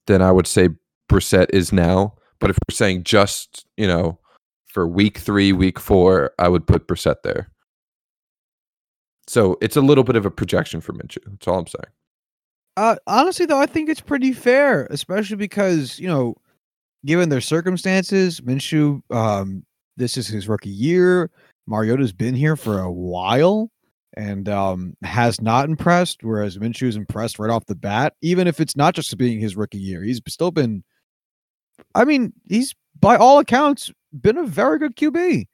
than 0.07 0.23
I 0.23 0.33
would 0.33 0.47
say 0.47 0.71
Brissett 1.11 1.49
is 1.51 1.73
now. 1.73 2.15
But 2.41 2.51
if 2.51 2.59
we're 2.69 2.75
saying 2.75 3.05
just, 3.05 3.67
you 3.77 3.87
know, 3.87 4.19
for 4.67 4.87
week 4.87 5.19
three, 5.19 5.53
week 5.53 5.79
four, 5.79 6.33
I 6.39 6.49
would 6.49 6.67
put 6.67 6.87
Brissett 6.87 7.23
there. 7.23 7.51
So 9.27 9.59
it's 9.61 9.77
a 9.77 9.83
little 9.83 10.05
bit 10.05 10.17
of 10.17 10.25
a 10.25 10.31
projection 10.31 10.81
for 10.81 10.95
Minshew. 10.95 11.19
That's 11.27 11.47
all 11.47 11.59
I'm 11.59 11.67
saying. 11.67 11.93
Uh, 12.77 12.97
honestly, 13.07 13.45
though, 13.45 13.61
I 13.61 13.67
think 13.67 13.91
it's 13.91 14.01
pretty 14.01 14.33
fair, 14.33 14.87
especially 14.91 15.37
because 15.37 15.99
you 15.99 16.07
know, 16.07 16.37
given 17.05 17.29
their 17.29 17.41
circumstances, 17.41 18.41
Minshew, 18.41 19.03
um, 19.11 19.65
this 19.97 20.17
is 20.17 20.29
his 20.29 20.49
rookie 20.49 20.71
year. 20.71 21.31
Mariota's 21.69 22.13
been 22.13 22.35
here 22.35 22.57
for 22.57 22.81
a 22.81 22.91
while 22.91 23.71
and 24.17 24.49
um, 24.49 24.95
has 25.03 25.41
not 25.41 25.69
impressed, 25.69 26.25
whereas 26.25 26.59
Minshew's 26.59 26.97
impressed 26.97 27.39
right 27.39 27.51
off 27.51 27.67
the 27.67 27.75
bat. 27.75 28.15
Even 28.23 28.47
if 28.47 28.59
it's 28.61 28.75
not 28.75 28.95
just 28.95 29.17
being 29.19 29.39
his 29.39 29.57
rookie 29.57 29.79
year, 29.79 30.03
he's 30.03 30.21
still 30.29 30.51
been. 30.51 30.83
I 31.95 32.05
mean, 32.05 32.33
he's 32.49 32.75
by 32.99 33.17
all 33.17 33.39
accounts 33.39 33.93
been 34.21 34.39
a 34.39 34.47
very 34.47 34.79
good 34.79 34.97
QB. 34.97 35.47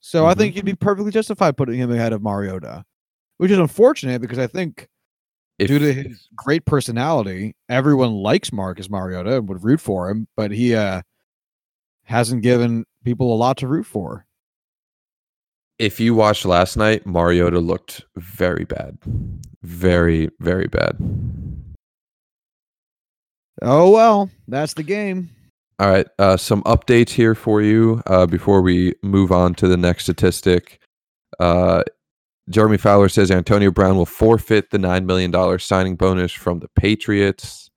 So 0.00 0.26
I 0.26 0.34
think 0.34 0.54
you'd 0.54 0.64
be 0.64 0.74
perfectly 0.74 1.10
justified 1.10 1.56
putting 1.56 1.78
him 1.80 1.90
ahead 1.90 2.12
of 2.12 2.22
Mariota, 2.22 2.84
which 3.38 3.50
is 3.50 3.58
unfortunate 3.58 4.20
because 4.20 4.38
I 4.38 4.46
think 4.46 4.88
If, 5.58 5.66
due 5.66 5.80
to 5.80 5.92
his 5.92 6.28
great 6.36 6.64
personality, 6.64 7.56
everyone 7.68 8.12
likes 8.12 8.52
Marcus 8.52 8.88
Mariota 8.88 9.38
and 9.38 9.48
would 9.48 9.64
root 9.64 9.80
for 9.80 10.08
him, 10.08 10.28
but 10.36 10.52
he 10.52 10.74
uh 10.76 11.02
hasn't 12.04 12.42
given 12.42 12.84
people 13.04 13.34
a 13.34 13.36
lot 13.36 13.56
to 13.58 13.66
root 13.66 13.84
for. 13.86 14.25
If 15.78 16.00
you 16.00 16.14
watched 16.14 16.44
last 16.44 16.76
night, 16.76 17.06
Mariota 17.06 17.60
looked 17.60 18.02
very 18.16 18.64
bad. 18.64 18.98
Very, 19.62 20.30
very 20.40 20.66
bad. 20.66 20.96
Oh 23.62 23.90
well, 23.90 24.30
that's 24.48 24.74
the 24.74 24.82
game. 24.82 25.30
All 25.78 25.90
right. 25.90 26.06
Uh, 26.18 26.36
some 26.36 26.62
updates 26.62 27.10
here 27.10 27.34
for 27.34 27.60
you 27.60 28.02
uh, 28.06 28.26
before 28.26 28.62
we 28.62 28.94
move 29.02 29.30
on 29.30 29.54
to 29.54 29.68
the 29.68 29.76
next 29.76 30.04
statistic. 30.04 30.80
Uh, 31.38 31.82
Jeremy 32.48 32.78
Fowler 32.78 33.08
says 33.08 33.30
Antonio 33.30 33.70
Brown 33.70 33.96
will 33.96 34.06
forfeit 34.06 34.70
the 34.70 34.78
$9 34.78 35.04
million 35.04 35.58
signing 35.58 35.96
bonus 35.96 36.32
from 36.32 36.60
the 36.60 36.68
Patriots. 36.76 37.70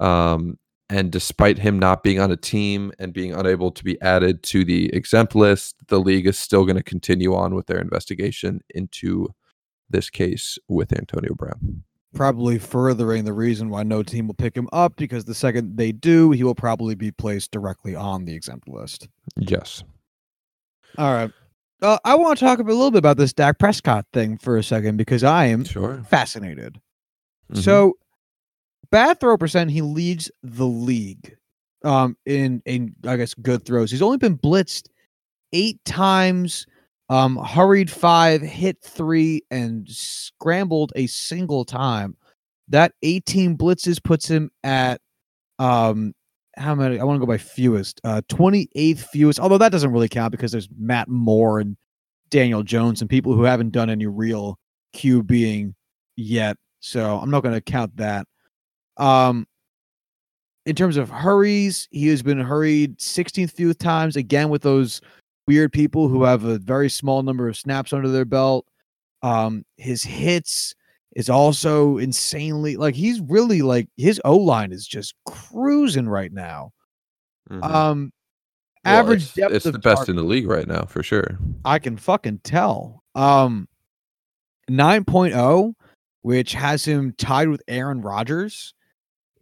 Um, 0.00 0.58
and 0.92 1.10
despite 1.10 1.58
him 1.58 1.78
not 1.78 2.02
being 2.02 2.20
on 2.20 2.30
a 2.30 2.36
team 2.36 2.92
and 2.98 3.12
being 3.14 3.32
unable 3.32 3.70
to 3.70 3.82
be 3.82 4.00
added 4.02 4.42
to 4.44 4.64
the 4.64 4.92
exempt 4.94 5.34
list, 5.34 5.76
the 5.88 5.98
league 5.98 6.26
is 6.26 6.38
still 6.38 6.64
going 6.64 6.76
to 6.76 6.82
continue 6.82 7.34
on 7.34 7.54
with 7.54 7.66
their 7.66 7.78
investigation 7.80 8.60
into 8.74 9.28
this 9.88 10.10
case 10.10 10.58
with 10.68 10.92
Antonio 10.92 11.34
Brown. 11.34 11.82
Probably 12.14 12.58
furthering 12.58 13.24
the 13.24 13.32
reason 13.32 13.70
why 13.70 13.84
no 13.84 14.02
team 14.02 14.26
will 14.26 14.34
pick 14.34 14.54
him 14.54 14.68
up 14.70 14.96
because 14.96 15.24
the 15.24 15.34
second 15.34 15.78
they 15.78 15.92
do, 15.92 16.30
he 16.30 16.44
will 16.44 16.54
probably 16.54 16.94
be 16.94 17.10
placed 17.10 17.50
directly 17.52 17.94
on 17.96 18.26
the 18.26 18.34
exempt 18.34 18.68
list. 18.68 19.08
Yes. 19.38 19.82
All 20.98 21.12
right. 21.14 21.30
Uh, 21.80 21.98
I 22.04 22.14
want 22.16 22.38
to 22.38 22.44
talk 22.44 22.58
a 22.58 22.62
little 22.62 22.90
bit 22.90 22.98
about 22.98 23.16
this 23.16 23.32
Dak 23.32 23.58
Prescott 23.58 24.04
thing 24.12 24.36
for 24.36 24.58
a 24.58 24.62
second 24.62 24.98
because 24.98 25.24
I 25.24 25.46
am 25.46 25.64
Sure. 25.64 26.02
fascinated. 26.06 26.80
Mhm. 27.50 27.62
So, 27.62 27.94
bad 28.90 29.20
throw 29.20 29.36
percent, 29.36 29.70
he 29.70 29.82
leads 29.82 30.30
the 30.42 30.66
league. 30.66 31.36
um, 31.84 32.16
in 32.26 32.62
in 32.66 32.94
I 33.06 33.16
guess 33.16 33.34
good 33.34 33.64
throws. 33.64 33.90
He's 33.90 34.02
only 34.02 34.18
been 34.18 34.38
blitzed 34.38 34.88
eight 35.52 35.84
times, 35.84 36.66
um, 37.10 37.36
hurried 37.38 37.90
five, 37.90 38.42
hit 38.42 38.78
three, 38.82 39.42
and 39.50 39.88
scrambled 39.90 40.92
a 40.96 41.06
single 41.08 41.64
time. 41.64 42.16
That 42.68 42.92
18 43.02 43.56
blitzes 43.58 44.02
puts 44.02 44.28
him 44.28 44.50
at 44.64 45.00
um 45.58 46.14
how 46.56 46.74
many 46.74 47.00
I 47.00 47.04
want 47.04 47.16
to 47.16 47.20
go 47.20 47.26
by 47.32 47.38
fewest. 47.38 48.00
Uh 48.04 48.22
28th 48.28 49.00
fewest, 49.12 49.40
although 49.40 49.58
that 49.58 49.72
doesn't 49.72 49.92
really 49.92 50.08
count 50.08 50.32
because 50.32 50.52
there's 50.52 50.68
Matt 50.78 51.08
Moore 51.08 51.60
and 51.60 51.76
Daniel 52.30 52.62
Jones 52.62 53.00
and 53.02 53.10
people 53.10 53.34
who 53.34 53.44
haven't 53.44 53.70
done 53.72 53.90
any 53.90 54.06
real 54.06 54.58
QBing 54.96 55.74
yet. 56.16 56.56
So 56.80 57.18
I'm 57.18 57.30
not 57.30 57.42
going 57.42 57.54
to 57.54 57.60
count 57.60 57.96
that. 57.96 58.26
Um 58.96 59.46
in 60.64 60.76
terms 60.76 60.96
of 60.96 61.10
hurries, 61.10 61.88
he 61.90 62.06
has 62.08 62.22
been 62.22 62.38
hurried 62.38 62.98
16th 62.98 63.50
few 63.50 63.74
times 63.74 64.14
again 64.16 64.48
with 64.48 64.62
those 64.62 65.00
weird 65.48 65.72
people 65.72 66.06
who 66.08 66.22
have 66.22 66.44
a 66.44 66.58
very 66.58 66.88
small 66.88 67.22
number 67.24 67.48
of 67.48 67.56
snaps 67.56 67.92
under 67.92 68.08
their 68.08 68.24
belt. 68.24 68.64
Um, 69.22 69.64
his 69.76 70.04
hits 70.04 70.72
is 71.16 71.28
also 71.28 71.98
insanely 71.98 72.76
like 72.76 72.94
he's 72.94 73.20
really 73.22 73.60
like 73.62 73.88
his 73.96 74.20
O 74.24 74.36
line 74.36 74.70
is 74.72 74.86
just 74.86 75.14
cruising 75.26 76.08
right 76.08 76.32
now. 76.32 76.72
Mhm. 77.50 77.64
Um, 77.64 78.12
Well, 78.84 78.94
average 79.00 79.22
it's, 79.24 79.34
depth 79.34 79.54
It's 79.54 79.64
the 79.64 79.72
best 79.72 79.84
target- 79.96 80.08
in 80.10 80.16
the 80.16 80.22
league 80.22 80.46
right 80.48 80.66
now 80.68 80.84
for 80.84 81.02
sure. 81.02 81.38
I 81.64 81.80
can 81.80 81.96
fucking 81.96 82.38
tell. 82.44 83.02
Um 83.16 83.66
9.0, 84.70 85.74
which 86.22 86.52
has 86.54 86.84
him 86.84 87.14
tied 87.18 87.48
with 87.48 87.62
Aaron 87.68 88.00
Rodgers 88.00 88.74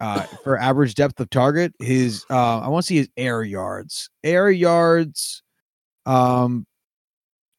uh, 0.01 0.22
for 0.44 0.59
average 0.59 0.94
depth 0.94 1.20
of 1.20 1.30
target. 1.30 1.74
His 1.78 2.24
uh, 2.30 2.61
I 2.61 2.68
want 2.68 2.84
to 2.84 2.86
see 2.86 2.96
his 2.96 3.09
air 3.16 3.42
yards. 3.42 4.11
Air 4.24 4.51
yards 4.51 5.42
um 6.07 6.66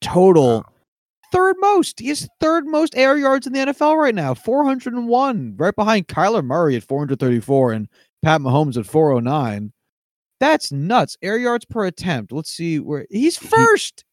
total 0.01 0.65
third 1.31 1.55
most. 1.59 1.99
He 1.99 2.09
has 2.09 2.27
third 2.39 2.67
most 2.67 2.95
air 2.95 3.17
yards 3.17 3.47
in 3.47 3.53
the 3.53 3.59
NFL 3.59 3.97
right 3.97 4.13
now, 4.13 4.33
401, 4.33 5.55
right 5.57 5.75
behind 5.75 6.07
Kyler 6.07 6.43
Murray 6.43 6.75
at 6.75 6.83
434 6.83 7.71
and 7.71 7.87
Pat 8.23 8.41
Mahomes 8.41 8.77
at 8.77 8.85
409. 8.85 9.71
That's 10.39 10.71
nuts. 10.71 11.17
Air 11.21 11.37
yards 11.37 11.65
per 11.65 11.85
attempt. 11.85 12.31
Let's 12.31 12.51
see 12.51 12.79
where 12.79 13.05
he's 13.09 13.37
first. 13.37 14.03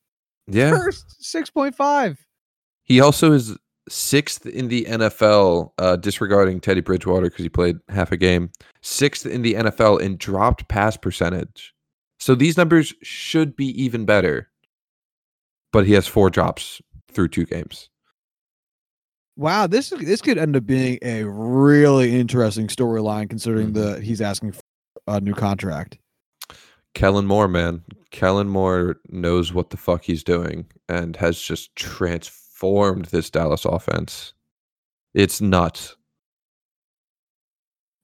Yeah. 0.46 0.70
First, 0.70 1.16
6.5. 1.22 2.18
He 2.84 3.00
also 3.00 3.32
is 3.32 3.56
sixth 3.88 4.46
in 4.46 4.68
the 4.68 4.84
NFL, 4.84 5.72
uh, 5.78 5.96
disregarding 5.96 6.60
Teddy 6.60 6.80
Bridgewater 6.80 7.26
because 7.28 7.42
he 7.42 7.48
played 7.48 7.76
half 7.88 8.12
a 8.12 8.16
game. 8.16 8.50
Sixth 8.82 9.26
in 9.26 9.42
the 9.42 9.54
NFL 9.54 10.00
in 10.00 10.16
dropped 10.16 10.68
pass 10.68 10.96
percentage. 10.96 11.74
So 12.20 12.34
these 12.34 12.56
numbers 12.56 12.94
should 13.02 13.56
be 13.56 13.66
even 13.82 14.04
better. 14.04 14.48
But 15.72 15.86
he 15.86 15.92
has 15.92 16.06
four 16.06 16.30
drops 16.30 16.80
through 17.12 17.28
two 17.28 17.44
games. 17.44 17.90
Wow, 19.36 19.66
this 19.68 19.90
this 19.90 20.20
could 20.20 20.38
end 20.38 20.56
up 20.56 20.66
being 20.66 20.98
a 21.02 21.22
really 21.24 22.18
interesting 22.18 22.66
storyline 22.66 23.30
considering 23.30 23.72
that 23.74 24.02
he's 24.02 24.20
asking 24.20 24.52
for 24.52 24.62
a 25.06 25.20
new 25.20 25.34
contract. 25.34 25.98
Kellen 26.94 27.26
Moore, 27.26 27.46
man. 27.46 27.84
Kellen 28.10 28.48
Moore 28.48 28.96
knows 29.10 29.52
what 29.52 29.70
the 29.70 29.76
fuck 29.76 30.02
he's 30.02 30.24
doing 30.24 30.66
and 30.88 31.14
has 31.16 31.40
just 31.40 31.76
transformed 31.76 32.47
this 32.60 33.30
Dallas 33.30 33.64
offense. 33.64 34.32
It's 35.14 35.40
nuts. 35.40 35.96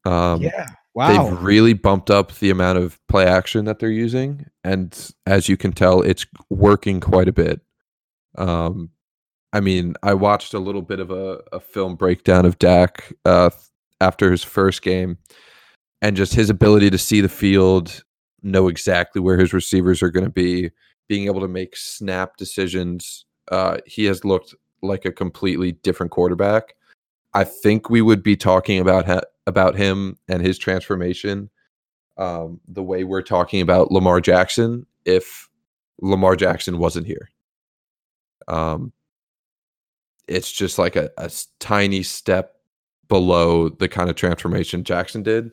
Um, 0.04 0.42
yeah. 0.42 0.66
Wow. 0.94 1.08
They've 1.08 1.42
really 1.42 1.72
bumped 1.72 2.10
up 2.10 2.32
the 2.36 2.50
amount 2.50 2.78
of 2.78 3.00
play 3.08 3.26
action 3.26 3.64
that 3.64 3.80
they're 3.80 3.90
using, 3.90 4.46
and 4.62 5.10
as 5.26 5.48
you 5.48 5.56
can 5.56 5.72
tell, 5.72 6.02
it's 6.02 6.24
working 6.50 7.00
quite 7.00 7.28
a 7.28 7.32
bit. 7.32 7.60
Um, 8.38 8.90
I 9.52 9.60
mean, 9.60 9.94
I 10.04 10.14
watched 10.14 10.54
a 10.54 10.60
little 10.60 10.82
bit 10.82 11.00
of 11.00 11.10
a, 11.10 11.40
a 11.52 11.58
film 11.58 11.96
breakdown 11.96 12.44
of 12.44 12.58
Dak 12.58 13.12
uh, 13.24 13.50
after 14.00 14.30
his 14.30 14.44
first 14.44 14.82
game, 14.82 15.18
and 16.00 16.16
just 16.16 16.34
his 16.34 16.48
ability 16.48 16.90
to 16.90 16.98
see 16.98 17.20
the 17.20 17.28
field, 17.28 18.04
know 18.42 18.68
exactly 18.68 19.20
where 19.20 19.38
his 19.38 19.52
receivers 19.52 20.00
are 20.00 20.10
going 20.10 20.24
to 20.24 20.30
be, 20.30 20.70
being 21.08 21.26
able 21.26 21.40
to 21.40 21.48
make 21.48 21.76
snap 21.76 22.36
decisions. 22.36 23.24
Uh, 23.50 23.78
he 23.86 24.04
has 24.06 24.24
looked 24.24 24.54
like 24.82 25.04
a 25.04 25.12
completely 25.12 25.72
different 25.72 26.12
quarterback. 26.12 26.74
I 27.34 27.44
think 27.44 27.90
we 27.90 28.02
would 28.02 28.22
be 28.22 28.36
talking 28.36 28.78
about 28.78 29.06
ha- 29.06 29.20
about 29.46 29.76
him 29.76 30.16
and 30.28 30.40
his 30.40 30.58
transformation 30.58 31.50
um, 32.16 32.60
the 32.68 32.82
way 32.82 33.04
we're 33.04 33.22
talking 33.22 33.60
about 33.60 33.90
Lamar 33.90 34.20
Jackson 34.20 34.86
if 35.04 35.48
Lamar 36.00 36.36
Jackson 36.36 36.78
wasn't 36.78 37.06
here. 37.06 37.30
Um, 38.48 38.92
it's 40.28 40.52
just 40.52 40.78
like 40.78 40.96
a 40.96 41.10
tiny 41.60 42.02
step 42.02 42.56
below 43.08 43.68
the 43.68 43.88
kind 43.88 44.08
of 44.08 44.16
transformation 44.16 44.84
Jackson 44.84 45.22
did, 45.22 45.50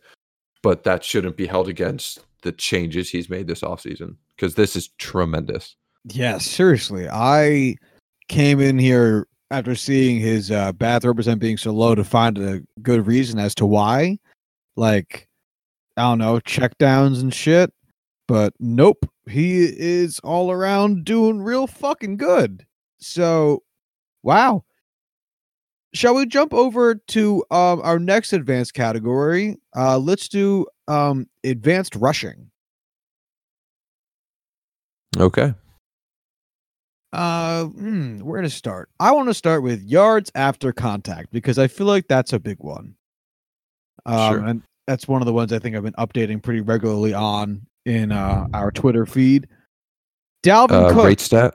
but 0.62 0.84
that 0.84 1.04
shouldn't 1.04 1.36
be 1.36 1.46
held 1.46 1.68
against 1.68 2.20
the 2.44 2.52
changes 2.52 3.10
he's 3.10 3.30
made 3.30 3.48
this 3.48 3.62
offseason 3.62 4.16
because 4.36 4.56
this 4.56 4.76
is 4.76 4.90
tremendous. 4.98 5.76
Yeah, 6.06 6.38
seriously. 6.40 7.08
I 7.10 7.76
came 8.28 8.60
in 8.60 8.80
here 8.80 9.28
after 9.52 9.76
seeing 9.76 10.20
his 10.20 10.50
uh, 10.50 10.72
bad 10.72 11.02
throw 11.02 11.14
percent 11.14 11.40
being 11.40 11.58
so 11.58 11.72
low 11.72 11.94
to 11.96 12.04
find 12.04 12.38
a 12.38 12.62
good 12.82 13.06
reason 13.06 13.38
as 13.38 13.54
to 13.56 13.66
why. 13.66 14.18
Like, 14.76 15.28
I 15.98 16.04
don't 16.04 16.18
know, 16.18 16.40
check 16.40 16.78
downs 16.78 17.22
and 17.22 17.34
shit. 17.34 17.72
But 18.28 18.54
nope, 18.60 19.06
he 19.28 19.64
is 19.64 20.20
all 20.20 20.52
around 20.52 21.04
doing 21.04 21.42
real 21.42 21.68
fucking 21.68 22.18
good. 22.18 22.66
So, 23.00 23.64
wow. 24.24 24.64
Shall 25.94 26.16
we 26.16 26.26
jump 26.26 26.54
over 26.54 26.96
to 26.96 27.44
um, 27.52 27.82
our 27.82 28.00
next 28.00 28.32
advanced 28.32 28.74
category? 28.74 29.58
Uh, 29.76 29.98
let's 29.98 30.30
do 30.30 30.66
um, 30.88 31.28
advanced 31.44 31.98
rushing. 31.98 32.50
Okay. 35.18 35.54
Uh, 37.14 37.66
hmm, 37.66 38.20
where 38.20 38.42
to 38.42 38.50
start? 38.50 38.90
I 39.00 39.12
want 39.12 39.28
to 39.30 39.34
start 39.34 39.64
with 39.64 39.82
yards 39.84 40.32
after 40.36 40.72
contact 40.72 41.32
because 41.32 41.60
I 41.60 41.68
feel 41.68 41.88
like 41.88 42.08
that's 42.08 42.32
a 42.34 42.40
big 42.40 42.58
one. 42.60 42.96
Um, 44.06 44.34
Sure. 44.34 44.46
and 44.46 44.62
that's 44.88 45.08
one 45.08 45.22
of 45.22 45.26
the 45.26 45.34
ones 45.34 45.52
I 45.54 45.60
think 45.60 45.76
I've 45.76 45.84
been 45.84 45.94
updating 45.94 46.42
pretty 46.42 46.62
regularly 46.62 47.14
on 47.14 47.66
in 47.86 48.12
uh, 48.12 48.48
our 48.54 48.72
Twitter 48.72 49.06
feed. 49.06 49.48
Dalvin 50.44 50.72
Uh, 50.72 50.94
Cook, 50.94 51.06
rate 51.06 51.20
stat 51.20 51.54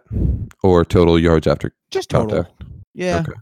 or 0.62 0.84
total 0.84 1.18
yards 1.18 1.46
after 1.46 1.72
just 1.90 2.10
total, 2.10 2.44
contact? 2.44 2.62
yeah. 2.94 3.20
Okay. 3.26 3.32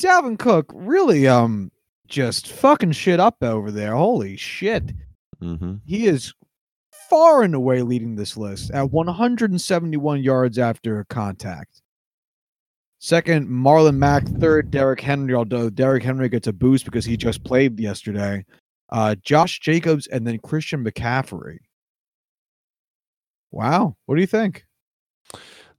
Dalvin 0.00 0.38
Cook 0.38 0.70
really 0.74 1.26
um 1.28 1.70
just 2.08 2.50
fucking 2.52 2.92
shit 2.92 3.20
up 3.20 3.42
over 3.42 3.70
there. 3.70 3.94
Holy 3.94 4.36
shit, 4.36 4.92
Mm-hmm. 5.42 5.74
he 5.84 6.06
is 6.06 6.32
far 7.08 7.42
and 7.42 7.54
away 7.54 7.82
leading 7.82 8.16
this 8.16 8.36
list 8.36 8.70
at 8.70 8.90
171 8.90 10.22
yards 10.22 10.58
after 10.58 11.04
contact. 11.08 11.82
Second, 12.98 13.48
Marlon 13.48 13.96
Mack. 13.96 14.26
Third, 14.26 14.70
Derrick 14.70 15.00
Henry. 15.00 15.34
Although 15.34 15.68
Derrick 15.68 16.02
Henry 16.02 16.28
gets 16.28 16.46
a 16.46 16.52
boost 16.52 16.86
because 16.86 17.04
he 17.04 17.16
just 17.16 17.44
played 17.44 17.78
yesterday. 17.78 18.44
Uh, 18.90 19.14
Josh 19.22 19.60
Jacobs 19.60 20.06
and 20.06 20.26
then 20.26 20.38
Christian 20.38 20.84
McCaffrey. 20.84 21.58
Wow, 23.50 23.96
what 24.06 24.14
do 24.14 24.20
you 24.20 24.26
think? 24.26 24.64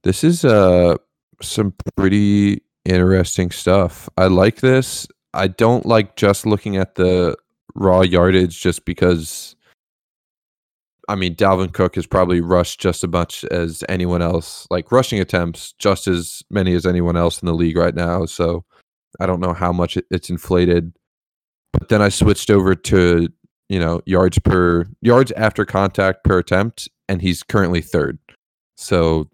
This 0.02 0.22
is 0.22 0.44
uh 0.44 0.96
some 1.42 1.74
pretty 1.96 2.62
interesting 2.84 3.50
stuff. 3.50 4.08
I 4.16 4.28
like 4.28 4.60
this. 4.60 5.08
I 5.34 5.48
don't 5.48 5.84
like 5.84 6.14
just 6.14 6.46
looking 6.46 6.76
at 6.76 6.94
the 6.94 7.36
raw 7.74 8.02
yardage 8.02 8.60
just 8.60 8.84
because 8.84 9.55
I 11.08 11.14
mean 11.14 11.34
Dalvin 11.36 11.72
Cook 11.72 11.94
has 11.94 12.06
probably 12.06 12.40
rushed 12.40 12.80
just 12.80 13.04
as 13.04 13.10
much 13.10 13.44
as 13.44 13.84
anyone 13.88 14.22
else, 14.22 14.66
like 14.70 14.90
rushing 14.90 15.20
attempts 15.20 15.72
just 15.78 16.08
as 16.08 16.42
many 16.50 16.74
as 16.74 16.84
anyone 16.86 17.16
else 17.16 17.40
in 17.40 17.46
the 17.46 17.54
league 17.54 17.76
right 17.76 17.94
now. 17.94 18.26
So 18.26 18.64
I 19.20 19.26
don't 19.26 19.40
know 19.40 19.52
how 19.52 19.72
much 19.72 19.96
it's 20.10 20.30
inflated. 20.30 20.92
But 21.72 21.88
then 21.88 22.02
I 22.02 22.08
switched 22.08 22.50
over 22.50 22.74
to, 22.74 23.28
you 23.68 23.78
know, 23.78 24.00
yards 24.06 24.38
per 24.40 24.86
yards 25.00 25.30
after 25.32 25.64
contact 25.64 26.24
per 26.24 26.38
attempt 26.38 26.88
and 27.08 27.22
he's 27.22 27.42
currently 27.42 27.82
third. 27.82 28.18
So 28.76 29.30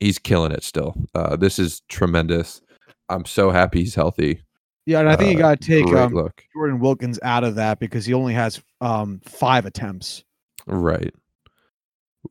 he's 0.00 0.18
killing 0.18 0.52
it 0.52 0.64
still. 0.64 0.94
Uh, 1.14 1.36
this 1.36 1.58
is 1.58 1.82
tremendous. 1.88 2.60
I'm 3.08 3.24
so 3.26 3.50
happy 3.50 3.80
he's 3.80 3.94
healthy. 3.94 4.42
Yeah, 4.86 4.98
and 4.98 5.08
I 5.08 5.14
think 5.14 5.32
you 5.32 5.38
Uh, 5.38 5.50
got 5.50 5.60
to 5.60 5.66
take 5.66 5.86
um. 5.94 6.30
Jordan 6.54 6.80
Wilkins 6.80 7.20
out 7.22 7.44
of 7.44 7.54
that 7.54 7.78
because 7.78 8.04
he 8.04 8.12
only 8.12 8.34
has 8.34 8.60
um 8.80 9.20
five 9.24 9.66
attempts. 9.66 10.24
Right. 10.66 11.14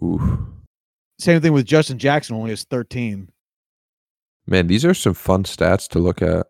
Ooh. 0.01 0.47
Same 1.19 1.41
thing 1.41 1.53
with 1.53 1.65
Justin 1.65 1.99
Jackson, 1.99 2.35
only 2.35 2.49
has 2.49 2.63
13. 2.65 3.29
Man, 4.47 4.67
these 4.67 4.83
are 4.85 4.93
some 4.93 5.13
fun 5.13 5.43
stats 5.43 5.87
to 5.89 5.99
look 5.99 6.21
at. 6.21 6.47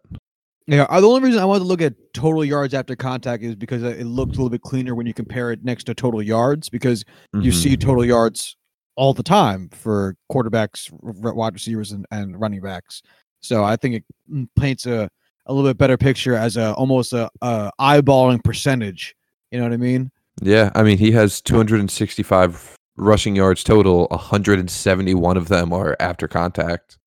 Yeah, 0.68 0.84
uh, 0.84 1.02
the 1.02 1.08
only 1.08 1.22
reason 1.22 1.42
I 1.42 1.46
wanted 1.46 1.62
to 1.62 1.66
look 1.66 1.82
at 1.82 1.94
total 2.14 2.46
yards 2.46 2.74
after 2.74 2.96
contact 2.96 3.44
is 3.44 3.56
because 3.56 3.84
it 3.84 4.06
looked 4.06 4.34
a 4.34 4.36
little 4.38 4.50
bit 4.50 4.62
cleaner 4.62 4.96
when 4.96 5.06
you 5.06 5.14
compare 5.14 5.52
it 5.52 5.66
next 5.66 5.86
to 5.86 5.94
total 5.94 6.22
yards 6.22 6.70
because 6.70 7.04
you 7.34 7.52
Mhm. 7.52 7.54
see 7.54 7.76
total 7.76 8.06
yards 8.06 8.56
all 8.96 9.14
the 9.14 9.24
time 9.24 9.70
for 9.70 10.16
quarterbacks, 10.32 10.90
wide 11.02 11.54
receivers, 11.54 11.92
and, 11.92 12.06
and 12.12 12.40
running 12.40 12.62
backs. 12.62 13.02
So 13.42 13.64
I 13.64 13.76
think 13.76 13.96
it 13.96 14.06
mm, 14.32 14.48
paints 14.58 14.86
a, 14.86 15.10
a 15.48 15.54
little 15.54 15.70
bit 15.70 15.78
better 15.78 15.98
picture 15.98 16.36
as 16.36 16.56
a 16.56 16.74
almost 16.76 17.12
a, 17.12 17.30
a 17.42 17.72
eyeballing 17.80 18.44
percentage. 18.44 19.16
You 19.50 19.58
know 19.58 19.66
what 19.66 19.74
I 19.74 19.78
mean? 19.78 20.12
Yeah, 20.42 20.72
I 20.76 20.84
mean 20.84 20.98
he 20.98 21.12
has 21.12 21.42
265 21.42 22.76
rushing 22.96 23.36
yards 23.36 23.64
total. 23.64 24.08
171 24.12 25.38
of 25.38 25.48
them 25.48 25.74
are 25.74 25.96
after 26.00 26.28
contact. 26.28 26.98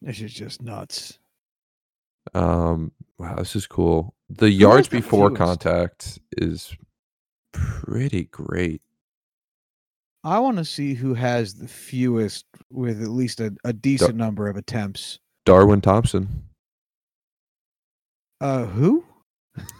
This 0.00 0.20
is 0.20 0.32
just 0.32 0.62
nuts. 0.62 1.18
Um, 2.34 2.92
wow, 3.18 3.36
this 3.36 3.54
is 3.54 3.66
cool. 3.66 4.14
The 4.30 4.50
yards 4.50 4.88
before 4.88 5.30
contact 5.30 6.18
is 6.32 6.74
pretty 7.52 8.24
great. 8.24 8.82
I 10.24 10.38
want 10.38 10.56
to 10.58 10.64
see 10.64 10.94
who 10.94 11.14
has 11.14 11.54
the 11.54 11.66
fewest 11.66 12.46
with 12.70 13.02
at 13.02 13.08
least 13.08 13.40
a, 13.40 13.54
a 13.64 13.72
decent 13.72 14.16
number 14.16 14.48
of 14.48 14.56
attempts. 14.56 15.18
Darwin 15.44 15.80
Thompson. 15.80 16.44
Uh, 18.40 18.64
who? 18.64 19.04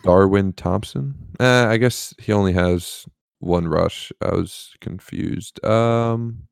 Darwin 0.04 0.52
Thompson. 0.52 1.14
Eh, 1.40 1.66
I 1.66 1.76
guess 1.76 2.14
he 2.18 2.32
only 2.32 2.52
has 2.52 3.06
one 3.38 3.66
rush. 3.68 4.12
I 4.20 4.34
was 4.34 4.74
confused. 4.80 5.64
Um, 5.64 6.48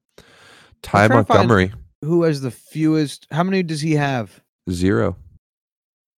Ty 0.82 1.08
Montgomery 1.08 1.72
Who 2.02 2.22
has 2.24 2.40
the 2.40 2.50
fewest? 2.50 3.26
How 3.30 3.42
many 3.42 3.62
does 3.62 3.80
he 3.80 3.92
have? 3.92 4.40
zero. 4.70 5.16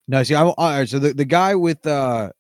No, 0.08 0.22
see, 0.22 0.34
I, 0.34 0.42
all 0.42 0.54
right. 0.58 0.88
So 0.88 0.98
the, 0.98 1.14
the 1.14 1.24
guy 1.24 1.54
with 1.54 1.86
uh, 1.86 2.30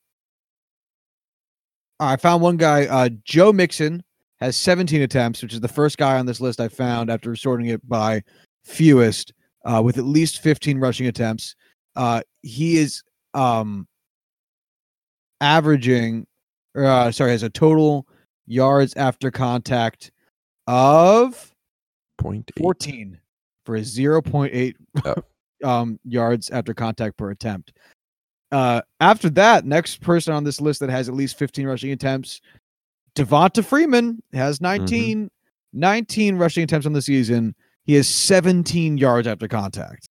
I 2.00 2.16
found 2.16 2.42
one 2.42 2.56
guy. 2.56 2.86
Uh, 2.86 3.08
Joe 3.24 3.52
Mixon 3.52 4.02
has 4.40 4.56
17 4.56 5.02
attempts, 5.02 5.42
which 5.42 5.54
is 5.54 5.60
the 5.60 5.68
first 5.68 5.98
guy 5.98 6.18
on 6.18 6.26
this 6.26 6.40
list 6.40 6.60
I 6.60 6.68
found 6.68 7.10
after 7.10 7.34
sorting 7.36 7.66
it 7.68 7.86
by 7.88 8.22
fewest, 8.64 9.32
uh, 9.64 9.80
with 9.82 9.98
at 9.98 10.04
least 10.04 10.42
15 10.42 10.78
rushing 10.78 11.06
attempts. 11.06 11.54
Uh, 11.94 12.22
he 12.42 12.76
is 12.76 13.02
um 13.34 13.86
averaging, 15.42 16.26
uh, 16.76 17.10
sorry, 17.10 17.32
has 17.32 17.42
a 17.42 17.50
total 17.50 18.06
yards 18.46 18.94
after 18.94 19.30
contact 19.30 20.10
of 20.66 21.52
Point 22.18 22.50
eight. 22.56 22.62
14 22.62 23.18
for 23.66 23.76
a 23.76 23.80
0.8 23.80 24.74
Oh. 25.04 25.14
um, 25.68 25.98
yards 26.04 26.50
after 26.50 26.72
contact 26.72 27.16
per 27.16 27.30
attempt. 27.30 27.72
Uh, 28.50 28.80
after 29.00 29.30
that, 29.30 29.64
next 29.64 30.00
person 30.00 30.34
on 30.34 30.44
this 30.44 30.60
list 30.60 30.80
that 30.80 30.90
has 30.90 31.08
at 31.08 31.14
least 31.14 31.38
15 31.38 31.66
rushing 31.66 31.90
attempts, 31.92 32.40
Devonta 33.16 33.64
Freeman 33.64 34.22
has 34.32 34.60
19, 34.60 35.30
19 35.72 36.36
rushing 36.36 36.64
attempts 36.64 36.86
on 36.86 36.92
the 36.92 37.02
season. 37.02 37.54
He 37.84 37.94
has 37.94 38.08
17 38.08 38.98
yards 38.98 39.26
after 39.26 39.48
contact. 39.48 40.08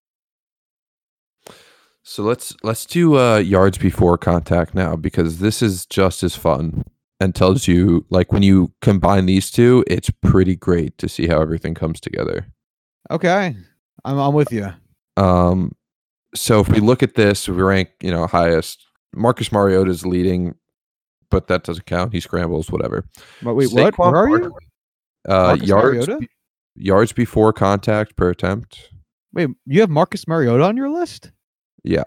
So 2.03 2.23
let's 2.23 2.55
let's 2.63 2.85
do 2.85 3.17
uh, 3.17 3.37
yards 3.37 3.77
before 3.77 4.17
contact 4.17 4.73
now 4.73 4.95
because 4.95 5.39
this 5.39 5.61
is 5.61 5.85
just 5.85 6.23
as 6.23 6.35
fun 6.35 6.83
and 7.19 7.35
tells 7.35 7.67
you 7.67 8.05
like 8.09 8.33
when 8.33 8.41
you 8.41 8.73
combine 8.81 9.27
these 9.27 9.51
two, 9.51 9.83
it's 9.87 10.09
pretty 10.21 10.55
great 10.55 10.97
to 10.97 11.07
see 11.07 11.27
how 11.27 11.41
everything 11.41 11.75
comes 11.75 11.99
together. 11.99 12.47
Okay, 13.11 13.55
I'm, 14.03 14.17
I'm 14.17 14.33
with 14.33 14.51
you. 14.51 14.73
Um, 15.15 15.73
so 16.33 16.59
if 16.59 16.69
we 16.69 16.79
look 16.79 17.03
at 17.03 17.13
this, 17.15 17.47
we 17.47 17.61
rank 17.61 17.89
you 18.01 18.11
know 18.11 18.25
highest. 18.25 18.85
Marcus 19.13 19.51
Mariota 19.51 19.91
is 19.91 20.05
leading, 20.05 20.55
but 21.29 21.47
that 21.47 21.63
doesn't 21.63 21.85
count. 21.85 22.13
He 22.13 22.19
scrambles, 22.19 22.71
whatever. 22.71 23.05
But 23.43 23.53
wait, 23.53 23.71
what? 23.73 23.93
Saquon 23.93 24.11
Where 24.11 24.21
are 24.21 24.29
you? 24.29 24.55
Uh, 25.27 25.57
yards 25.61 26.07
Mariota? 26.07 26.27
yards 26.75 27.11
before 27.11 27.53
contact 27.53 28.15
per 28.15 28.29
attempt. 28.29 28.89
Wait, 29.33 29.49
you 29.65 29.81
have 29.81 29.89
Marcus 29.89 30.27
Mariota 30.27 30.63
on 30.63 30.75
your 30.75 30.89
list? 30.89 31.31
Yeah. 31.83 32.03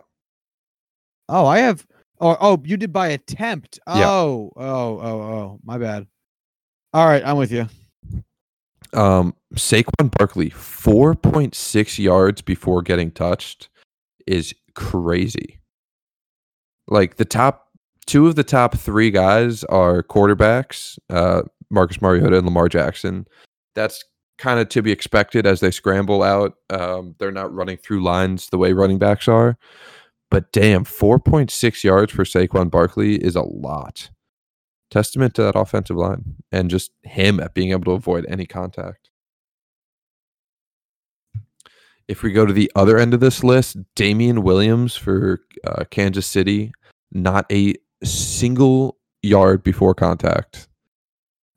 Oh, 1.29 1.47
I 1.47 1.59
have. 1.59 1.87
Oh, 2.21 2.37
oh, 2.41 2.63
you 2.65 2.77
did 2.77 2.93
by 2.93 3.09
attempt. 3.09 3.79
Yeah. 3.87 4.09
Oh, 4.09 4.53
oh, 4.57 5.01
oh, 5.01 5.21
oh. 5.23 5.61
My 5.65 5.79
bad. 5.79 6.07
All 6.93 7.07
right, 7.07 7.25
I'm 7.25 7.37
with 7.37 7.51
you. 7.51 7.69
Um, 8.93 9.35
Saquon 9.55 10.17
Barkley, 10.17 10.51
four 10.51 11.15
point 11.15 11.55
six 11.55 11.99
yards 11.99 12.41
before 12.41 12.83
getting 12.83 13.11
touched, 13.11 13.69
is 14.27 14.55
crazy. 14.75 15.61
Like 16.87 17.17
the 17.17 17.25
top 17.25 17.69
two 18.07 18.29
of 18.29 18.37
the 18.37 18.45
top 18.45 18.77
three 18.77 19.11
guys 19.11 19.65
are 19.65 20.03
quarterbacks, 20.05 20.99
uh, 21.11 21.43
Marcus 21.71 22.01
Mariota 22.01 22.37
and 22.37 22.47
Lamar 22.47 22.69
Jackson. 22.69 23.27
That's 23.75 24.05
kind 24.39 24.59
of 24.59 24.69
to 24.71 24.83
be 24.83 24.93
expected 24.93 25.47
as 25.47 25.61
they 25.61 25.71
scramble 25.71 26.23
out. 26.23 26.55
Um, 26.71 27.15
they're 27.19 27.31
not 27.31 27.55
running 27.55 27.77
through 27.77 28.03
lines 28.03 28.49
the 28.49 28.59
way 28.59 28.73
running 28.73 28.99
backs 28.99 29.29
are. 29.29 29.57
But 30.31 30.51
damn, 30.53 30.85
4.6 30.85 31.85
yards 31.85 32.13
for 32.13 32.25
Saquon 32.25 32.71
Barkley 32.71 33.17
is 33.17 33.37
a 33.37 33.43
lot. 33.43 34.11
Testament 34.91 35.35
to 35.35 35.43
that 35.43 35.57
offensive 35.57 35.97
line 35.97 36.37
and 36.51 36.71
just 36.71 36.93
him 37.03 37.41
at 37.41 37.55
being 37.55 37.71
able 37.71 37.85
to 37.85 37.93
avoid 37.93 38.27
any 38.29 38.47
contact. 38.47 39.11
If 42.07 42.23
we 42.23 42.33
go 42.33 42.45
to 42.45 42.53
the 42.53 42.71
other 42.75 42.99
end 42.99 43.15
of 43.15 43.21
this 43.21 43.43
list, 43.43 43.77
Damien 43.95 44.43
Williams 44.43 44.95
for 44.95 45.41
uh, 45.67 45.85
Kansas 45.91 46.27
City, 46.27 46.73
not 47.13 47.51
a 47.51 47.75
single 48.03 48.99
yard 49.23 49.63
before 49.63 49.95
contact. 49.95 50.69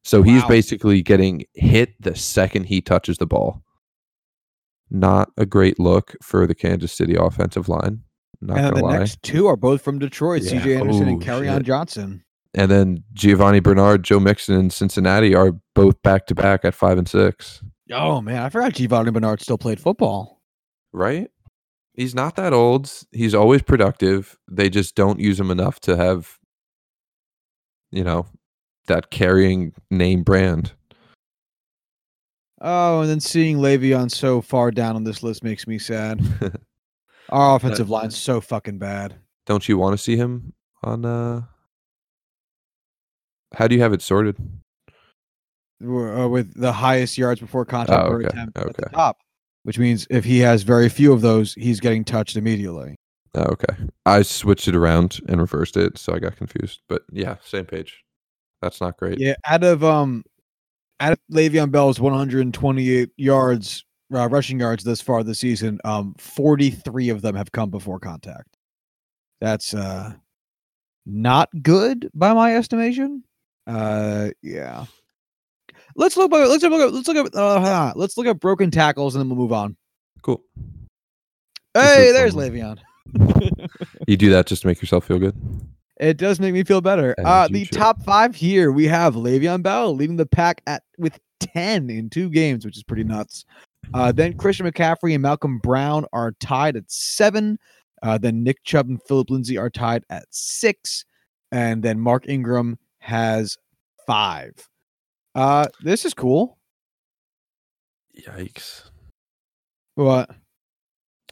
So 0.08 0.24
he's 0.24 0.42
basically 0.46 1.02
getting 1.02 1.44
hit 1.54 2.02
the 2.02 2.16
second 2.16 2.64
he 2.68 2.80
touches 2.80 3.18
the 3.18 3.26
ball. 3.28 3.62
Not 4.90 5.32
a 5.36 5.46
great 5.46 5.80
look 5.80 6.16
for 6.24 6.48
the 6.48 6.56
Kansas 6.56 6.94
City 6.94 7.14
offensive 7.16 7.68
line. 7.68 8.04
Not 8.40 8.58
and 8.58 8.78
the 8.78 8.84
lie. 8.84 9.00
next 9.00 9.22
two 9.22 9.48
are 9.48 9.58
both 9.58 9.82
from 9.82 10.00
Detroit. 10.00 10.44
Yeah. 10.44 10.62
CJ 10.62 10.80
Anderson 10.80 11.08
and 11.10 11.22
Oh, 11.22 11.26
Kerryon. 11.26 11.64
Johnson. 11.64 12.24
and 12.54 12.72
then 12.72 13.04
Giovani 13.14 13.60
Bernard, 13.62 14.04
Joe 14.04 14.22
Mixon, 14.22 14.56
and 14.56 14.72
Cincinnati 14.72 15.36
are 15.36 15.52
both 15.76 16.02
back 16.04 16.26
to 16.28 16.36
back 16.36 16.64
at 16.64 16.74
five 16.74 16.98
and 16.98 17.10
six. 17.10 17.62
Oh 17.92 18.22
man, 18.22 18.42
I 18.44 18.50
forgot 18.50 18.74
Giovani 18.76 19.12
Bernard 19.12 19.42
still 19.42 19.58
played 19.58 19.80
football. 19.82 20.42
Right? 20.94 21.30
He's 21.96 22.16
not 22.16 22.38
that 22.38 22.54
old. 22.54 22.90
He's 23.12 23.36
always 23.36 23.62
productive. 23.62 24.38
They 24.50 24.70
just 24.70 24.96
don't 24.96 25.20
use 25.20 25.38
him 25.38 25.52
enough 25.52 25.82
to 25.82 25.98
have, 25.98 26.38
you 27.92 28.04
know, 28.06 28.28
that 28.88 29.10
carrying 29.12 29.74
name 29.92 30.24
brand. 30.24 30.74
Oh, 32.60 33.02
and 33.02 33.10
then 33.10 33.20
seeing 33.20 33.58
Le'Veon 33.58 34.10
so 34.10 34.42
far 34.42 34.72
down 34.72 34.96
on 34.96 35.04
this 35.04 35.22
list 35.22 35.44
makes 35.44 35.68
me 35.68 35.78
sad. 35.78 36.20
Our 37.30 37.56
offensive 37.56 37.90
line's 37.90 38.18
so 38.18 38.42
fucking 38.42 38.80
bad. 38.80 39.16
don't 39.46 39.68
you 39.70 39.78
want 39.78 39.94
to 39.94 39.98
see 39.98 40.16
him 40.16 40.54
on? 40.84 41.06
uh 41.06 41.42
How 43.54 43.68
do 43.68 43.76
you 43.76 43.82
have 43.82 43.94
it 43.94 44.02
sorted? 44.02 44.38
Uh, 45.84 46.28
with 46.28 46.60
the 46.60 46.72
highest 46.72 47.18
yards 47.20 47.40
before 47.40 47.64
contact 47.64 48.04
Oh, 48.06 48.10
per 48.10 48.16
okay, 48.22 48.28
attempt 48.30 48.58
at 48.58 48.76
the 48.76 48.90
top, 48.90 49.18
which 49.64 49.78
means 49.78 50.08
if 50.10 50.26
he 50.26 50.40
has 50.40 50.64
very 50.64 50.90
few 50.90 51.14
of 51.14 51.22
those, 51.22 51.54
he's 51.54 51.80
getting 51.80 52.04
touched 52.04 52.36
immediately. 52.36 52.96
Oh, 53.36 53.44
okay, 53.52 53.76
I 54.06 54.24
switched 54.24 54.68
it 54.68 54.76
around 54.76 55.20
and 55.30 55.40
reversed 55.40 55.78
it, 55.78 56.00
so 56.00 56.16
I 56.16 56.20
got 56.20 56.36
confused. 56.38 56.82
But 56.90 57.04
yeah, 57.12 57.36
same 57.44 57.66
page. 57.66 58.04
That's 58.62 58.82
not 58.82 58.98
great. 58.98 59.20
Yeah, 59.20 59.36
out 59.46 59.64
of 59.64 59.84
um, 59.84 60.24
out 61.00 61.14
of 61.14 61.20
Le'Veon 61.32 61.72
Bell's 61.72 62.00
128 62.00 63.10
yards, 63.18 63.86
uh, 64.14 64.28
rushing 64.30 64.60
yards 64.60 64.84
thus 64.84 65.02
far 65.02 65.24
this 65.24 65.40
season, 65.40 65.80
um, 65.86 66.16
43 66.18 67.10
of 67.10 67.22
them 67.22 67.36
have 67.36 67.52
come 67.52 67.70
before 67.70 68.00
contact. 68.00 68.58
That's 69.40 69.74
uh, 69.74 70.14
not 71.06 71.50
good 71.62 72.10
by 72.14 72.34
my 72.34 72.56
estimation. 72.56 73.24
Uh, 73.68 74.30
yeah. 74.42 74.86
Let's 75.96 76.18
look. 76.18 76.32
At, 76.34 76.50
let's 76.50 76.64
look. 76.64 76.82
At, 76.82 76.94
let's 76.94 77.08
look 77.08 77.28
at. 77.28 77.36
Uh, 77.36 77.94
let's 77.96 78.18
look 78.18 78.28
at 78.28 78.40
broken 78.40 78.72
tackles, 78.72 79.16
and 79.16 79.22
then 79.22 79.30
we'll 79.30 79.38
move 79.38 79.54
on. 79.54 79.76
Cool. 80.22 80.44
Hey, 81.74 82.12
there's 82.12 82.34
fun. 82.34 82.52
Le'Veon. 82.52 82.78
You 84.08 84.16
do 84.16 84.30
that 84.30 84.48
just 84.48 84.62
to 84.62 84.68
make 84.68 84.82
yourself 84.82 85.06
feel 85.06 85.20
good. 85.20 85.36
It 86.00 86.18
does 86.18 86.40
make 86.40 86.54
me 86.54 86.64
feel 86.64 86.82
better. 86.82 87.16
Uh, 87.24 87.48
the 87.48 87.66
should. 87.66 87.74
top 87.74 88.04
five 88.04 88.36
here, 88.36 88.72
we 88.72 88.86
have 88.86 89.16
Le'Veon 89.16 89.64
Bell 89.64 89.96
leading 89.96 90.18
the 90.18 90.26
pack 90.26 90.62
at 90.68 90.84
with 90.98 91.20
ten 91.40 91.90
in 91.90 92.10
two 92.10 92.30
games, 92.30 92.66
which 92.66 92.78
is 92.78 92.84
pretty 92.84 93.04
nuts. 93.04 93.46
Uh, 93.94 94.12
then 94.12 94.38
Christian 94.38 94.70
McCaffrey 94.70 95.14
and 95.14 95.22
Malcolm 95.22 95.60
Brown 95.60 96.06
are 96.14 96.34
tied 96.40 96.76
at 96.76 96.90
seven. 96.92 97.58
Uh, 98.04 98.18
then 98.18 98.44
Nick 98.44 98.64
Chubb 98.64 98.90
and 98.90 99.02
Philip 99.04 99.30
Lindsay 99.30 99.58
are 99.58 99.70
tied 99.70 100.04
at 100.10 100.26
six, 100.30 101.04
and 101.52 101.82
then 101.82 102.00
Mark 102.00 102.28
Ingram 102.28 102.78
has 103.00 103.58
five. 104.06 104.54
Uh, 105.34 105.68
this 105.82 106.06
is 106.06 106.14
cool. 106.14 106.58
Yikes. 108.20 108.90
What? 109.96 110.30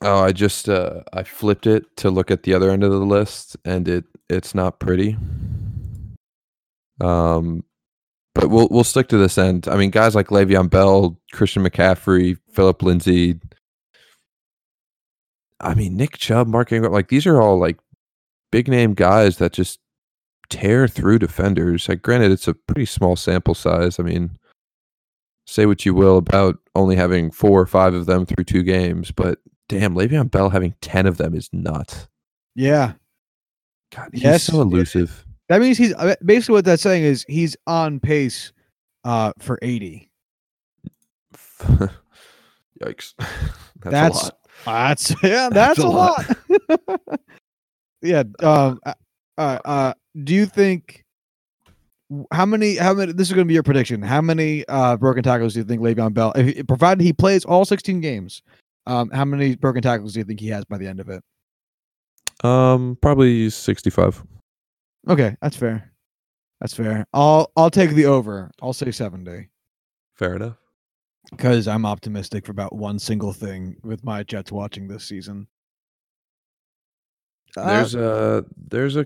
Oh, 0.01 0.19
I 0.19 0.31
just 0.31 0.69
uh 0.69 1.01
I 1.13 1.23
flipped 1.23 1.67
it 1.67 1.95
to 1.97 2.09
look 2.09 2.29
at 2.29 2.43
the 2.43 2.53
other 2.53 2.69
end 2.69 2.83
of 2.83 2.91
the 2.91 2.97
list 2.97 3.57
and 3.63 3.87
it 3.87 4.05
it's 4.29 4.55
not 4.55 4.79
pretty. 4.79 5.17
Um 7.01 7.63
but 8.33 8.49
we'll 8.49 8.67
we'll 8.69 8.83
stick 8.83 9.07
to 9.09 9.17
this 9.17 9.37
end. 9.37 9.67
I 9.67 9.77
mean, 9.77 9.91
guys 9.91 10.13
like 10.13 10.27
Le'Veon 10.27 10.69
Bell, 10.69 11.17
Christian 11.31 11.63
McCaffrey, 11.63 12.37
Philip 12.51 12.83
Lindsay. 12.83 13.39
I 15.61 15.73
mean, 15.73 15.95
Nick 15.95 16.17
Chubb, 16.17 16.47
Mark 16.47 16.71
Ingram, 16.71 16.91
like 16.91 17.07
these 17.07 17.25
are 17.25 17.41
all 17.41 17.57
like 17.57 17.77
big 18.51 18.67
name 18.67 18.93
guys 18.93 19.37
that 19.37 19.53
just 19.53 19.79
tear 20.49 20.87
through 20.87 21.19
defenders. 21.19 21.87
Like, 21.89 22.01
granted, 22.01 22.31
it's 22.31 22.47
a 22.47 22.53
pretty 22.53 22.85
small 22.85 23.15
sample 23.15 23.55
size. 23.55 23.99
I 23.99 24.03
mean, 24.03 24.37
say 25.47 25.65
what 25.65 25.85
you 25.85 25.93
will 25.93 26.17
about 26.17 26.57
only 26.75 26.95
having 26.95 27.31
four 27.31 27.59
or 27.59 27.65
five 27.65 27.93
of 27.93 28.05
them 28.05 28.25
through 28.25 28.43
two 28.43 28.63
games, 28.63 29.11
but 29.11 29.39
damn, 29.69 29.95
Le'Veon 29.95 30.29
Bell 30.29 30.49
having 30.49 30.75
ten 30.81 31.05
of 31.05 31.17
them 31.17 31.35
is 31.35 31.49
nuts. 31.53 32.07
Yeah. 32.55 32.93
God, 33.95 34.09
he's 34.13 34.23
Yes, 34.23 34.43
so 34.43 34.61
elusive. 34.61 35.25
That 35.49 35.61
means 35.61 35.77
he's 35.77 35.93
uh, 35.93 36.15
basically 36.25 36.53
what 36.53 36.65
that's 36.65 36.81
saying 36.81 37.03
is 37.03 37.23
he's 37.27 37.55
on 37.67 37.99
pace 37.99 38.51
uh 39.03 39.31
for 39.39 39.59
80. 39.61 40.09
Yikes. 42.81 43.13
That's, 43.17 43.53
That's- 43.81 44.21
a 44.21 44.25
lot. 44.25 44.39
That's 44.65 45.15
yeah, 45.23 45.49
that's, 45.51 45.77
That's 45.77 45.79
a 45.79 45.87
a 45.87 45.89
lot. 45.89 47.19
yeah, 48.01 48.23
um 48.39 48.79
uh, 48.85 48.93
uh 49.37 49.59
uh 49.65 49.93
do 50.23 50.33
you 50.33 50.45
think 50.45 51.03
how 52.31 52.45
many 52.45 52.75
how 52.77 52.93
many 52.93 53.11
this 53.11 53.27
is 53.27 53.33
going 53.33 53.45
to 53.45 53.47
be 53.47 53.53
your 53.53 53.63
prediction. 53.63 54.01
How 54.01 54.21
many 54.21 54.65
uh 54.67 54.95
broken 54.97 55.23
tackles 55.23 55.53
do 55.53 55.59
you 55.59 55.65
think 55.65 55.81
Le'Veon 55.81 56.13
Bell 56.13 56.31
if, 56.35 56.65
provided 56.67 57.03
he 57.03 57.13
plays 57.13 57.45
all 57.45 57.65
16 57.65 57.99
games? 58.01 58.41
Um 58.87 59.09
how 59.11 59.25
many 59.25 59.55
broken 59.55 59.81
tackles 59.81 60.13
do 60.13 60.19
you 60.19 60.23
think 60.25 60.39
he 60.39 60.47
has 60.49 60.65
by 60.65 60.77
the 60.77 60.87
end 60.87 60.99
of 60.99 61.09
it? 61.09 61.21
Um, 62.43 62.97
probably 63.01 63.49
sixty-five. 63.49 64.23
Okay, 65.07 65.35
that's 65.41 65.55
fair. 65.55 65.91
That's 66.61 66.73
fair. 66.73 67.05
I'll 67.13 67.51
I'll 67.55 67.69
take 67.69 67.91
the 67.91 68.05
over. 68.05 68.49
I'll 68.61 68.73
say 68.73 68.89
70 68.91 69.49
Fair 70.15 70.35
enough. 70.37 70.55
because 71.31 71.67
I'm 71.67 71.85
optimistic 71.85 72.45
for 72.45 72.51
about 72.51 72.73
one 72.75 72.97
single 72.97 73.33
thing 73.33 73.75
with 73.83 74.03
my 74.03 74.23
Jets 74.23 74.51
watching 74.51 74.87
this 74.87 75.03
season. 75.03 75.47
Uh, 77.57 77.67
There's 77.67 77.95
a 77.95 78.45
there's 78.57 78.95
a 78.97 79.05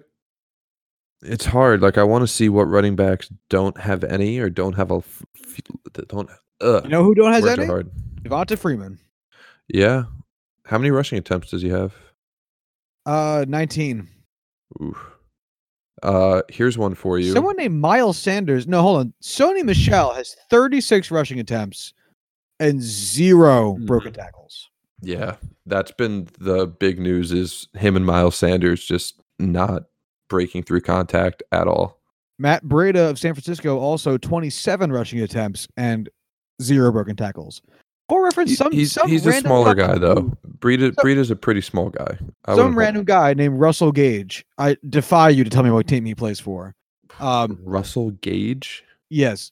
it's 1.22 1.46
hard. 1.46 1.82
Like 1.82 1.98
I 1.98 2.04
want 2.04 2.24
to 2.24 2.28
see 2.28 2.50
what 2.50 2.64
running 2.70 2.96
backs 2.96 3.30
don't 3.50 3.78
have 3.80 4.04
any 4.04 4.40
or 4.40 4.50
don't 4.50 4.74
have 4.74 4.92
a 4.92 4.96
f- 4.98 5.26
f- 5.44 6.08
don't. 6.08 6.30
Uh, 6.62 6.82
you 6.84 6.90
know 6.90 7.04
who 7.04 7.14
don't 7.16 7.32
has 7.34 7.44
words 7.44 7.60
any? 7.60 7.68
hard. 7.68 7.90
Devonta 8.24 8.58
Freeman. 8.58 9.00
Yeah. 9.68 10.04
How 10.66 10.78
many 10.78 10.92
rushing 10.92 11.18
attempts 11.18 11.52
does 11.52 11.62
he 11.62 11.70
have? 11.70 11.94
Uh 13.10 13.46
19. 13.48 14.08
Oof. 14.84 14.98
Uh, 16.04 16.42
here's 16.48 16.78
one 16.78 16.94
for 16.96 17.18
you. 17.20 17.34
Someone 17.34 17.58
named 17.58 17.76
Miles 17.82 18.18
Sanders. 18.18 18.68
No, 18.68 18.82
hold 18.82 19.00
on. 19.00 19.14
Sony 19.22 19.64
Michel 19.64 20.14
has 20.14 20.36
36 20.50 21.10
rushing 21.12 21.40
attempts 21.40 21.94
and 22.60 22.82
0 22.82 23.76
Mhm. 23.76 23.86
broken 23.88 24.14
tackles. 24.14 24.70
Yeah, 25.02 25.36
that's 25.66 25.92
been 25.92 26.28
the 26.40 26.68
big 26.68 27.00
news. 27.00 27.32
Is 27.32 27.68
him 27.74 27.96
and 27.96 28.06
Miles 28.06 28.36
Sanders 28.36 28.86
just 28.86 29.20
not 29.40 29.84
breaking 30.30 30.64
through 30.64 30.82
contact 30.82 31.42
at 31.52 31.68
all. 31.68 32.00
Matt 32.38 32.64
Breida 32.64 33.10
of 33.10 33.18
San 33.20 33.34
Francisco 33.34 33.78
also 33.80 34.18
27 34.18 34.92
rushing 34.92 35.20
attempts 35.22 35.68
and 35.76 36.10
zero 36.62 36.92
broken 36.92 37.16
tackles. 37.16 37.62
For 38.10 38.24
reference, 38.24 38.58
some 38.58 38.72
he's 38.72 38.92
some 38.94 39.08
he's 39.08 39.26
a 39.26 39.34
smaller 39.34 39.76
guy 39.76 39.98
though. 39.98 40.16
who- 40.16 40.38
Breida 40.60 40.94
So- 40.96 41.04
Breida's 41.04 41.32
a 41.32 41.36
pretty 41.36 41.62
small 41.62 41.90
guy. 41.90 42.18
I 42.46 42.56
Some 42.56 42.78
random 42.78 43.06
guy 43.06 43.34
named 43.34 43.60
Russell 43.60 43.92
Gage. 43.92 44.46
I 44.58 44.76
defy 44.90 45.30
you 45.30 45.44
to 45.46 45.50
tell 45.50 45.64
me 45.64 45.72
what 45.72 45.88
team 45.88 46.04
he 46.06 46.16
plays 46.16 46.40
for. 46.40 46.76
Um, 47.20 47.58
Russell 47.64 48.12
Gage. 48.12 48.84
yes, 49.10 49.52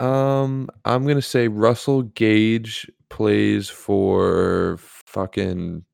Um, 0.00 0.68
I'm 0.84 1.06
gonna 1.06 1.22
say 1.22 1.46
Russell 1.48 2.02
Gage 2.02 2.90
plays 3.10 3.68
for 3.70 4.76
fucking. 5.06 5.84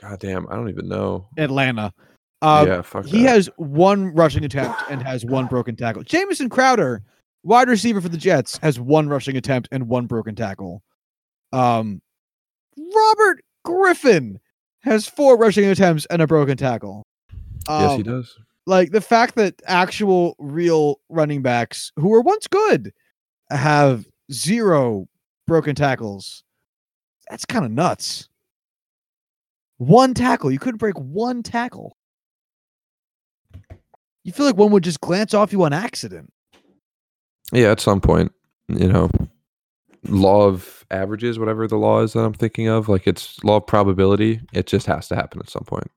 Goddamn, 0.00 0.46
I 0.48 0.54
don't 0.54 0.68
even 0.68 0.88
know. 0.88 1.28
Atlanta. 1.36 1.92
Um, 2.42 2.66
yeah, 2.68 2.82
fuck 2.82 3.06
He 3.06 3.22
that. 3.22 3.28
has 3.30 3.50
one 3.56 4.14
rushing 4.14 4.44
attempt 4.44 4.80
and 4.90 5.02
has 5.02 5.24
one 5.24 5.46
broken 5.46 5.76
tackle. 5.76 6.02
Jamison 6.04 6.48
Crowder, 6.48 7.02
wide 7.44 7.68
receiver 7.68 8.00
for 8.00 8.08
the 8.08 8.16
Jets, 8.18 8.56
has 8.58 8.80
one 8.80 9.08
rushing 9.08 9.36
attempt 9.36 9.68
and 9.70 9.88
one 9.88 10.06
broken 10.06 10.34
tackle. 10.34 10.82
Um, 11.52 12.02
Robert 12.76 13.44
Griffin 13.64 14.40
has 14.80 15.06
four 15.06 15.36
rushing 15.38 15.66
attempts 15.66 16.06
and 16.10 16.20
a 16.20 16.26
broken 16.26 16.56
tackle. 16.56 17.04
yes, 17.68 17.92
he 17.92 17.96
Um, 17.98 18.02
does. 18.02 18.36
Like 18.66 18.90
the 18.92 19.00
fact 19.00 19.34
that 19.36 19.54
actual 19.66 20.34
real 20.38 20.98
running 21.10 21.42
backs 21.42 21.92
who 21.96 22.08
were 22.08 22.22
once 22.22 22.46
good 22.48 22.92
have 23.50 24.06
zero 24.32 25.06
broken 25.46 25.74
tackles. 25.74 26.42
That's 27.30 27.44
kind 27.44 27.64
of 27.64 27.70
nuts. 27.70 28.28
One 29.76 30.14
tackle. 30.14 30.50
You 30.50 30.58
couldn't 30.58 30.78
break 30.78 30.98
one 30.98 31.42
tackle. 31.42 31.96
You 34.22 34.32
feel 34.32 34.46
like 34.46 34.56
one 34.56 34.70
would 34.72 34.84
just 34.84 35.00
glance 35.00 35.34
off 35.34 35.52
you 35.52 35.62
on 35.64 35.72
accident. 35.74 36.32
Yeah, 37.52 37.70
at 37.70 37.80
some 37.80 38.00
point, 38.00 38.32
you 38.68 38.88
know, 38.88 39.10
law 40.08 40.46
of 40.46 40.84
averages, 40.90 41.38
whatever 41.38 41.66
the 41.66 41.76
law 41.76 42.00
is 42.00 42.12
that 42.12 42.20
I'm 42.20 42.34
thinking 42.34 42.68
of, 42.68 42.88
like 42.88 43.06
it's 43.06 43.42
law 43.44 43.56
of 43.56 43.66
probability. 43.66 44.40
It 44.52 44.66
just 44.66 44.86
has 44.86 45.08
to 45.08 45.16
happen 45.16 45.40
at 45.40 45.50
some 45.50 45.64
point. 45.64 45.90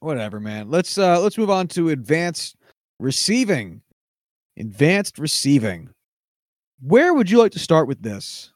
Whatever, 0.00 0.40
man. 0.40 0.70
Let's 0.70 0.96
uh 0.96 1.20
let's 1.20 1.38
move 1.38 1.50
on 1.50 1.68
to 1.68 1.90
advanced 1.90 2.56
receiving. 2.98 3.82
Advanced 4.56 5.18
receiving. 5.18 5.90
Where 6.80 7.14
would 7.14 7.30
you 7.30 7.38
like 7.38 7.52
to 7.52 7.58
start 7.58 7.88
with 7.88 8.02
this? 8.02 8.52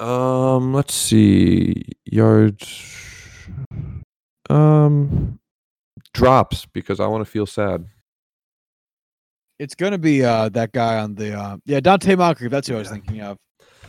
Um, 0.00 0.74
let's 0.74 0.94
see. 0.94 1.82
Yards. 2.04 2.94
Um, 4.48 5.38
drops 6.14 6.66
because 6.66 7.00
I 7.00 7.06
want 7.06 7.24
to 7.24 7.30
feel 7.30 7.46
sad. 7.46 7.86
It's 9.58 9.74
gonna 9.74 9.98
be 9.98 10.24
uh 10.24 10.48
that 10.50 10.72
guy 10.72 10.98
on 10.98 11.14
the 11.14 11.38
uh 11.38 11.56
yeah, 11.64 11.80
Donte 11.80 12.16
Moncrief. 12.16 12.50
That's 12.50 12.68
who 12.68 12.76
I 12.76 12.78
was 12.78 12.90
thinking 12.90 13.20
of. 13.20 13.36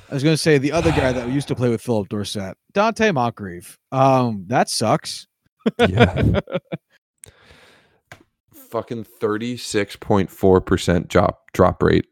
I 0.09 0.13
was 0.13 0.23
gonna 0.23 0.37
say 0.37 0.57
the 0.57 0.71
other 0.71 0.91
guy 0.91 1.11
that 1.11 1.29
used 1.29 1.47
to 1.49 1.55
play 1.55 1.69
with 1.69 1.81
Philip 1.81 2.09
Dorsett. 2.09 2.55
Donte 2.73 3.13
Moncrief. 3.13 3.77
Um, 3.91 4.45
that 4.47 4.69
sucks. 4.69 5.27
Yeah. 5.87 6.39
Fucking 8.53 9.03
thirty 9.03 9.57
six 9.57 9.95
point 9.95 10.29
four 10.29 10.61
percent 10.61 11.07
drop 11.07 11.51
drop 11.53 11.81
rate. 11.81 12.05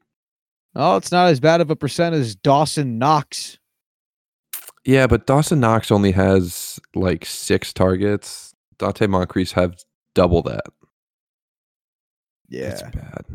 Oh, 0.76 0.96
it's 0.98 1.12
not 1.12 1.28
as 1.30 1.40
bad 1.40 1.62
of 1.62 1.72
a 1.72 1.76
percent 1.76 2.14
as 2.16 2.36
Dawson 2.36 2.98
Knox. 3.00 3.58
Yeah, 4.86 5.08
but 5.08 5.26
Dawson 5.28 5.60
Knox 5.60 5.92
only 5.92 6.12
has 6.12 6.80
like 6.96 7.26
six 7.26 7.74
targets. 7.74 8.54
Donte 8.80 9.10
Moncrief 9.10 9.52
have 9.52 9.76
double 10.14 10.42
that. 10.44 10.66
Yeah. 12.50 12.70
It's 12.70 12.82
Yeah. 12.82 12.90
bad. 12.92 13.26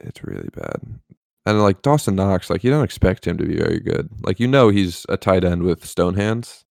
It's 0.00 0.22
really 0.24 0.48
bad. 0.54 0.80
And 1.46 1.62
like 1.62 1.82
Dawson 1.82 2.14
Knox, 2.16 2.50
like 2.50 2.62
you 2.62 2.70
don't 2.70 2.84
expect 2.84 3.26
him 3.26 3.38
to 3.38 3.46
be 3.46 3.56
very 3.56 3.80
good. 3.80 4.10
Like 4.22 4.38
you 4.38 4.46
know 4.46 4.68
he's 4.68 5.06
a 5.08 5.16
tight 5.16 5.44
end 5.44 5.62
with 5.62 5.84
stone 5.84 6.14
hands. 6.14 6.64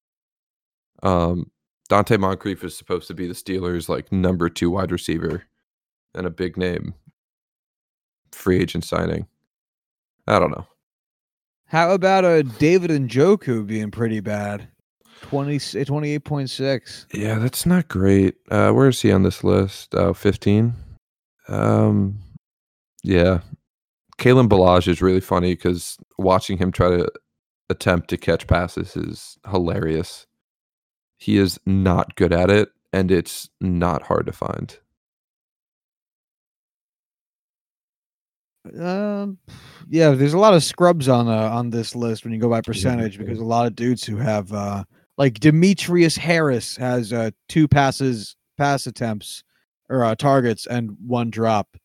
Um 1.02 1.50
Donte 1.90 2.18
Moncrief 2.18 2.62
is 2.62 2.76
supposed 2.76 3.08
to 3.08 3.14
be 3.14 3.26
the 3.26 3.34
Steelers' 3.34 3.88
like 3.88 4.12
number 4.12 4.48
two 4.48 4.70
wide 4.70 4.92
receiver 4.92 5.44
and 6.14 6.26
a 6.26 6.30
big 6.30 6.56
name 6.56 6.94
free 8.30 8.60
agent 8.60 8.84
signing. 8.84 9.26
I 10.26 10.38
don't 10.38 10.50
know. 10.50 10.66
How 11.66 11.92
about 11.92 12.24
a 12.24 12.42
David 12.42 12.90
Njoku 12.90 13.66
being 13.66 13.90
pretty 13.90 14.20
bad? 14.20 14.68
20, 15.22 15.56
28.6. 15.56 17.06
Yeah, 17.12 17.38
that's 17.38 17.66
not 17.66 17.88
great. 17.88 18.36
Uh 18.50 18.70
where 18.70 18.88
is 18.88 19.02
he 19.02 19.10
on 19.10 19.24
this 19.24 19.42
list? 19.42 19.94
Oh, 19.94 20.14
15. 20.14 20.72
Um 21.48 22.20
yeah. 23.02 23.40
Kalen 24.18 24.48
Ballage 24.48 24.88
is 24.88 25.00
really 25.00 25.20
funny 25.20 25.54
because 25.54 25.96
watching 26.18 26.58
him 26.58 26.72
try 26.72 26.88
to 26.88 27.08
attempt 27.70 28.08
to 28.10 28.16
catch 28.16 28.46
passes 28.46 28.96
is 28.96 29.38
hilarious. 29.48 30.26
He 31.18 31.36
is 31.36 31.58
not 31.66 32.16
good 32.16 32.32
at 32.32 32.50
it, 32.50 32.70
and 32.92 33.10
it's 33.10 33.48
not 33.60 34.02
hard 34.02 34.26
to 34.26 34.32
find. 34.32 34.76
Um, 38.78 39.38
yeah, 39.88 40.10
there's 40.10 40.34
a 40.34 40.38
lot 40.38 40.54
of 40.54 40.62
scrubs 40.62 41.08
on 41.08 41.28
uh, 41.28 41.50
on 41.50 41.70
this 41.70 41.94
list 41.94 42.24
when 42.24 42.32
you 42.32 42.40
go 42.40 42.50
by 42.50 42.60
percentage 42.60 43.18
because 43.18 43.38
a 43.38 43.44
lot 43.44 43.66
of 43.66 43.74
dudes 43.74 44.04
who 44.04 44.16
have 44.16 44.52
uh 44.52 44.84
like 45.16 45.40
Demetrius 45.40 46.16
Harris 46.16 46.76
has 46.76 47.12
uh 47.12 47.30
two 47.48 47.66
passes 47.66 48.36
pass 48.58 48.86
attempts 48.86 49.42
or 49.88 50.04
uh, 50.04 50.14
targets 50.14 50.66
and 50.66 50.96
one 51.04 51.30
drop, 51.30 51.76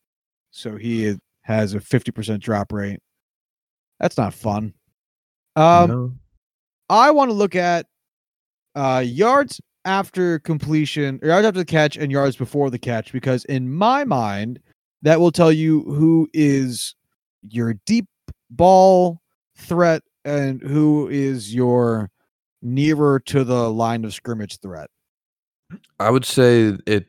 so 0.54 0.76
he 0.76 1.16
has 1.42 1.74
a 1.74 1.80
fifty 1.80 2.12
percent 2.12 2.42
drop 2.42 2.72
rate. 2.72 3.00
That's 4.00 4.16
not 4.16 4.32
fun. 4.32 4.72
Um, 5.56 5.90
No. 5.90 6.14
I 6.88 7.10
want 7.10 7.30
to 7.30 7.34
look 7.34 7.56
at 7.56 7.86
uh, 8.74 9.02
yards 9.04 9.60
after 9.84 10.38
completion, 10.38 11.18
or 11.22 11.28
yards 11.28 11.46
after 11.46 11.58
the 11.58 11.64
catch, 11.64 11.96
and 11.96 12.12
yards 12.12 12.36
before 12.36 12.70
the 12.70 12.78
catch, 12.78 13.12
because 13.12 13.44
in 13.46 13.72
my 13.72 14.04
mind, 14.04 14.60
that 15.02 15.20
will 15.20 15.32
tell 15.32 15.52
you 15.52 15.82
who 15.82 16.28
is 16.32 16.94
your 17.48 17.74
deep 17.86 18.06
ball 18.50 19.20
threat 19.56 20.02
and 20.24 20.62
who 20.62 21.08
is 21.08 21.54
your 21.54 22.10
nearer 22.62 23.20
to 23.20 23.44
the 23.44 23.70
line 23.70 24.04
of 24.04 24.14
scrimmage 24.14 24.58
threat. 24.60 24.88
I 26.00 26.10
would 26.10 26.24
say 26.24 26.76
it 26.86 27.06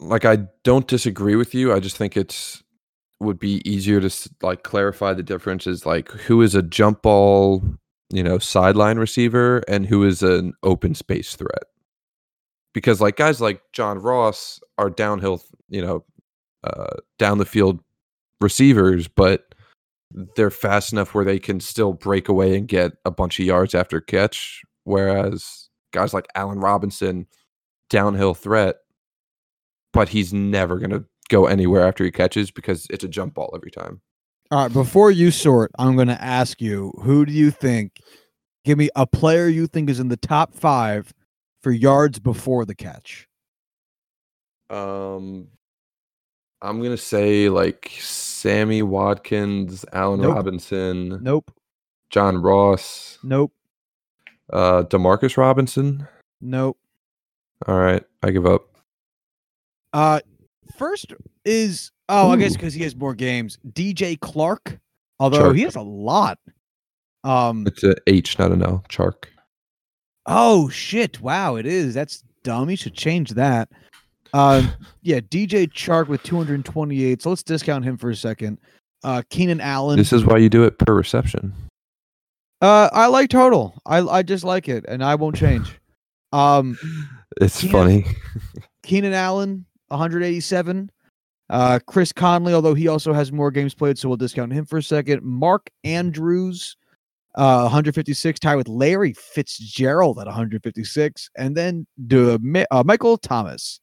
like 0.00 0.24
I 0.24 0.38
don't 0.64 0.86
disagree 0.86 1.36
with 1.36 1.54
you. 1.54 1.72
I 1.72 1.80
just 1.80 1.96
think 1.96 2.16
it's 2.16 2.62
would 3.20 3.38
be 3.38 3.62
easier 3.68 4.00
to 4.00 4.30
like 4.42 4.62
clarify 4.62 5.14
the 5.14 5.22
differences 5.22 5.86
like 5.86 6.10
who 6.10 6.42
is 6.42 6.54
a 6.54 6.62
jump 6.62 7.02
ball, 7.02 7.62
you 8.10 8.22
know, 8.22 8.38
sideline 8.38 8.98
receiver 8.98 9.62
and 9.68 9.86
who 9.86 10.04
is 10.04 10.22
an 10.22 10.52
open 10.62 10.94
space 10.94 11.34
threat. 11.34 11.64
Because 12.74 13.00
like 13.00 13.16
guys 13.16 13.40
like 13.40 13.62
John 13.72 13.98
Ross 13.98 14.60
are 14.76 14.90
downhill, 14.90 15.42
you 15.68 15.80
know, 15.80 16.04
uh 16.64 16.96
down 17.18 17.38
the 17.38 17.46
field 17.46 17.80
receivers, 18.40 19.08
but 19.08 19.54
they're 20.36 20.50
fast 20.50 20.92
enough 20.92 21.14
where 21.14 21.24
they 21.24 21.38
can 21.38 21.58
still 21.58 21.92
break 21.94 22.28
away 22.28 22.56
and 22.56 22.68
get 22.68 22.92
a 23.04 23.10
bunch 23.10 23.40
of 23.40 23.46
yards 23.46 23.74
after 23.74 24.00
catch 24.00 24.62
whereas 24.86 25.68
guys 25.92 26.14
like 26.14 26.28
Allen 26.34 26.60
Robinson 26.60 27.26
downhill 27.90 28.34
threat 28.34 28.76
but 29.96 30.08
he's 30.10 30.32
never 30.32 30.78
going 30.78 30.90
to 30.90 31.04
go 31.28 31.46
anywhere 31.46 31.86
after 31.86 32.04
he 32.04 32.10
catches 32.10 32.50
because 32.50 32.86
it's 32.90 33.02
a 33.02 33.08
jump 33.08 33.34
ball 33.34 33.50
every 33.54 33.70
time. 33.70 34.00
All 34.50 34.62
right, 34.62 34.72
before 34.72 35.10
you 35.10 35.30
sort, 35.32 35.72
I'm 35.78 35.96
going 35.96 36.06
to 36.08 36.22
ask 36.22 36.60
you 36.60 36.92
who 37.02 37.26
do 37.26 37.32
you 37.32 37.50
think? 37.50 37.98
Give 38.64 38.78
me 38.78 38.90
a 38.94 39.06
player 39.06 39.48
you 39.48 39.66
think 39.66 39.88
is 39.90 39.98
in 39.98 40.08
the 40.08 40.16
top 40.16 40.54
five 40.54 41.12
for 41.62 41.70
yards 41.72 42.18
before 42.18 42.64
the 42.64 42.74
catch. 42.74 43.26
Um, 44.68 45.48
I'm 46.60 46.82
gonna 46.82 46.96
say 46.96 47.48
like 47.48 47.92
Sammy 48.00 48.82
Watkins, 48.82 49.84
Allen 49.92 50.20
Nope. 50.20 50.34
Robinson, 50.34 51.22
Nope. 51.22 51.52
John 52.10 52.42
Ross, 52.42 53.18
Nope. 53.22 53.52
uh, 54.52 54.82
Demarcus 54.84 55.36
Robinson. 55.36 56.08
Nope. 56.40 56.78
All 57.68 57.78
right, 57.78 58.02
I 58.22 58.30
give 58.30 58.46
up. 58.46 58.75
Uh, 59.96 60.20
first 60.76 61.14
is 61.46 61.90
oh, 62.10 62.30
I 62.30 62.36
guess 62.36 62.52
because 62.52 62.74
he 62.74 62.82
has 62.82 62.94
more 62.94 63.14
games. 63.14 63.58
DJ 63.72 64.20
Clark, 64.20 64.78
although 65.18 65.52
Chark. 65.52 65.56
he 65.56 65.62
has 65.62 65.74
a 65.76 65.80
lot. 65.80 66.38
Um. 67.24 67.66
It's 67.66 67.82
a 67.82 67.96
H, 68.06 68.38
not 68.38 68.52
an 68.52 68.62
L. 68.62 68.84
Chark. 68.90 69.24
Oh 70.26 70.68
shit! 70.68 71.20
Wow, 71.22 71.56
it 71.56 71.64
is. 71.64 71.94
That's 71.94 72.22
dumb. 72.44 72.68
You 72.68 72.76
should 72.76 72.94
change 72.94 73.30
that. 73.30 73.70
Um. 74.34 74.70
yeah, 75.02 75.20
DJ 75.20 75.66
Chark 75.72 76.08
with 76.08 76.22
228. 76.24 77.22
So 77.22 77.30
let's 77.30 77.42
discount 77.42 77.84
him 77.84 77.96
for 77.96 78.10
a 78.10 78.16
second. 78.16 78.58
Uh, 79.02 79.22
Keenan 79.30 79.60
Allen. 79.62 79.96
This 79.96 80.12
is 80.12 80.26
why 80.26 80.36
you 80.36 80.50
do 80.50 80.64
it 80.64 80.78
per 80.78 80.92
reception. 80.94 81.54
Uh, 82.60 82.90
I 82.92 83.06
like 83.06 83.30
total. 83.30 83.80
I 83.86 84.00
I 84.00 84.22
just 84.22 84.44
like 84.44 84.68
it, 84.68 84.84
and 84.88 85.02
I 85.02 85.14
won't 85.14 85.36
change. 85.36 85.80
Um, 86.32 86.78
It's 87.40 87.60
Keenan- 87.60 87.72
funny. 87.72 88.04
Keenan 88.82 89.12
Allen, 89.12 89.65
187. 89.88 90.90
Uh, 91.48 91.78
Chris 91.86 92.12
Conley, 92.12 92.52
although 92.52 92.74
he 92.74 92.88
also 92.88 93.12
has 93.12 93.30
more 93.30 93.50
games 93.50 93.74
played, 93.74 93.98
so 93.98 94.08
we'll 94.08 94.16
discount 94.16 94.52
him 94.52 94.66
for 94.66 94.78
a 94.78 94.82
second. 94.82 95.22
Mark 95.22 95.70
Andrews, 95.84 96.76
uh, 97.36 97.62
156, 97.62 98.40
tied 98.40 98.56
with 98.56 98.68
Larry 98.68 99.12
Fitzgerald 99.12 100.18
at 100.18 100.26
156, 100.26 101.30
and 101.36 101.56
then 101.56 101.86
the 101.96 102.66
uh, 102.70 102.82
Michael 102.84 103.16
Thomas 103.16 103.80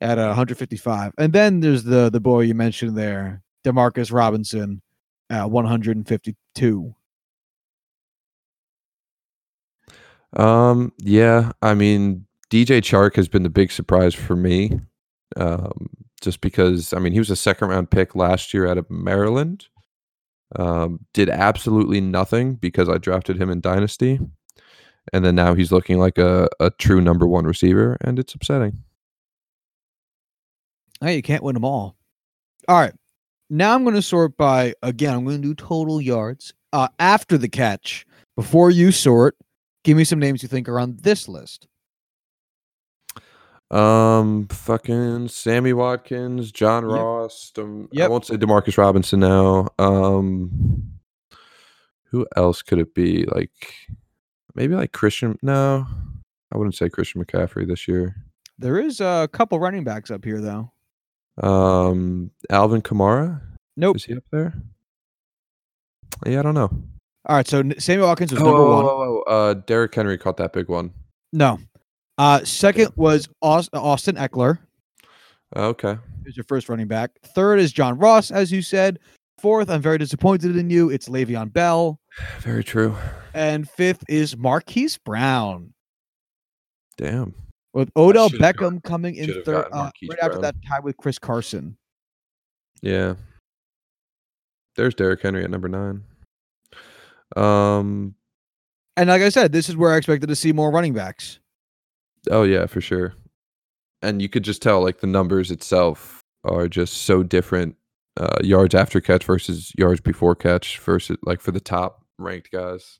at 0.00 0.18
uh, 0.18 0.28
155, 0.28 1.12
and 1.18 1.32
then 1.32 1.60
there's 1.60 1.84
the 1.84 2.08
the 2.08 2.20
boy 2.20 2.40
you 2.40 2.54
mentioned 2.54 2.96
there, 2.96 3.42
Demarcus 3.64 4.10
Robinson, 4.10 4.80
at 5.28 5.50
152. 5.50 6.94
Um, 10.36 10.92
yeah, 10.98 11.52
I 11.62 11.74
mean, 11.74 12.26
DJ 12.50 12.80
Chark 12.80 13.16
has 13.16 13.28
been 13.28 13.42
the 13.42 13.50
big 13.50 13.70
surprise 13.72 14.14
for 14.14 14.36
me. 14.36 14.80
Um, 15.36 15.90
just 16.20 16.40
because 16.40 16.92
I 16.92 16.98
mean 16.98 17.12
he 17.12 17.18
was 17.18 17.30
a 17.30 17.36
second 17.36 17.68
round 17.68 17.90
pick 17.90 18.14
last 18.14 18.52
year 18.52 18.66
out 18.66 18.78
of 18.78 18.90
Maryland. 18.90 19.66
Um, 20.56 21.00
did 21.12 21.28
absolutely 21.28 22.00
nothing 22.00 22.54
because 22.54 22.88
I 22.88 22.96
drafted 22.96 23.40
him 23.40 23.50
in 23.50 23.60
Dynasty. 23.60 24.18
And 25.12 25.24
then 25.24 25.34
now 25.34 25.54
he's 25.54 25.72
looking 25.72 25.98
like 25.98 26.18
a, 26.18 26.48
a 26.60 26.70
true 26.70 27.00
number 27.00 27.26
one 27.26 27.44
receiver, 27.46 27.96
and 28.00 28.18
it's 28.18 28.34
upsetting. 28.34 28.82
Hey, 31.00 31.16
you 31.16 31.22
can't 31.22 31.42
win 31.42 31.54
them 31.54 31.64
all. 31.64 31.96
All 32.66 32.78
right. 32.78 32.94
Now 33.50 33.74
I'm 33.74 33.84
going 33.84 33.94
to 33.94 34.02
sort 34.02 34.36
by 34.36 34.74
again. 34.82 35.14
I'm 35.14 35.24
going 35.24 35.40
to 35.40 35.48
do 35.48 35.54
total 35.54 36.00
yards 36.00 36.52
uh, 36.72 36.88
after 36.98 37.38
the 37.38 37.48
catch. 37.48 38.06
Before 38.36 38.70
you 38.70 38.92
sort, 38.92 39.36
give 39.84 39.96
me 39.96 40.04
some 40.04 40.18
names 40.18 40.42
you 40.42 40.48
think 40.48 40.68
are 40.68 40.78
on 40.78 40.96
this 41.00 41.28
list. 41.28 41.66
Um, 43.70 44.48
fucking 44.48 45.28
Sammy 45.28 45.72
Watkins, 45.74 46.50
John 46.52 46.88
Yep. 46.88 46.98
Ross. 46.98 47.50
Dem- 47.54 47.88
I 48.00 48.08
won't 48.08 48.24
say 48.24 48.36
Demarcus 48.36 48.78
Robinson 48.78 49.20
now. 49.20 49.68
Um, 49.78 50.92
who 52.10 52.26
else 52.36 52.62
could 52.62 52.78
it 52.78 52.94
be? 52.94 53.24
Like 53.26 53.74
maybe 54.54 54.74
like 54.74 54.92
Christian. 54.92 55.38
No, 55.42 55.86
I 56.52 56.56
wouldn't 56.56 56.76
say 56.76 56.88
Christian 56.88 57.22
McCaffrey 57.22 57.66
this 57.66 57.86
year. 57.86 58.16
There 58.58 58.78
is 58.78 59.00
a 59.00 59.28
couple 59.32 59.60
running 59.60 59.84
backs 59.84 60.10
up 60.10 60.24
here 60.24 60.40
though. 60.40 60.72
Um, 61.46 62.30
Alvin 62.50 62.80
Kamara. 62.82 63.42
Nope. 63.76 63.96
Is 63.96 64.04
he 64.06 64.16
up 64.16 64.24
there? 64.32 64.54
Yeah, 66.26 66.40
I 66.40 66.42
don't 66.42 66.54
know. 66.54 66.70
All 67.26 67.36
right. 67.36 67.46
So 67.46 67.62
Samuel 67.78 68.08
Watkins 68.08 68.32
was 68.32 68.40
Oh, 68.40 68.44
number 68.46 68.60
oh, 68.60 68.74
one. 68.74 68.84
oh, 68.86 69.22
oh, 69.26 69.30
uh, 69.30 69.54
Derrick 69.54 69.94
Henry 69.94 70.16
caught 70.18 70.38
that 70.38 70.52
big 70.54 70.68
one. 70.68 70.92
No. 71.32 71.58
Uh, 72.18 72.44
second 72.44 72.92
was 72.96 73.28
Aus- 73.42 73.70
Austin 73.72 74.16
Ekeler. 74.16 74.58
Okay. 75.56 75.96
Who's 76.24 76.36
your 76.36 76.44
first 76.44 76.68
running 76.68 76.88
back? 76.88 77.12
Third 77.34 77.58
is 77.60 77.72
John 77.72 77.96
Ross, 77.98 78.30
as 78.30 78.52
you 78.52 78.60
said. 78.60 78.98
Fourth, 79.38 79.70
I'm 79.70 79.80
very 79.80 79.98
disappointed 79.98 80.56
in 80.56 80.68
you. 80.68 80.90
It's 80.90 81.08
Le'Veon 81.08 81.52
Bell. 81.52 82.00
Very 82.40 82.64
true. 82.64 82.96
And 83.34 83.70
fifth 83.70 84.02
is 84.08 84.36
Marquise 84.36 84.98
Brown. 84.98 85.72
Damn. 86.96 87.34
with 87.72 87.88
Odell 87.96 88.28
should've 88.28 88.40
got- 88.40 88.56
Beckham 88.56 88.82
coming 88.82 89.14
in 89.14 89.42
third, 89.44 89.66
uh, 89.72 89.90
right 90.08 90.18
after 90.20 90.30
Brown. 90.40 90.42
that 90.42 90.56
tie 90.68 90.80
with 90.80 90.96
Chris 90.96 91.20
Carson. 91.20 91.76
Yeah. 92.82 93.14
There's 94.74 94.94
Derrick 94.96 95.22
Henry 95.22 95.44
at 95.44 95.50
number 95.50 95.68
nine. 95.68 96.02
Um. 97.36 98.14
And 98.96 99.08
like 99.08 99.22
I 99.22 99.28
said, 99.28 99.52
this 99.52 99.68
is 99.68 99.76
where 99.76 99.92
I 99.92 99.96
expected 99.98 100.26
to 100.28 100.34
see 100.36 100.52
more 100.52 100.72
running 100.72 100.92
backs. 100.94 101.38
Oh 102.30 102.42
yeah, 102.42 102.66
for 102.66 102.80
sure. 102.80 103.14
And 104.02 104.22
you 104.22 104.28
could 104.28 104.44
just 104.44 104.62
tell, 104.62 104.82
like 104.82 105.00
the 105.00 105.06
numbers 105.06 105.50
itself 105.50 106.22
are 106.44 106.68
just 106.68 106.98
so 107.02 107.22
different. 107.22 107.76
Uh, 108.16 108.36
yards 108.42 108.74
after 108.74 109.00
catch 109.00 109.24
versus 109.24 109.72
yards 109.78 110.00
before 110.00 110.34
catch 110.34 110.78
versus 110.80 111.16
like 111.22 111.40
for 111.40 111.52
the 111.52 111.60
top 111.60 112.04
ranked 112.18 112.50
guys. 112.50 112.98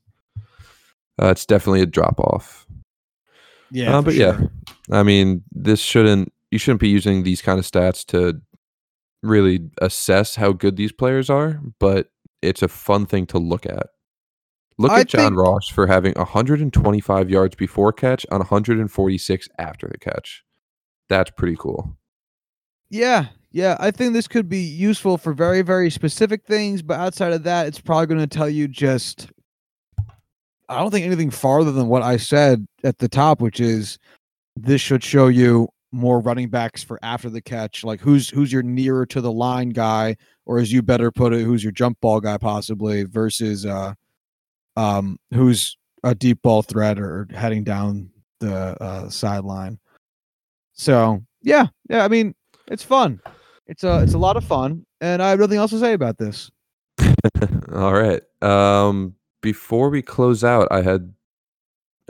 Uh, 1.20 1.26
it's 1.30 1.44
definitely 1.44 1.80
a 1.80 1.86
drop 1.86 2.20
off. 2.20 2.66
Yeah, 3.72 3.98
Uh, 3.98 4.02
but 4.02 4.14
yeah. 4.14 4.38
I 4.92 5.02
mean, 5.02 5.42
this 5.50 5.80
shouldn't 5.80 6.32
you 6.50 6.58
shouldn't 6.58 6.80
be 6.80 6.88
using 6.88 7.24
these 7.24 7.42
kind 7.42 7.58
of 7.58 7.64
stats 7.66 8.04
to 8.06 8.40
really 9.22 9.68
assess 9.82 10.36
how 10.36 10.52
good 10.52 10.76
these 10.76 10.92
players 10.92 11.28
are, 11.28 11.60
but 11.80 12.10
it's 12.40 12.62
a 12.62 12.68
fun 12.68 13.04
thing 13.04 13.26
to 13.26 13.38
look 13.38 13.66
at. 13.66 13.88
Look 14.78 14.92
I 14.92 15.00
at 15.00 15.08
John 15.08 15.20
think- 15.32 15.36
Ross 15.36 15.68
for 15.68 15.86
having 15.86 16.14
125 16.14 17.28
yards 17.30 17.56
before 17.56 17.92
catch 17.92 18.24
on 18.30 18.38
146 18.38 19.48
after 19.58 19.88
the 19.88 19.98
catch. 19.98 20.44
That's 21.08 21.30
pretty 21.30 21.56
cool. 21.58 21.96
Yeah, 22.90 23.26
yeah. 23.50 23.76
I 23.80 23.90
think 23.90 24.12
this 24.12 24.28
could 24.28 24.48
be 24.48 24.60
useful 24.60 25.18
for 25.18 25.32
very, 25.32 25.62
very 25.62 25.90
specific 25.90 26.44
things, 26.44 26.80
but 26.80 26.98
outside 26.98 27.32
of 27.32 27.42
that, 27.42 27.66
it's 27.66 27.80
probably 27.80 28.06
going 28.06 28.20
to 28.20 28.26
tell 28.26 28.48
you 28.48 28.68
just. 28.68 29.30
I 30.70 30.78
don't 30.80 30.90
think 30.90 31.06
anything 31.06 31.30
farther 31.30 31.72
than 31.72 31.88
what 31.88 32.02
I 32.02 32.18
said 32.18 32.66
at 32.84 32.98
the 32.98 33.08
top, 33.08 33.40
which 33.40 33.58
is 33.58 33.98
this 34.54 34.82
should 34.82 35.02
show 35.02 35.28
you 35.28 35.68
more 35.92 36.20
running 36.20 36.50
backs 36.50 36.82
for 36.82 36.98
after 37.02 37.30
the 37.30 37.40
catch, 37.40 37.84
like 37.84 38.00
who's 38.00 38.28
who's 38.28 38.52
your 38.52 38.62
nearer 38.62 39.06
to 39.06 39.22
the 39.22 39.32
line 39.32 39.70
guy, 39.70 40.14
or 40.44 40.58
as 40.58 40.70
you 40.70 40.82
better 40.82 41.10
put 41.10 41.32
it, 41.32 41.42
who's 41.42 41.64
your 41.64 41.72
jump 41.72 41.98
ball 42.02 42.20
guy 42.20 42.36
possibly 42.36 43.04
versus 43.04 43.64
uh, 43.64 43.94
um, 44.78 45.18
who's 45.34 45.76
a 46.04 46.14
deep 46.14 46.40
ball 46.42 46.62
threat 46.62 46.98
or 46.98 47.26
heading 47.34 47.64
down 47.64 48.08
the 48.38 48.80
uh, 48.82 49.10
sideline. 49.10 49.78
So 50.72 51.20
yeah, 51.42 51.66
yeah. 51.90 52.04
I 52.04 52.08
mean, 52.08 52.34
it's 52.68 52.84
fun. 52.84 53.20
It's 53.66 53.84
a 53.84 54.02
it's 54.02 54.14
a 54.14 54.18
lot 54.18 54.36
of 54.36 54.44
fun, 54.44 54.86
and 55.00 55.22
I 55.22 55.30
have 55.30 55.40
nothing 55.40 55.58
else 55.58 55.72
to 55.72 55.80
say 55.80 55.92
about 55.92 56.18
this. 56.18 56.50
All 57.74 57.92
right. 57.92 58.22
Um, 58.40 59.14
before 59.42 59.90
we 59.90 60.00
close 60.00 60.44
out, 60.44 60.68
I 60.70 60.82
had 60.82 61.12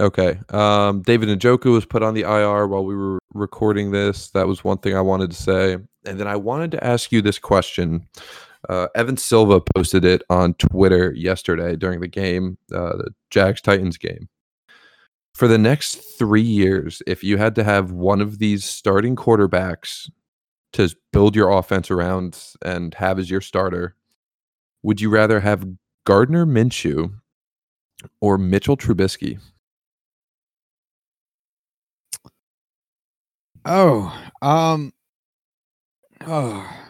Okay. 0.00 0.38
Um, 0.50 1.02
David 1.02 1.28
Njoku 1.28 1.72
was 1.72 1.84
put 1.84 2.04
on 2.04 2.14
the 2.14 2.20
IR 2.20 2.68
while 2.68 2.84
we 2.84 2.94
were 2.94 3.18
recording 3.34 3.90
this. 3.90 4.30
That 4.30 4.46
was 4.46 4.62
one 4.62 4.78
thing 4.78 4.94
I 4.94 5.00
wanted 5.00 5.30
to 5.30 5.36
say. 5.36 5.72
And 6.04 6.20
then 6.20 6.28
I 6.28 6.36
wanted 6.36 6.70
to 6.72 6.84
ask 6.84 7.10
you 7.10 7.20
this 7.20 7.38
question. 7.38 8.06
Uh, 8.68 8.88
Evan 8.94 9.16
Silva 9.16 9.60
posted 9.74 10.04
it 10.04 10.22
on 10.30 10.54
Twitter 10.54 11.12
yesterday 11.12 11.76
during 11.76 12.00
the 12.00 12.08
game, 12.08 12.58
uh, 12.72 12.96
the 12.96 13.10
Jags 13.30 13.60
Titans 13.60 13.96
game. 13.96 14.28
For 15.34 15.46
the 15.46 15.58
next 15.58 15.96
three 16.18 16.42
years, 16.42 17.00
if 17.06 17.22
you 17.22 17.36
had 17.36 17.54
to 17.54 17.64
have 17.64 17.92
one 17.92 18.20
of 18.20 18.38
these 18.38 18.64
starting 18.64 19.14
quarterbacks 19.14 20.10
to 20.72 20.90
build 21.12 21.36
your 21.36 21.50
offense 21.50 21.90
around 21.90 22.42
and 22.64 22.94
have 22.94 23.18
as 23.18 23.30
your 23.30 23.40
starter, 23.40 23.94
would 24.82 25.00
you 25.00 25.10
rather 25.10 25.40
have 25.40 25.68
Gardner 26.04 26.44
Minshew 26.44 27.12
or 28.20 28.38
Mitchell 28.38 28.76
Trubisky? 28.76 29.40
Oh, 33.64 34.30
um, 34.40 34.92
oh, 36.26 36.87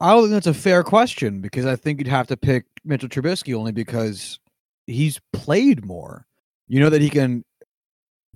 I 0.00 0.12
don't 0.12 0.22
think 0.24 0.32
that's 0.32 0.46
a 0.46 0.54
fair 0.54 0.82
question 0.82 1.40
because 1.40 1.66
I 1.66 1.76
think 1.76 1.98
you'd 1.98 2.08
have 2.08 2.26
to 2.28 2.36
pick 2.36 2.64
Mitchell 2.84 3.08
Trubisky 3.08 3.54
only 3.54 3.72
because 3.72 4.38
he's 4.86 5.20
played 5.32 5.84
more. 5.84 6.26
You 6.68 6.80
know 6.80 6.90
that 6.90 7.02
he 7.02 7.10
can 7.10 7.44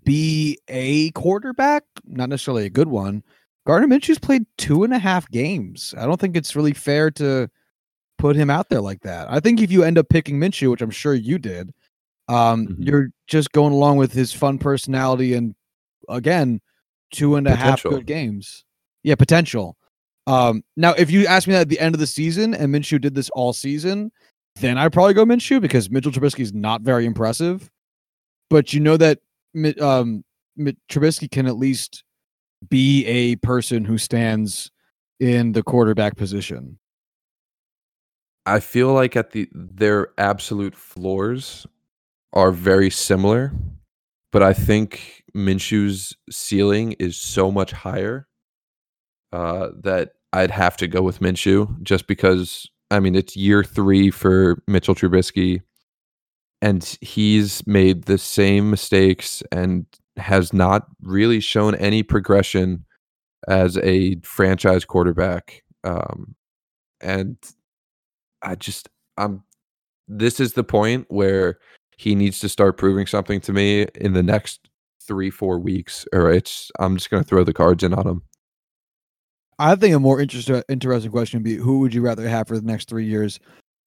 be 0.05 0.59
a 0.69 1.11
quarterback, 1.13 1.85
not 2.05 2.29
necessarily 2.29 2.67
a 2.67 2.71
good 2.71 2.89
one. 2.89 3.23
Gardner 3.67 3.89
Minshew's 3.89 4.19
played 4.19 4.45
two 4.59 4.85
and 4.85 4.93
a 4.93 4.99
half 4.99 5.31
games. 5.31 5.95
I 5.97 6.05
don't 6.05 6.21
think 6.21 6.37
it's 6.37 6.55
really 6.55 6.75
fair 6.75 7.11
to 7.13 7.49
put 8.19 8.37
him 8.37 8.51
out 8.51 8.69
there 8.69 8.83
like 8.83 9.01
that. 9.03 9.31
I 9.31 9.41
think 9.41 9.61
if 9.63 9.73
you 9.73 9.83
end 9.85 9.97
up 9.97 10.09
picking 10.11 10.39
Minshew, 10.39 10.71
which 10.71 10.83
I'm 10.83 10.91
sure 10.91 11.15
you 11.15 11.39
did, 11.39 11.73
um, 12.29 12.67
Mhm. 12.67 12.77
you're 12.87 13.09
just 13.27 13.53
going 13.53 13.73
along 13.73 13.97
with 13.97 14.13
his 14.13 14.33
fun 14.35 14.59
personality 14.59 15.33
and 15.33 15.55
again, 16.11 16.61
two 17.11 17.37
and 17.37 17.47
a 17.47 17.55
half 17.57 17.81
Potential. 17.83 17.91
good 17.93 18.07
games. 18.07 18.65
Yeah, 19.03 19.15
potential. 19.15 19.79
Um, 20.27 20.65
now 20.77 20.93
if 20.95 21.11
you 21.11 21.27
ask 21.27 21.47
me 21.47 21.53
that 21.53 21.63
at 21.63 21.69
the 21.69 21.81
end 21.81 21.95
of 21.95 21.99
the 21.99 22.07
season 22.07 22.55
and 22.55 22.75
Minshew 22.75 23.01
did 23.01 23.15
this 23.15 23.31
all 23.31 23.53
season, 23.53 24.11
then 24.57 24.79
I'd 24.79 24.93
probably 24.93 25.15
go 25.15 25.25
Minshew 25.25 25.61
because 25.61 25.91
Mitchell 25.91 26.13
Trubisky 26.13 26.41
is 26.41 26.53
not 26.53 26.83
very 26.83 27.07
impressive. 27.07 27.71
But 28.51 28.73
you 28.73 28.81
know 28.81 28.97
that 28.97 29.19
um, 29.81 30.25
Trubisky 30.59 31.31
can 31.31 31.47
at 31.47 31.57
least 31.57 32.05
be 32.69 33.05
a 33.07 33.37
person 33.37 33.85
who 33.85 33.99
stands 33.99 34.71
in 35.21 35.53
the 35.53 35.63
quarterback 35.63 36.17
position. 36.17 36.79
I 38.47 38.61
feel 38.61 38.93
like 38.93 39.17
at 39.17 39.31
the 39.31 39.49
their 39.53 40.09
absolute 40.19 40.75
floors 40.75 41.67
are 42.35 42.51
very 42.51 42.91
similar, 42.91 43.53
but 44.33 44.43
I 44.43 44.53
think 44.53 45.25
Minshew's 45.35 46.15
ceiling 46.31 46.93
is 46.93 47.17
so 47.17 47.51
much 47.51 47.73
higher 47.73 48.29
uh, 49.35 49.71
that 49.83 50.13
I'd 50.33 50.53
have 50.53 50.77
to 50.79 50.87
go 50.87 51.03
with 51.03 51.19
Minshew 51.19 51.83
just 51.83 52.07
because 52.07 52.71
I 52.91 53.01
mean 53.01 53.17
it's 53.17 53.37
year 53.37 53.65
three 53.65 54.11
for 54.11 54.63
Mitchell 54.69 54.95
Trubisky, 54.95 55.61
and 56.63 56.85
he's 57.01 57.67
made 57.67 58.05
the 58.05 58.17
same 58.19 58.71
mistakes 58.71 59.43
and 59.51 59.87
has 60.17 60.53
not 60.53 60.87
really 61.03 61.41
shown 61.41 61.75
any 61.75 62.05
progression 62.05 62.85
as 63.49 63.77
a 63.79 64.17
franchise 64.21 64.85
quarterback. 64.85 65.65
Um, 65.83 66.37
and 67.01 67.37
I 68.43 68.55
just 68.55 68.89
I'm 69.19 69.43
this 70.07 70.39
is 70.39 70.53
the 70.53 70.65
point 70.65 71.07
where 71.09 71.59
he 71.97 72.15
needs 72.15 72.39
to 72.41 72.49
start 72.49 72.77
proving 72.77 73.07
something 73.07 73.41
to 73.41 73.53
me 73.53 73.87
in 73.97 74.13
the 74.13 74.23
next 74.23 74.69
three, 75.03 75.31
four 75.31 75.59
weeks, 75.59 76.07
or 76.13 76.31
it's 76.31 76.71
I'm 76.79 76.97
just 76.97 77.11
gonna 77.11 77.25
throw 77.25 77.43
the 77.43 77.53
cards 77.53 77.83
in 77.83 77.93
on 77.95 78.07
him. 78.07 78.23
I 79.59 79.75
think 79.77 79.95
a 79.95 80.01
more 80.01 80.21
interesting 80.21 80.63
interesting 80.69 81.11
question 81.11 81.41
would 81.41 81.45
be 81.45 81.57
who 81.57 81.81
would 81.81 81.95
you 81.95 82.03
rather 82.03 82.29
have 82.29 82.49
for 82.49 82.59
the 82.59 82.67
next 82.67 82.89
three 82.89 83.07
years, 83.07 83.39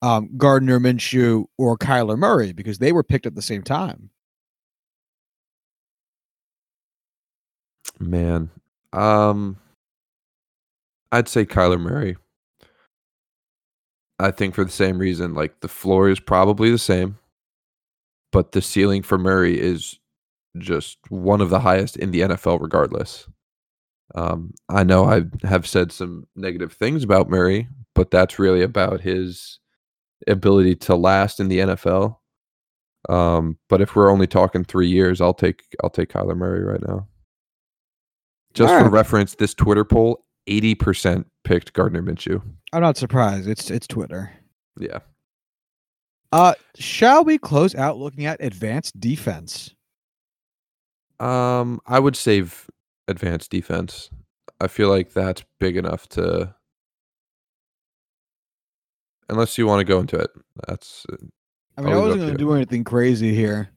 um, 0.02 0.30
Gardner 0.36 0.78
Minshew 0.78 1.46
or 1.58 1.76
Kyler 1.76 2.18
Murray 2.18 2.52
because 2.52 2.78
they 2.78 2.92
were 2.92 3.02
picked 3.02 3.26
at 3.26 3.34
the 3.34 3.42
same 3.42 3.62
time. 3.62 4.10
Man. 7.98 8.50
Um 8.92 9.58
I'd 11.12 11.28
say 11.28 11.44
Kyler 11.44 11.80
Murray. 11.80 12.16
I 14.18 14.30
think 14.30 14.54
for 14.54 14.64
the 14.64 14.70
same 14.70 14.98
reason, 14.98 15.34
like 15.34 15.60
the 15.60 15.68
floor 15.68 16.08
is 16.08 16.20
probably 16.20 16.70
the 16.70 16.78
same, 16.78 17.18
but 18.32 18.52
the 18.52 18.60
ceiling 18.60 19.02
for 19.02 19.16
Murray 19.16 19.58
is 19.58 19.98
just 20.58 20.98
one 21.08 21.40
of 21.40 21.50
the 21.50 21.60
highest 21.60 21.96
in 21.96 22.10
the 22.10 22.22
NFL 22.22 22.60
regardless. 22.60 23.26
Um, 24.14 24.54
I 24.68 24.84
know 24.84 25.04
I 25.04 25.24
have 25.46 25.66
said 25.66 25.92
some 25.92 26.26
negative 26.34 26.72
things 26.72 27.04
about 27.04 27.28
Murray, 27.28 27.68
but 27.94 28.10
that's 28.10 28.38
really 28.38 28.62
about 28.62 29.00
his 29.00 29.58
ability 30.26 30.76
to 30.76 30.96
last 30.96 31.40
in 31.40 31.48
the 31.48 31.58
NFL. 31.58 32.16
Um, 33.08 33.58
but 33.68 33.80
if 33.80 33.94
we're 33.94 34.10
only 34.10 34.26
talking 34.26 34.64
three 34.64 34.88
years, 34.88 35.20
I'll 35.20 35.34
take 35.34 35.62
I'll 35.82 35.90
take 35.90 36.10
Kyler 36.10 36.36
Murray 36.36 36.64
right 36.64 36.82
now. 36.86 37.06
Just 38.54 38.74
for 38.74 38.88
reference, 38.88 39.34
this 39.34 39.54
Twitter 39.54 39.84
poll, 39.84 40.24
eighty 40.46 40.74
percent 40.74 41.26
picked 41.44 41.72
Gardner 41.74 42.02
Minshew. 42.02 42.42
I'm 42.72 42.82
not 42.82 42.96
surprised. 42.96 43.48
It's 43.48 43.70
it's 43.70 43.86
Twitter. 43.86 44.32
Yeah. 44.78 44.98
Uh, 46.32 46.54
shall 46.76 47.24
we 47.24 47.38
close 47.38 47.74
out 47.74 47.98
looking 47.98 48.26
at 48.26 48.42
advanced 48.42 48.98
defense? 49.00 49.74
Um, 51.20 51.80
I 51.86 51.98
would 51.98 52.16
save 52.16 52.68
advanced 53.08 53.50
defense. 53.50 54.10
I 54.60 54.68
feel 54.68 54.88
like 54.88 55.12
that's 55.12 55.44
big 55.58 55.76
enough 55.76 56.08
to. 56.10 56.54
Unless 59.28 59.58
you 59.58 59.66
want 59.66 59.80
to 59.80 59.84
go 59.84 60.00
into 60.00 60.16
it, 60.16 60.30
that's 60.66 61.04
uh, 61.12 61.16
I 61.76 61.82
mean, 61.82 61.92
I 61.92 61.96
wasn't 61.98 62.20
going 62.20 62.32
to 62.32 62.38
do 62.38 62.52
anything 62.54 62.84
crazy 62.84 63.34
here. 63.34 63.70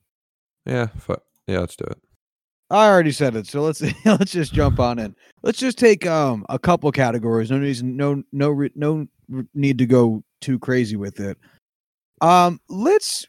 yeah, 0.66 0.88
fu- 0.88 1.18
yeah. 1.48 1.60
Let's 1.60 1.76
do 1.76 1.86
it. 1.86 1.98
I 2.70 2.88
already 2.88 3.12
said 3.12 3.36
it, 3.36 3.48
so 3.48 3.62
let's 3.62 3.82
let's 4.06 4.32
just 4.32 4.54
jump 4.54 4.80
on 4.80 4.98
in. 4.98 5.16
Let's 5.44 5.60
just 5.60 5.78
take 5.78 6.06
um 6.08 6.46
a 6.50 6.58
couple 6.58 6.92
categories. 6.92 7.52
No 7.52 7.60
reason, 7.60 7.98
no 7.98 8.24
no 8.32 8.68
no 8.76 9.08
need 9.54 9.78
to 9.78 9.86
go 9.86 10.24
too 10.40 10.58
crazy 10.58 10.96
with 10.96 11.20
it. 11.20 11.38
Um, 12.22 12.60
let's 12.70 13.26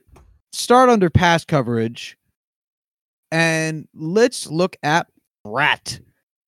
start 0.52 0.90
under 0.90 1.10
pass 1.10 1.44
coverage, 1.44 2.16
and 3.32 3.88
let's 3.94 4.46
look 4.48 4.76
at 4.84 5.08
rat. 5.44 5.98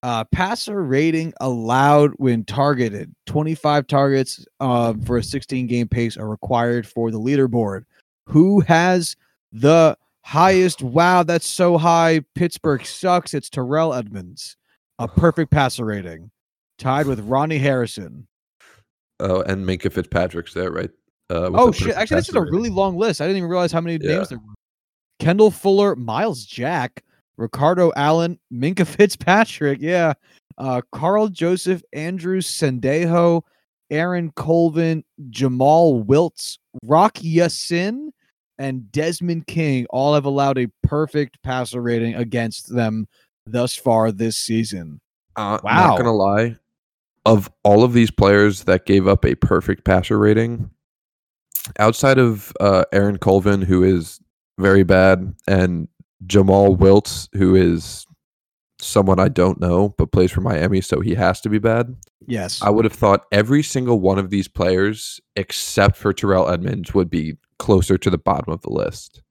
Uh, 0.03 0.22
passer 0.24 0.82
rating 0.82 1.32
allowed 1.40 2.11
when 2.16 2.45
targeted. 2.45 3.14
Twenty 3.26 3.55
five 3.55 3.86
targets 3.86 4.45
uh, 4.61 4.92
for 5.07 5.16
a 5.16 5.22
sixteen 5.22 5.66
game 5.66 5.88
pace 5.88 6.16
are 6.16 6.28
required 6.28 6.86
for 6.86 7.11
the 7.11 7.18
leaderboard. 7.18 7.84
Who 8.26 8.61
has 8.61 9.16
the 9.53 9.97
highest. 10.24 10.82
Wow, 10.82 11.22
that's 11.22 11.47
so 11.47 11.78
high. 11.78 12.20
Pittsburgh 12.34 12.84
sucks. 12.84 13.32
It's 13.34 13.49
Terrell 13.49 13.95
Edmunds, 13.95 14.57
a 14.99 15.09
perfect 15.09 15.51
passer 15.51 15.84
rating, 15.86 16.30
tied 16.78 17.07
with 17.07 17.20
Ronnie 17.20 17.59
Harrison. 17.59 18.26
Oh, 19.20 19.40
and 19.42 19.64
Minkah 19.66 19.92
Fitzpatrick's 19.92 20.53
there, 20.55 20.70
right? 20.72 20.90
Uh, 21.30 21.51
Oh 21.55 21.72
shit! 21.72 21.95
Actually, 21.97 22.16
this 22.16 22.28
is 22.28 22.34
passer 22.34 22.38
a 22.38 22.42
rating. 22.42 22.55
really 22.57 22.70
long 22.70 22.99
list. 22.99 23.20
I 23.22 23.24
didn't 23.26 23.38
even 23.38 23.49
realize 23.49 23.72
how 23.72 23.80
many 23.80 23.99
Yeah. 24.05 24.16
names 24.16 24.28
there 24.28 24.38
were. 24.38 24.55
Kendall 25.20 25.51
Fuller, 25.51 25.95
Myles 25.97 26.45
Jack, 26.45 27.03
Ricardo 27.37 27.93
Allen, 27.97 28.39
Minkah 28.53 28.87
Fitzpatrick, 28.97 29.78
yeah, 29.80 30.14
uh, 30.59 30.80
Karl 30.93 31.28
Joseph, 31.28 31.82
Andrew 31.93 32.41
Sendejo, 32.41 33.43
Aaron 33.91 34.32
Colvin, 34.37 35.05
Jomal 35.30 36.05
Wiltz, 36.05 36.59
Rock 36.82 37.18
Ya-Sin, 37.20 38.12
and 38.59 38.91
Desmond 38.93 39.47
King 39.47 39.87
all 39.91 40.14
have 40.14 40.24
allowed 40.24 40.59
a 40.59 40.68
perfect 40.82 41.43
passer 41.43 41.80
rating 41.80 42.14
against 42.14 42.72
them 42.74 43.07
thus 43.47 43.74
far 43.76 44.12
this 44.12 44.37
season. 44.37 45.01
Uh, 45.37 45.59
Wow. 45.62 45.89
Not 45.89 45.99
gonna 45.99 46.12
lie, 46.12 46.57
of 47.26 47.51
all 47.64 47.82
of 47.82 47.93
these 47.93 48.11
players 48.11 48.64
that 48.64 48.87
gave 48.87 49.09
up 49.09 49.24
a 49.24 49.35
perfect 49.35 49.85
passer 49.85 50.18
rating, 50.18 50.70
outside 51.78 52.18
of 52.18 52.53
uh, 52.61 52.85
Aaron 52.93 53.18
Colvin, 53.18 53.62
who 53.62 53.82
is 53.82 54.20
very 54.59 54.85
bad, 54.85 55.35
and 55.49 55.89
Jomal 56.26 56.76
Wiltz, 56.76 57.28
who 57.34 57.54
is 57.54 58.06
someone 58.80 59.18
I 59.18 59.28
don't 59.28 59.60
know 59.60 59.94
but 59.96 60.12
plays 60.12 60.30
for 60.32 60.40
Miami, 60.40 60.80
so 60.80 61.00
he 61.00 61.14
has 61.14 61.40
to 61.42 61.48
be 61.48 61.58
bad. 61.58 61.94
Yes. 62.26 62.60
I 62.62 62.70
would 62.70 62.84
have 62.84 62.92
thought 62.94 63.24
every 63.32 63.62
single 63.62 64.00
one 64.00 64.18
of 64.18 64.30
these 64.30 64.48
players, 64.48 65.20
except 65.36 65.96
for 65.96 66.12
Terrell 66.12 66.48
Edmunds, 66.48 66.94
would 66.94 67.10
be 67.10 67.36
closer 67.58 67.96
to 67.98 68.10
the 68.10 68.18
bottom 68.18 68.52
of 68.52 68.60
the 68.62 68.70
list. 68.70 69.22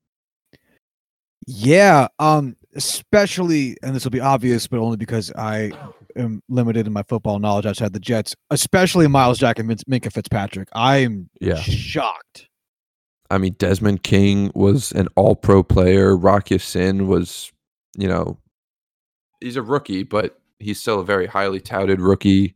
Yeah, 1.45 2.07
um, 2.19 2.55
especially, 2.75 3.75
and 3.83 3.95
this 3.95 4.03
will 4.03 4.11
be 4.11 4.21
obvious, 4.21 4.67
but 4.67 4.79
only 4.79 4.97
because 4.97 5.31
I 5.35 5.71
am 6.15 6.41
limited 6.47 6.87
in 6.87 6.93
my 6.93 7.03
football 7.03 7.39
knowledge 7.39 7.65
outside 7.65 7.93
the 7.93 7.99
Jets, 7.99 8.35
especially 8.49 9.07
Myles 9.07 9.39
Jack 9.39 9.59
and 9.59 9.69
Minkah 9.69 10.11
Fitzpatrick. 10.13 10.69
I 10.73 10.97
am 10.97 11.29
Yeah. 11.41 11.55
shocked. 11.55 12.47
I 13.33 13.39
mean, 13.39 13.55
Desmond 13.57 14.03
King 14.03 14.51
was 14.53 14.91
an 14.91 15.07
all 15.15 15.35
pro 15.35 15.63
player. 15.63 16.15
Rock 16.15 16.51
Ya-Sin 16.51 17.07
was, 17.07 17.51
you 17.97 18.07
know, 18.07 18.37
he's 19.41 19.55
a 19.55 19.61
rookie, 19.63 20.03
but 20.03 20.39
he's 20.59 20.79
still 20.79 20.99
a 20.99 21.05
very 21.05 21.25
highly 21.25 21.59
touted 21.59 21.99
rookie. 21.99 22.55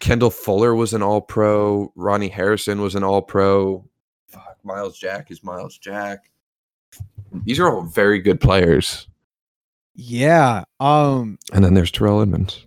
Kendall 0.00 0.30
Fuller 0.30 0.74
was 0.74 0.92
an 0.92 1.02
all 1.02 1.20
pro. 1.20 1.92
Ronnie 1.94 2.28
Harrison 2.28 2.80
was 2.80 2.96
an 2.96 3.04
all 3.04 3.22
pro. 3.22 3.88
Fuck, 4.28 4.58
Myles 4.64 4.98
Jack 4.98 5.30
is 5.30 5.44
Myles 5.44 5.78
Jack. 5.78 6.30
These 7.44 7.60
are 7.60 7.68
all 7.68 7.82
very 7.82 8.18
good 8.18 8.40
players. 8.40 9.06
Yeah. 9.94 10.64
Um. 10.80 11.38
And 11.52 11.64
then 11.64 11.74
there's 11.74 11.92
Terrell 11.92 12.20
Edmunds. 12.20 12.66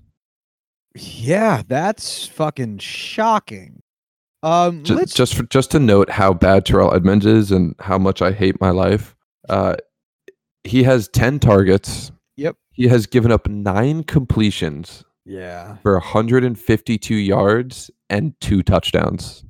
Yeah, 0.95 1.63
that's 1.67 2.25
fucking 2.25 2.79
shocking. 2.79 3.83
Um. 4.41 4.83
Just, 4.83 5.15
just 5.17 5.35
for, 5.35 5.43
just 5.43 5.71
to 5.71 5.79
note 5.79 6.09
how 6.09 6.33
bad 6.33 6.65
Terrell 6.65 6.93
Edmunds 6.93 7.25
is 7.25 7.51
and 7.51 7.75
how 7.79 7.97
much 7.97 8.21
I 8.21 8.31
hate 8.31 8.59
my 8.61 8.69
life. 8.69 9.15
Uh, 9.47 9.75
he 10.63 10.83
has 10.83 11.07
ten 11.09 11.39
targets. 11.39 12.11
Yep. 12.37 12.55
He 12.71 12.87
has 12.87 13.05
given 13.05 13.31
up 13.31 13.47
nine 13.47 14.03
completions 14.03 15.03
Yeah. 15.25 15.75
for 15.83 15.93
152 15.95 17.15
yards 17.15 17.91
and 18.09 18.33
two 18.39 18.63
touchdowns. 18.63 19.43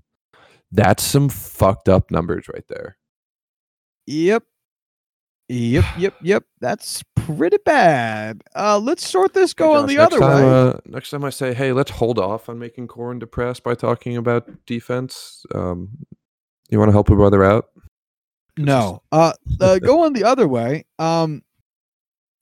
That's 0.71 1.03
some 1.03 1.29
fucked 1.29 1.87
up 1.89 2.09
numbers 2.09 2.47
right 2.51 2.65
there. 2.67 2.97
Yep. 4.07 4.43
Yep. 5.49 5.85
Yep. 5.97 6.15
Yep. 6.23 6.43
That's 6.61 7.03
pretty 7.37 7.57
bad. 7.65 8.41
Uh. 8.55 8.79
Let's 8.79 9.07
sort 9.07 9.33
this 9.33 9.51
Hey, 9.51 9.63
going 9.63 9.87
Josh, 9.87 9.95
the 9.95 9.97
other 10.03 10.19
time, 10.19 10.43
way. 10.45 10.51
Uh, 10.69 10.73
next 10.85 11.09
time 11.09 11.23
I 11.23 11.29
say, 11.29 11.53
hey, 11.53 11.71
let's 11.71 11.91
hold 11.91 12.19
off 12.19 12.49
on 12.49 12.59
making 12.59 12.87
Corin 12.87 13.19
depressed 13.19 13.63
by 13.63 13.75
talking 13.75 14.17
about 14.17 14.47
defense. 14.65 15.45
Um, 15.53 15.89
you 16.69 16.77
want 16.79 16.89
to 16.89 16.93
help 16.93 17.09
a 17.09 17.15
brother 17.15 17.43
out? 17.43 17.69
No. 18.57 19.01
Uh, 19.11 19.33
uh 19.61 19.79
going 19.79 20.13
the 20.13 20.25
other 20.25 20.47
way. 20.47 20.85
Um 20.99 21.41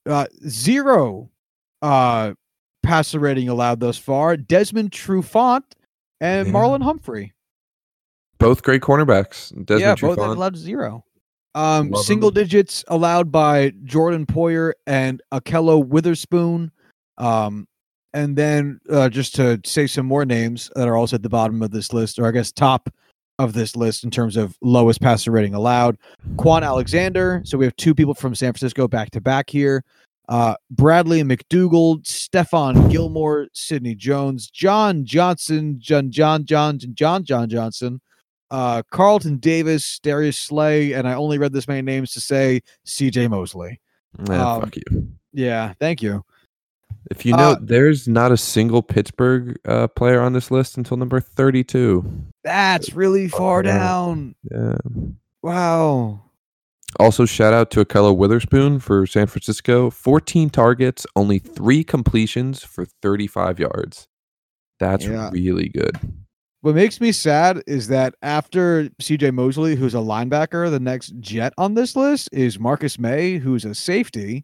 uh 0.09 0.25
zero 0.47 1.29
uh 1.81 2.33
passer 2.81 3.19
rating 3.19 3.49
allowed 3.49 3.79
thus 3.79 3.97
far. 3.97 4.35
Desmond 4.35 4.91
Trufant 4.91 5.61
and 6.19 6.47
Yeah. 6.47 6.53
Marlon 6.53 6.81
Humphrey. 6.81 7.33
Both 8.39 8.63
great 8.63 8.81
cornerbacks. 8.81 9.49
Desmond 9.65 9.81
yeah, 9.81 9.95
both 9.95 10.17
Trufant. 10.17 10.35
allowed 10.35 10.57
zero. 10.57 11.05
Um 11.57 11.89
Love 11.89 12.05
single 12.05 12.31
digits 12.31 12.83
allowed 12.87 13.31
by 13.31 13.71
Jordan 13.83 14.25
Poyer 14.25 14.73
and 14.85 15.21
Ahkello 15.33 15.85
Witherspoon. 15.85 16.71
Um 17.17 17.67
and 18.13 18.35
then 18.35 18.79
uh, 18.89 19.09
just 19.09 19.35
to 19.35 19.59
say 19.65 19.85
some 19.85 20.05
more 20.05 20.25
names 20.25 20.71
that 20.75 20.87
are 20.87 20.95
also 20.95 21.15
at 21.15 21.23
the 21.23 21.29
bottom 21.29 21.61
of 21.61 21.71
this 21.71 21.93
list, 21.93 22.17
or 22.17 22.25
I 22.25 22.31
guess 22.31 22.51
top 22.51 22.89
of 23.39 23.53
this 23.53 23.75
list 23.75 24.03
in 24.03 24.09
terms 24.09 24.37
of 24.37 24.57
lowest 24.61 25.01
passer 25.01 25.31
rating 25.31 25.53
allowed. 25.53 25.97
Kwon 26.35 26.63
Alexander. 26.63 27.41
So 27.45 27.57
we 27.57 27.65
have 27.65 27.75
two 27.75 27.93
people 27.93 28.13
from 28.13 28.33
San 28.33 28.53
Francisco 28.53 28.87
back 28.87 29.11
to 29.11 29.21
back 29.21 29.49
here. 29.49 29.83
Uh, 30.29 30.55
Bradley 30.71 31.21
McDougald, 31.23 32.03
Stephon 32.03 32.89
Gilmore, 32.91 33.47
Sidney 33.53 33.95
Jones, 33.95 34.49
John 34.49 35.05
Johnson, 35.05 35.77
John 35.79 36.11
John 36.11 36.43
John 36.45 36.79
John 36.93 37.23
John 37.23 37.49
Johnson, 37.49 38.01
uh, 38.51 38.83
Carlton 38.91 39.37
Davis, 39.37 39.99
Darius 39.99 40.37
Slay, 40.37 40.93
and 40.93 41.07
I 41.07 41.13
only 41.13 41.37
read 41.37 41.53
this 41.53 41.67
many 41.67 41.81
names 41.81 42.11
to 42.13 42.21
say 42.21 42.61
C.J. 42.85 43.27
Mosley. 43.27 43.79
Yeah, 44.27 44.53
um, 44.53 44.61
fuck 44.61 44.75
you. 44.75 45.07
Yeah, 45.33 45.73
thank 45.79 46.01
you. 46.01 46.23
If 47.09 47.25
you 47.25 47.33
know, 47.33 47.51
uh, 47.51 47.57
there's 47.61 48.07
not 48.07 48.31
a 48.31 48.37
single 48.37 48.81
Pittsburgh 48.81 49.57
uh, 49.65 49.87
player 49.87 50.21
on 50.21 50.33
this 50.33 50.51
list 50.51 50.77
until 50.77 50.97
number 50.97 51.19
32. 51.19 52.03
That's 52.43 52.93
really 52.93 53.27
far 53.27 53.63
yeah. 53.63 53.77
down. 53.77 54.35
Yeah. 54.51 54.77
Wow. 55.41 56.21
Also, 56.99 57.25
shout 57.25 57.53
out 57.53 57.69
to 57.71 57.85
Ahkello 57.85 58.15
Witherspoon 58.15 58.79
for 58.79 59.05
San 59.05 59.27
Francisco. 59.27 59.89
14 59.89 60.49
targets, 60.49 61.05
only 61.15 61.39
three 61.39 61.83
completions 61.83 62.63
for 62.63 62.85
35 62.85 63.59
yards. 63.59 64.07
That's 64.79 65.05
Yeah. 65.05 65.29
really 65.31 65.69
good. 65.69 65.97
What 66.61 66.75
makes 66.75 66.99
me 66.99 67.11
sad 67.11 67.61
is 67.67 67.87
that 67.89 68.15
after 68.23 68.89
CJ 69.01 69.33
Mosley, 69.33 69.75
who's 69.75 69.93
a 69.93 69.99
linebacker, 69.99 70.69
the 70.71 70.79
next 70.79 71.13
jet 71.19 71.53
on 71.57 71.75
this 71.75 71.95
list 71.95 72.29
is 72.31 72.59
Marcus 72.59 72.97
Maye, 72.97 73.37
who's 73.37 73.63
a 73.63 73.75
safety. 73.75 74.43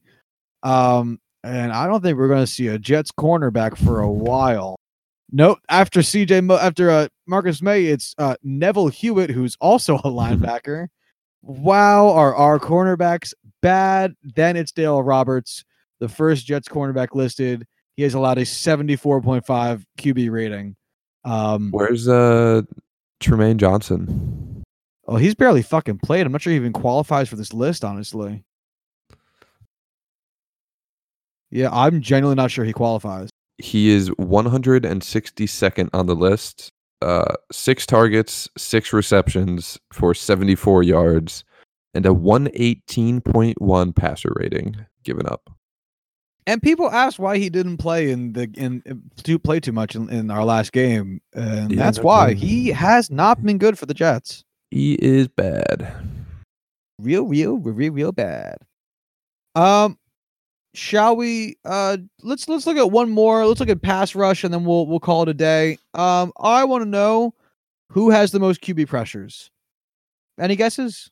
Um, 0.62 1.20
and 1.44 1.74
I 1.74 1.88
don't 1.88 2.02
think 2.02 2.18
we're 2.18 2.28
going 2.28 2.46
to 2.46 2.52
see 2.52 2.68
a 2.68 2.78
Jets 2.78 3.12
cornerback 3.12 3.76
for 3.78 4.02
a 4.02 4.10
while. 4.12 4.78
Nope. 5.32 5.60
After 5.70 6.02
CJ, 6.02 6.46
Mo- 6.46 6.58
after 6.58 6.92
uh, 6.92 7.08
Marcus 7.26 7.62
Maye, 7.62 7.88
it's 7.88 8.14
uh, 8.20 8.36
Neville 8.44 8.90
Hewitt, 8.90 9.32
who's 9.32 9.58
also 9.60 9.96
a 9.96 10.04
linebacker. 10.04 10.88
wow, 11.42 12.10
are 12.10 12.36
our 12.36 12.60
cornerbacks 12.60 13.34
bad? 13.62 14.14
Then 14.36 14.56
it's 14.56 14.72
Dale 14.72 15.02
Roberts, 15.02 15.66
the 16.00 16.08
first 16.08 16.46
Jets 16.46 16.68
cornerback 16.68 17.16
listed. 17.16 17.66
He 17.98 18.04
has 18.04 18.14
allowed 18.14 18.38
a 18.38 18.42
74.5 18.42 19.84
QB 19.98 20.32
rating. 20.32 20.76
Um, 21.26 21.72
Where's 21.72 22.08
uh 22.08 22.64
Trumaine 23.20 23.58
Johnson? 23.58 24.64
Oh, 25.08 25.18
he's 25.18 25.36
barely 25.36 25.62
fucking 25.62 26.00
played. 26.00 26.26
I'm 26.26 26.32
not 26.32 26.42
sure 26.42 26.52
he 26.52 26.58
even 26.58 26.74
qualifies 26.74 27.28
for 27.30 27.36
this 27.36 27.54
list, 27.54 27.84
honestly. 27.84 28.44
Yeah, 31.52 31.70
I'm 31.72 32.02
genuinely 32.02 32.36
not 32.36 32.52
sure 32.52 32.66
he 32.66 32.74
qualifies. 32.74 33.30
He 33.58 33.90
is 33.90 34.10
162nd 34.12 35.90
on 35.94 36.06
the 36.08 36.16
list. 36.16 36.72
Uh, 37.02 37.36
six 37.52 37.86
targets, 37.86 38.50
six 38.58 38.94
receptions 38.94 39.78
for 39.92 40.14
74 40.14 40.84
yards, 40.84 41.44
and 41.94 42.06
a 42.06 42.10
118.1 42.10 43.96
passer 43.96 44.32
rating 44.36 44.86
given 45.04 45.28
up. 45.28 45.50
And 46.46 46.62
people 46.62 46.90
ask 46.92 47.20
why 47.20 47.38
he 47.38 47.50
didn't 47.50 47.78
play 47.78 48.12
in 48.12 48.34
the 48.34 48.50
in 48.56 48.84
to 49.24 49.40
play 49.40 49.60
too 49.60 49.72
much 49.72 49.96
in, 49.96 50.10
in 50.10 50.30
our 50.30 50.44
last 50.44 50.74
game, 50.74 51.22
and 51.34 51.72
Yeah, 51.72 51.78
that's 51.78 51.98
no 52.00 52.04
why 52.04 52.34
kidding. 52.34 52.48
he 52.48 52.68
has 52.70 53.10
not 53.10 53.42
been 53.44 53.58
good 53.58 53.80
for 53.80 53.86
the 53.86 53.94
Jets. 53.94 54.44
He 54.72 54.94
is 54.96 55.28
bad. 55.28 55.94
Real, 57.00 57.24
real, 57.24 57.58
real, 57.58 57.92
real 57.94 58.12
bad. 58.12 58.58
Um, 59.56 59.98
shall 60.74 61.16
we? 61.16 61.58
Uh, 61.64 61.98
let's 62.22 62.50
let's 62.50 62.66
look 62.68 62.78
at 62.78 62.92
one 62.92 63.10
more. 63.10 63.46
Let's 63.46 63.60
look 63.60 63.70
at 63.70 63.82
pass 63.82 64.16
rush, 64.16 64.44
and 64.44 64.54
then 64.54 64.66
we'll 64.66 64.86
we'll 64.88 65.00
call 65.00 65.24
it 65.24 65.30
a 65.30 65.34
day. 65.34 65.78
Um, 65.94 66.34
I 66.38 66.64
want 66.66 66.84
to 66.84 66.90
know 66.90 67.34
who 67.90 68.10
has 68.10 68.32
the 68.32 68.40
most 68.40 68.62
QB 68.62 68.88
pressures. 68.88 69.50
Any 70.40 70.56
guesses? 70.56 71.10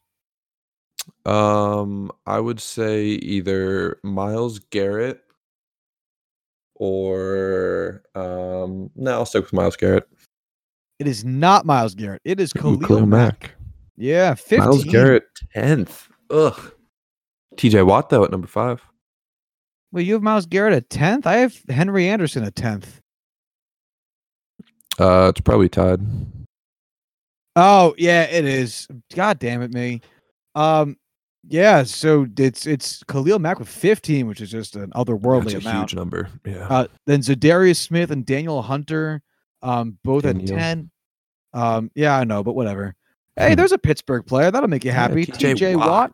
Um, 1.26 2.12
I 2.26 2.40
would 2.40 2.60
say 2.60 3.06
either 3.06 4.00
Myles 4.04 4.60
Garrett 4.60 5.22
or 6.76 8.02
um 8.16 8.90
no, 8.96 9.12
I'll 9.12 9.26
stick 9.26 9.44
with 9.44 9.54
Myles 9.54 9.76
Garrett. 9.76 10.08
It 11.00 11.08
is 11.08 11.24
not 11.24 11.66
Myles 11.66 11.96
Garrett. 11.96 12.22
It 12.26 12.40
is 12.40 12.52
Ooh, 12.58 12.80
Khalil, 12.80 13.06
Mack. 13.06 13.52
Yeah, 13.98 14.34
15. 14.34 14.60
Myles 14.60 14.84
Garrett 14.86 15.24
tenth. 15.54 16.10
Ugh. 16.32 16.74
TJ 17.56 17.86
Watt 17.86 18.10
though 18.10 18.24
at 18.24 18.32
number 18.32 18.48
five. 18.48 18.84
Well, 19.92 20.04
you 20.04 20.14
have 20.14 20.24
Myles 20.24 20.46
Garrett 20.46 20.74
at 20.74 20.90
10th. 20.90 21.26
I 21.26 21.38
have 21.38 21.56
Henry 21.70 22.08
Anderson 22.08 22.44
at 22.44 22.56
10th. 22.56 23.00
Uh 25.00 25.28
it's 25.30 25.42
probably 25.42 25.70
tied. 25.70 26.02
Oh, 27.56 27.94
yeah, 27.98 28.24
it 28.24 28.46
is. 28.46 28.88
God 29.14 29.38
damn 29.38 29.62
it, 29.62 29.74
me. 29.74 30.02
Um, 30.56 30.98
yeah, 31.48 31.84
so 31.84 32.28
it's 32.38 32.68
it's 32.68 33.04
Khalil 33.04 33.40
Mack 33.40 33.58
with 33.60 33.68
15, 33.70 34.28
which 34.28 34.42
is 34.42 34.52
just 34.52 34.76
an 34.76 34.92
otherworldly 34.92 35.54
That's 35.54 35.66
a 35.66 35.70
amount. 35.70 35.90
huge 35.92 35.96
number. 35.96 36.30
Yeah. 36.46 36.68
Uh, 36.70 36.88
then 37.08 37.22
Za'Darius 37.22 37.78
Smith 37.78 38.12
and 38.12 38.26
Danielle 38.26 38.62
Hunter, 38.62 39.22
um, 39.64 39.98
both 40.04 40.26
at 40.26 40.46
10. 40.46 40.92
Um, 41.54 41.90
yeah, 41.96 42.16
I 42.16 42.24
know, 42.26 42.44
but 42.44 42.54
whatever. 42.54 42.96
Hey, 43.36 43.50
Hmm. 43.50 43.56
there's 43.56 43.72
a 43.72 43.78
Pittsburgh 43.80 44.26
player. 44.26 44.52
That'll 44.52 44.70
make 44.70 44.84
you 44.84 44.92
Yeah, 44.92 44.96
happy. 45.08 45.26
TJ 45.26 45.54
TJ 45.56 45.76
Watt. 45.78 45.90
Watt, 45.90 46.14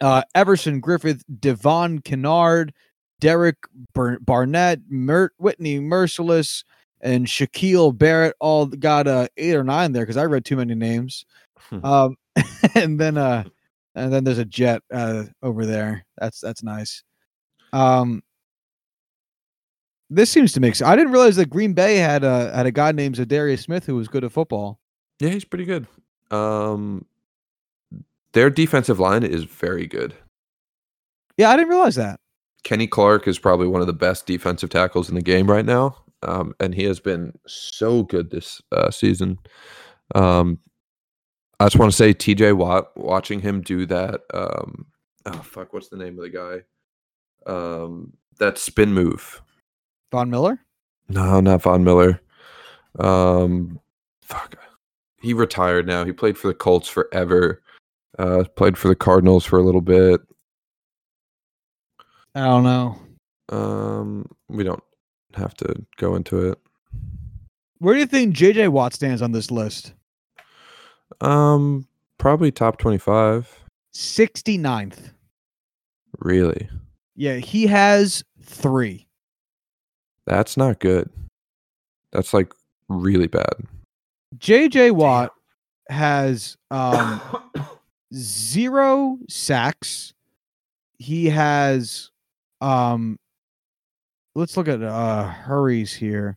uh, 0.00 0.22
Everson 0.34 0.80
Griffen, 0.80 1.20
Devon 1.38 1.98
Kennard, 2.00 2.72
Derek 3.20 3.58
Bar- 3.92 4.18
Barnett, 4.20 4.80
Mert 4.88 5.34
Whitney 5.38 5.78
Mercilus, 5.80 6.64
and 7.02 7.26
Shaquille 7.26 7.96
Barrett 7.96 8.34
all 8.40 8.66
got 8.66 9.06
uh, 9.06 9.28
eight 9.36 9.54
or 9.54 9.64
nine 9.64 9.92
there 9.92 10.02
because 10.04 10.16
I 10.16 10.24
read 10.24 10.44
too 10.46 10.56
many 10.56 10.74
names. 10.74 11.26
Hmm. 11.68 11.84
Um, 11.84 12.16
and 12.74 12.98
then 12.98 13.16
uh, 13.16 13.44
and 13.94 14.12
then 14.12 14.24
there's 14.24 14.38
a 14.38 14.44
jet 14.44 14.82
uh 14.92 15.24
over 15.42 15.66
there. 15.66 16.04
That's 16.18 16.40
that's 16.40 16.62
nice. 16.62 17.02
Um, 17.72 18.22
this 20.10 20.30
seems 20.30 20.52
to 20.52 20.60
make 20.60 20.74
sense. 20.74 20.88
I 20.88 20.96
didn't 20.96 21.12
realize 21.12 21.36
that 21.36 21.50
Green 21.50 21.72
Bay 21.72 21.96
had 21.96 22.24
a 22.24 22.54
had 22.54 22.66
a 22.66 22.72
guy 22.72 22.92
named 22.92 23.16
Za'Darius 23.16 23.62
Smith 23.62 23.86
who 23.86 23.94
was 23.94 24.08
good 24.08 24.24
at 24.24 24.32
football. 24.32 24.80
Yeah, 25.20 25.30
he's 25.30 25.44
pretty 25.44 25.64
good. 25.64 25.86
Um 26.30 27.06
their 28.32 28.50
defensive 28.50 29.00
line 29.00 29.24
is 29.24 29.44
very 29.44 29.86
good. 29.86 30.14
Yeah, 31.36 31.50
I 31.50 31.56
didn't 31.56 31.70
realize 31.70 31.96
that. 31.96 32.20
Kenny 32.62 32.86
Clark 32.86 33.26
is 33.26 33.38
probably 33.38 33.66
one 33.66 33.80
of 33.80 33.86
the 33.86 33.92
best 33.92 34.26
defensive 34.26 34.70
tackles 34.70 35.08
in 35.08 35.14
the 35.14 35.22
game 35.22 35.50
right 35.50 35.64
now, 35.64 35.96
um, 36.22 36.54
and 36.60 36.74
he 36.74 36.84
has 36.84 37.00
been 37.00 37.32
so 37.46 38.02
good 38.02 38.30
this 38.30 38.60
uh, 38.70 38.90
season. 38.90 39.38
Um, 40.14 40.58
I 41.60 41.66
just 41.66 41.76
want 41.76 41.92
to 41.92 41.96
say 41.96 42.14
TJ 42.14 42.56
Watt 42.56 42.96
watching 42.96 43.38
him 43.38 43.60
do 43.60 43.84
that 43.84 44.22
um 44.32 44.86
oh 45.26 45.42
fuck 45.42 45.74
what's 45.74 45.90
the 45.90 45.98
name 45.98 46.18
of 46.18 46.24
the 46.24 46.64
guy? 47.46 47.52
Um 47.52 48.14
that 48.38 48.56
spin 48.56 48.94
move. 48.94 49.42
Von 50.10 50.30
Miller. 50.30 50.58
No, 51.10 51.40
not 51.40 51.60
Von 51.62 51.84
Miller. 51.84 52.18
Um 52.98 53.78
fuck. 54.22 54.56
He 55.20 55.34
retired 55.34 55.86
now. 55.86 56.02
He 56.06 56.12
played 56.12 56.38
for 56.38 56.48
the 56.48 56.54
Colts 56.54 56.88
forever. 56.88 57.62
Uh 58.18 58.44
played 58.56 58.78
for 58.78 58.88
the 58.88 58.96
Cardinals 58.96 59.44
for 59.44 59.58
a 59.58 59.62
little 59.62 59.82
bit. 59.82 60.22
I 62.34 62.46
don't 62.46 62.64
know. 62.64 62.98
Um 63.50 64.24
we 64.48 64.64
don't 64.64 64.82
have 65.34 65.52
to 65.58 65.84
go 65.98 66.14
into 66.14 66.52
it. 66.52 66.58
Where 67.80 67.92
do 67.92 68.00
you 68.00 68.06
think 68.06 68.34
JJ 68.34 68.70
Watt 68.70 68.94
stands 68.94 69.20
on 69.20 69.32
this 69.32 69.50
list? 69.50 69.92
Um 71.20 71.86
probably 72.18 72.50
top 72.50 72.78
25. 72.78 73.64
69th. 73.94 75.12
Really? 76.18 76.68
Yeah, 77.16 77.36
he 77.36 77.66
has 77.66 78.22
three. 78.42 79.06
That's 80.26 80.56
not 80.56 80.80
good. 80.80 81.10
That's 82.12 82.32
like 82.32 82.52
really 82.88 83.26
bad. 83.26 83.54
JJ 84.38 84.92
Watt 84.92 85.32
has 85.88 86.56
um 86.70 87.20
zero 88.14 89.18
sacks. 89.28 90.12
He 90.98 91.26
has 91.26 92.10
um 92.60 93.18
let's 94.34 94.56
look 94.56 94.68
at 94.68 94.82
uh 94.82 95.24
hurries 95.24 95.92
here. 95.92 96.36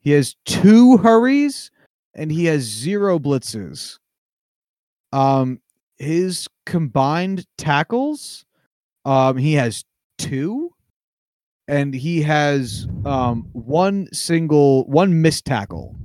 He 0.00 0.12
has 0.12 0.34
two 0.44 0.96
hurries 0.96 1.70
and 2.14 2.32
he 2.32 2.46
has 2.46 2.62
zero 2.62 3.18
blitzes. 3.18 3.98
Um 5.12 5.60
his 5.98 6.48
combined 6.66 7.46
tackles 7.58 8.44
um 9.04 9.36
he 9.36 9.54
has 9.54 9.84
two 10.18 10.72
and 11.68 11.94
he 11.94 12.22
has 12.22 12.86
um 13.04 13.48
one 13.52 14.08
single 14.12 14.86
one 14.86 15.22
missed 15.22 15.44
tackle. 15.44 15.96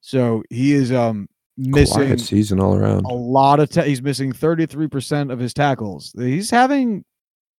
So 0.00 0.42
he 0.50 0.72
is 0.72 0.92
um 0.92 1.28
missing 1.56 2.06
Quiet 2.06 2.20
season 2.20 2.60
all 2.60 2.74
around. 2.74 3.04
a 3.04 3.14
lot 3.14 3.60
of 3.60 3.70
ta- 3.70 3.82
he's 3.82 4.02
missing 4.02 4.32
33% 4.32 5.30
of 5.30 5.38
his 5.38 5.52
tackles. 5.52 6.12
He's 6.16 6.50
having 6.50 7.04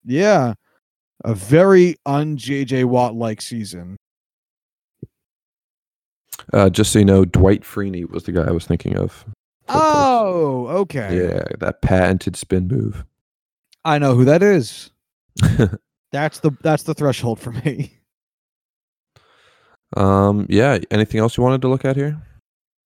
yeah, 0.04 0.56
a 1.24 1.36
very 1.36 1.98
un 2.06 2.38
JJ 2.38 2.86
Watt 2.86 3.16
like 3.16 3.42
season. 3.42 3.98
Uh, 6.54 6.70
just 6.70 6.92
so 6.92 7.00
you 7.00 7.06
know, 7.06 7.24
Dwight 7.24 7.62
Freeney 7.62 8.10
was 8.10 8.24
the 8.24 8.32
guy 8.32 8.44
I 8.44 8.52
was 8.52 8.66
thinking 8.66 8.98
of. 8.98 9.26
For 9.68 9.74
the 9.74 9.80
Colts. 9.80 9.96
Oh, 9.96 10.68
okay. 10.68 11.18
yeah, 11.18 11.44
that 11.60 11.82
patented 11.82 12.36
spin 12.36 12.68
move. 12.68 13.06
I 13.86 13.98
know 13.98 14.16
who 14.16 14.26
that 14.26 14.44
is. 14.44 14.92
That's 16.12 16.40
the 16.40 16.52
that's 16.62 16.84
the 16.84 16.94
threshold 16.94 17.40
for 17.40 17.52
me. 17.54 17.94
um, 19.96 20.46
yeah. 20.50 20.78
Anything 20.92 21.22
else 21.22 21.38
you 21.38 21.44
wanted 21.44 21.62
to 21.62 21.70
look 21.70 21.86
at 21.86 21.96
here? 21.96 22.22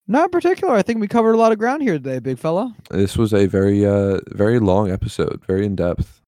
Not 0.06 0.26
in 0.26 0.30
particular. 0.30 0.74
I 0.74 0.82
think 0.82 1.00
we 1.00 1.08
covered 1.08 1.32
a 1.32 1.36
lot 1.36 1.50
of 1.50 1.58
ground 1.58 1.82
here 1.82 1.94
today, 1.94 2.20
big 2.20 2.38
fella. 2.38 2.72
This 2.90 3.16
was 3.16 3.34
a 3.34 3.46
very, 3.46 3.84
uh, 3.84 4.20
very 4.28 4.60
long 4.60 4.92
episode, 4.92 5.42
very 5.44 5.66
in 5.66 5.74
depth. 5.74 6.22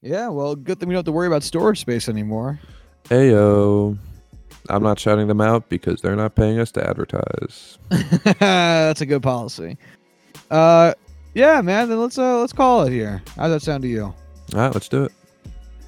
Yeah, 0.00 0.28
well, 0.28 0.54
good 0.54 0.78
thing 0.78 0.88
we 0.88 0.92
don't 0.94 1.00
have 1.00 1.06
to 1.06 1.12
worry 1.12 1.26
about 1.26 1.42
storage 1.42 1.80
space 1.80 2.08
anymore. 2.08 2.60
Ayo. 3.06 3.98
I'm 4.68 4.82
not 4.82 4.98
shouting 4.98 5.28
them 5.28 5.40
out 5.40 5.68
because 5.68 6.00
they're 6.00 6.16
not 6.16 6.34
paying 6.34 6.58
us 6.58 6.70
to 6.72 6.88
advertise. 6.88 7.78
That's 8.38 9.00
a 9.00 9.06
good 9.06 9.22
policy. 9.22 9.76
Uh, 10.50 10.94
yeah, 11.34 11.60
man. 11.60 11.88
Then 11.88 12.00
let's 12.00 12.18
uh 12.18 12.40
let's 12.40 12.52
call 12.52 12.82
it 12.82 12.90
here. 12.90 13.22
How's 13.36 13.50
that 13.50 13.62
sound 13.62 13.82
to 13.82 13.88
you? 13.88 14.04
All 14.04 14.14
right, 14.54 14.72
let's 14.72 14.88
do 14.88 15.04
it. 15.04 15.12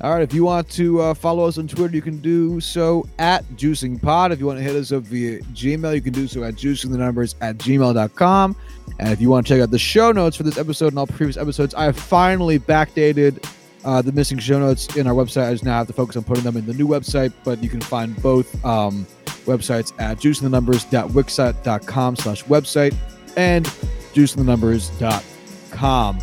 All 0.02 0.12
right. 0.14 0.22
If 0.22 0.32
you 0.32 0.44
want 0.44 0.68
to 0.70 1.00
uh, 1.00 1.14
follow 1.14 1.46
us 1.46 1.58
on 1.58 1.68
Twitter, 1.68 1.94
you 1.94 2.00
can 2.00 2.18
do 2.18 2.58
so 2.60 3.06
at 3.18 3.44
Juicing 3.50 4.00
Pod. 4.00 4.32
If 4.32 4.40
you 4.40 4.46
want 4.46 4.58
to 4.58 4.62
hit 4.62 4.74
us 4.74 4.92
up 4.92 5.02
via 5.02 5.40
Gmail, 5.40 5.94
you 5.94 6.00
can 6.00 6.14
do 6.14 6.26
so 6.26 6.42
at 6.42 6.54
juicing 6.54 6.90
the 6.90 6.96
numbers 6.96 7.34
at 7.42 7.58
gmail.com. 7.58 8.56
And 8.98 9.08
if 9.12 9.20
you 9.20 9.28
want 9.28 9.46
to 9.46 9.52
check 9.52 9.62
out 9.62 9.70
the 9.70 9.78
show 9.78 10.10
notes 10.12 10.36
for 10.36 10.42
this 10.42 10.56
episode 10.56 10.88
and 10.88 10.98
all 10.98 11.06
previous 11.06 11.36
episodes, 11.36 11.74
I 11.74 11.84
have 11.84 11.98
finally 11.98 12.58
backdated 12.58 13.46
uh, 13.84 14.02
the 14.02 14.12
missing 14.12 14.38
show 14.38 14.58
notes 14.58 14.96
in 14.96 15.06
our 15.06 15.14
website. 15.14 15.48
I 15.48 15.52
just 15.52 15.64
now 15.64 15.78
have 15.78 15.86
to 15.86 15.92
focus 15.92 16.16
on 16.16 16.24
putting 16.24 16.44
them 16.44 16.56
in 16.56 16.66
the 16.66 16.74
new 16.74 16.86
website, 16.86 17.32
but 17.44 17.62
you 17.62 17.68
can 17.68 17.80
find 17.80 18.20
both 18.22 18.64
um, 18.64 19.06
websites 19.46 19.92
at 20.00 20.18
juicingthenumbers.wixsite.com 20.18 22.16
slash 22.16 22.44
website 22.44 22.94
and 23.36 23.64
juicingthenumbers.com. 24.14 26.18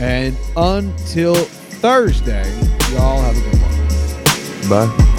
And 0.00 0.36
until 0.56 1.34
Thursday, 1.34 2.50
y'all 2.92 3.20
have 3.20 3.36
a 3.36 3.40
good 3.40 3.60
one. 3.60 3.72
Bye. 4.88 5.11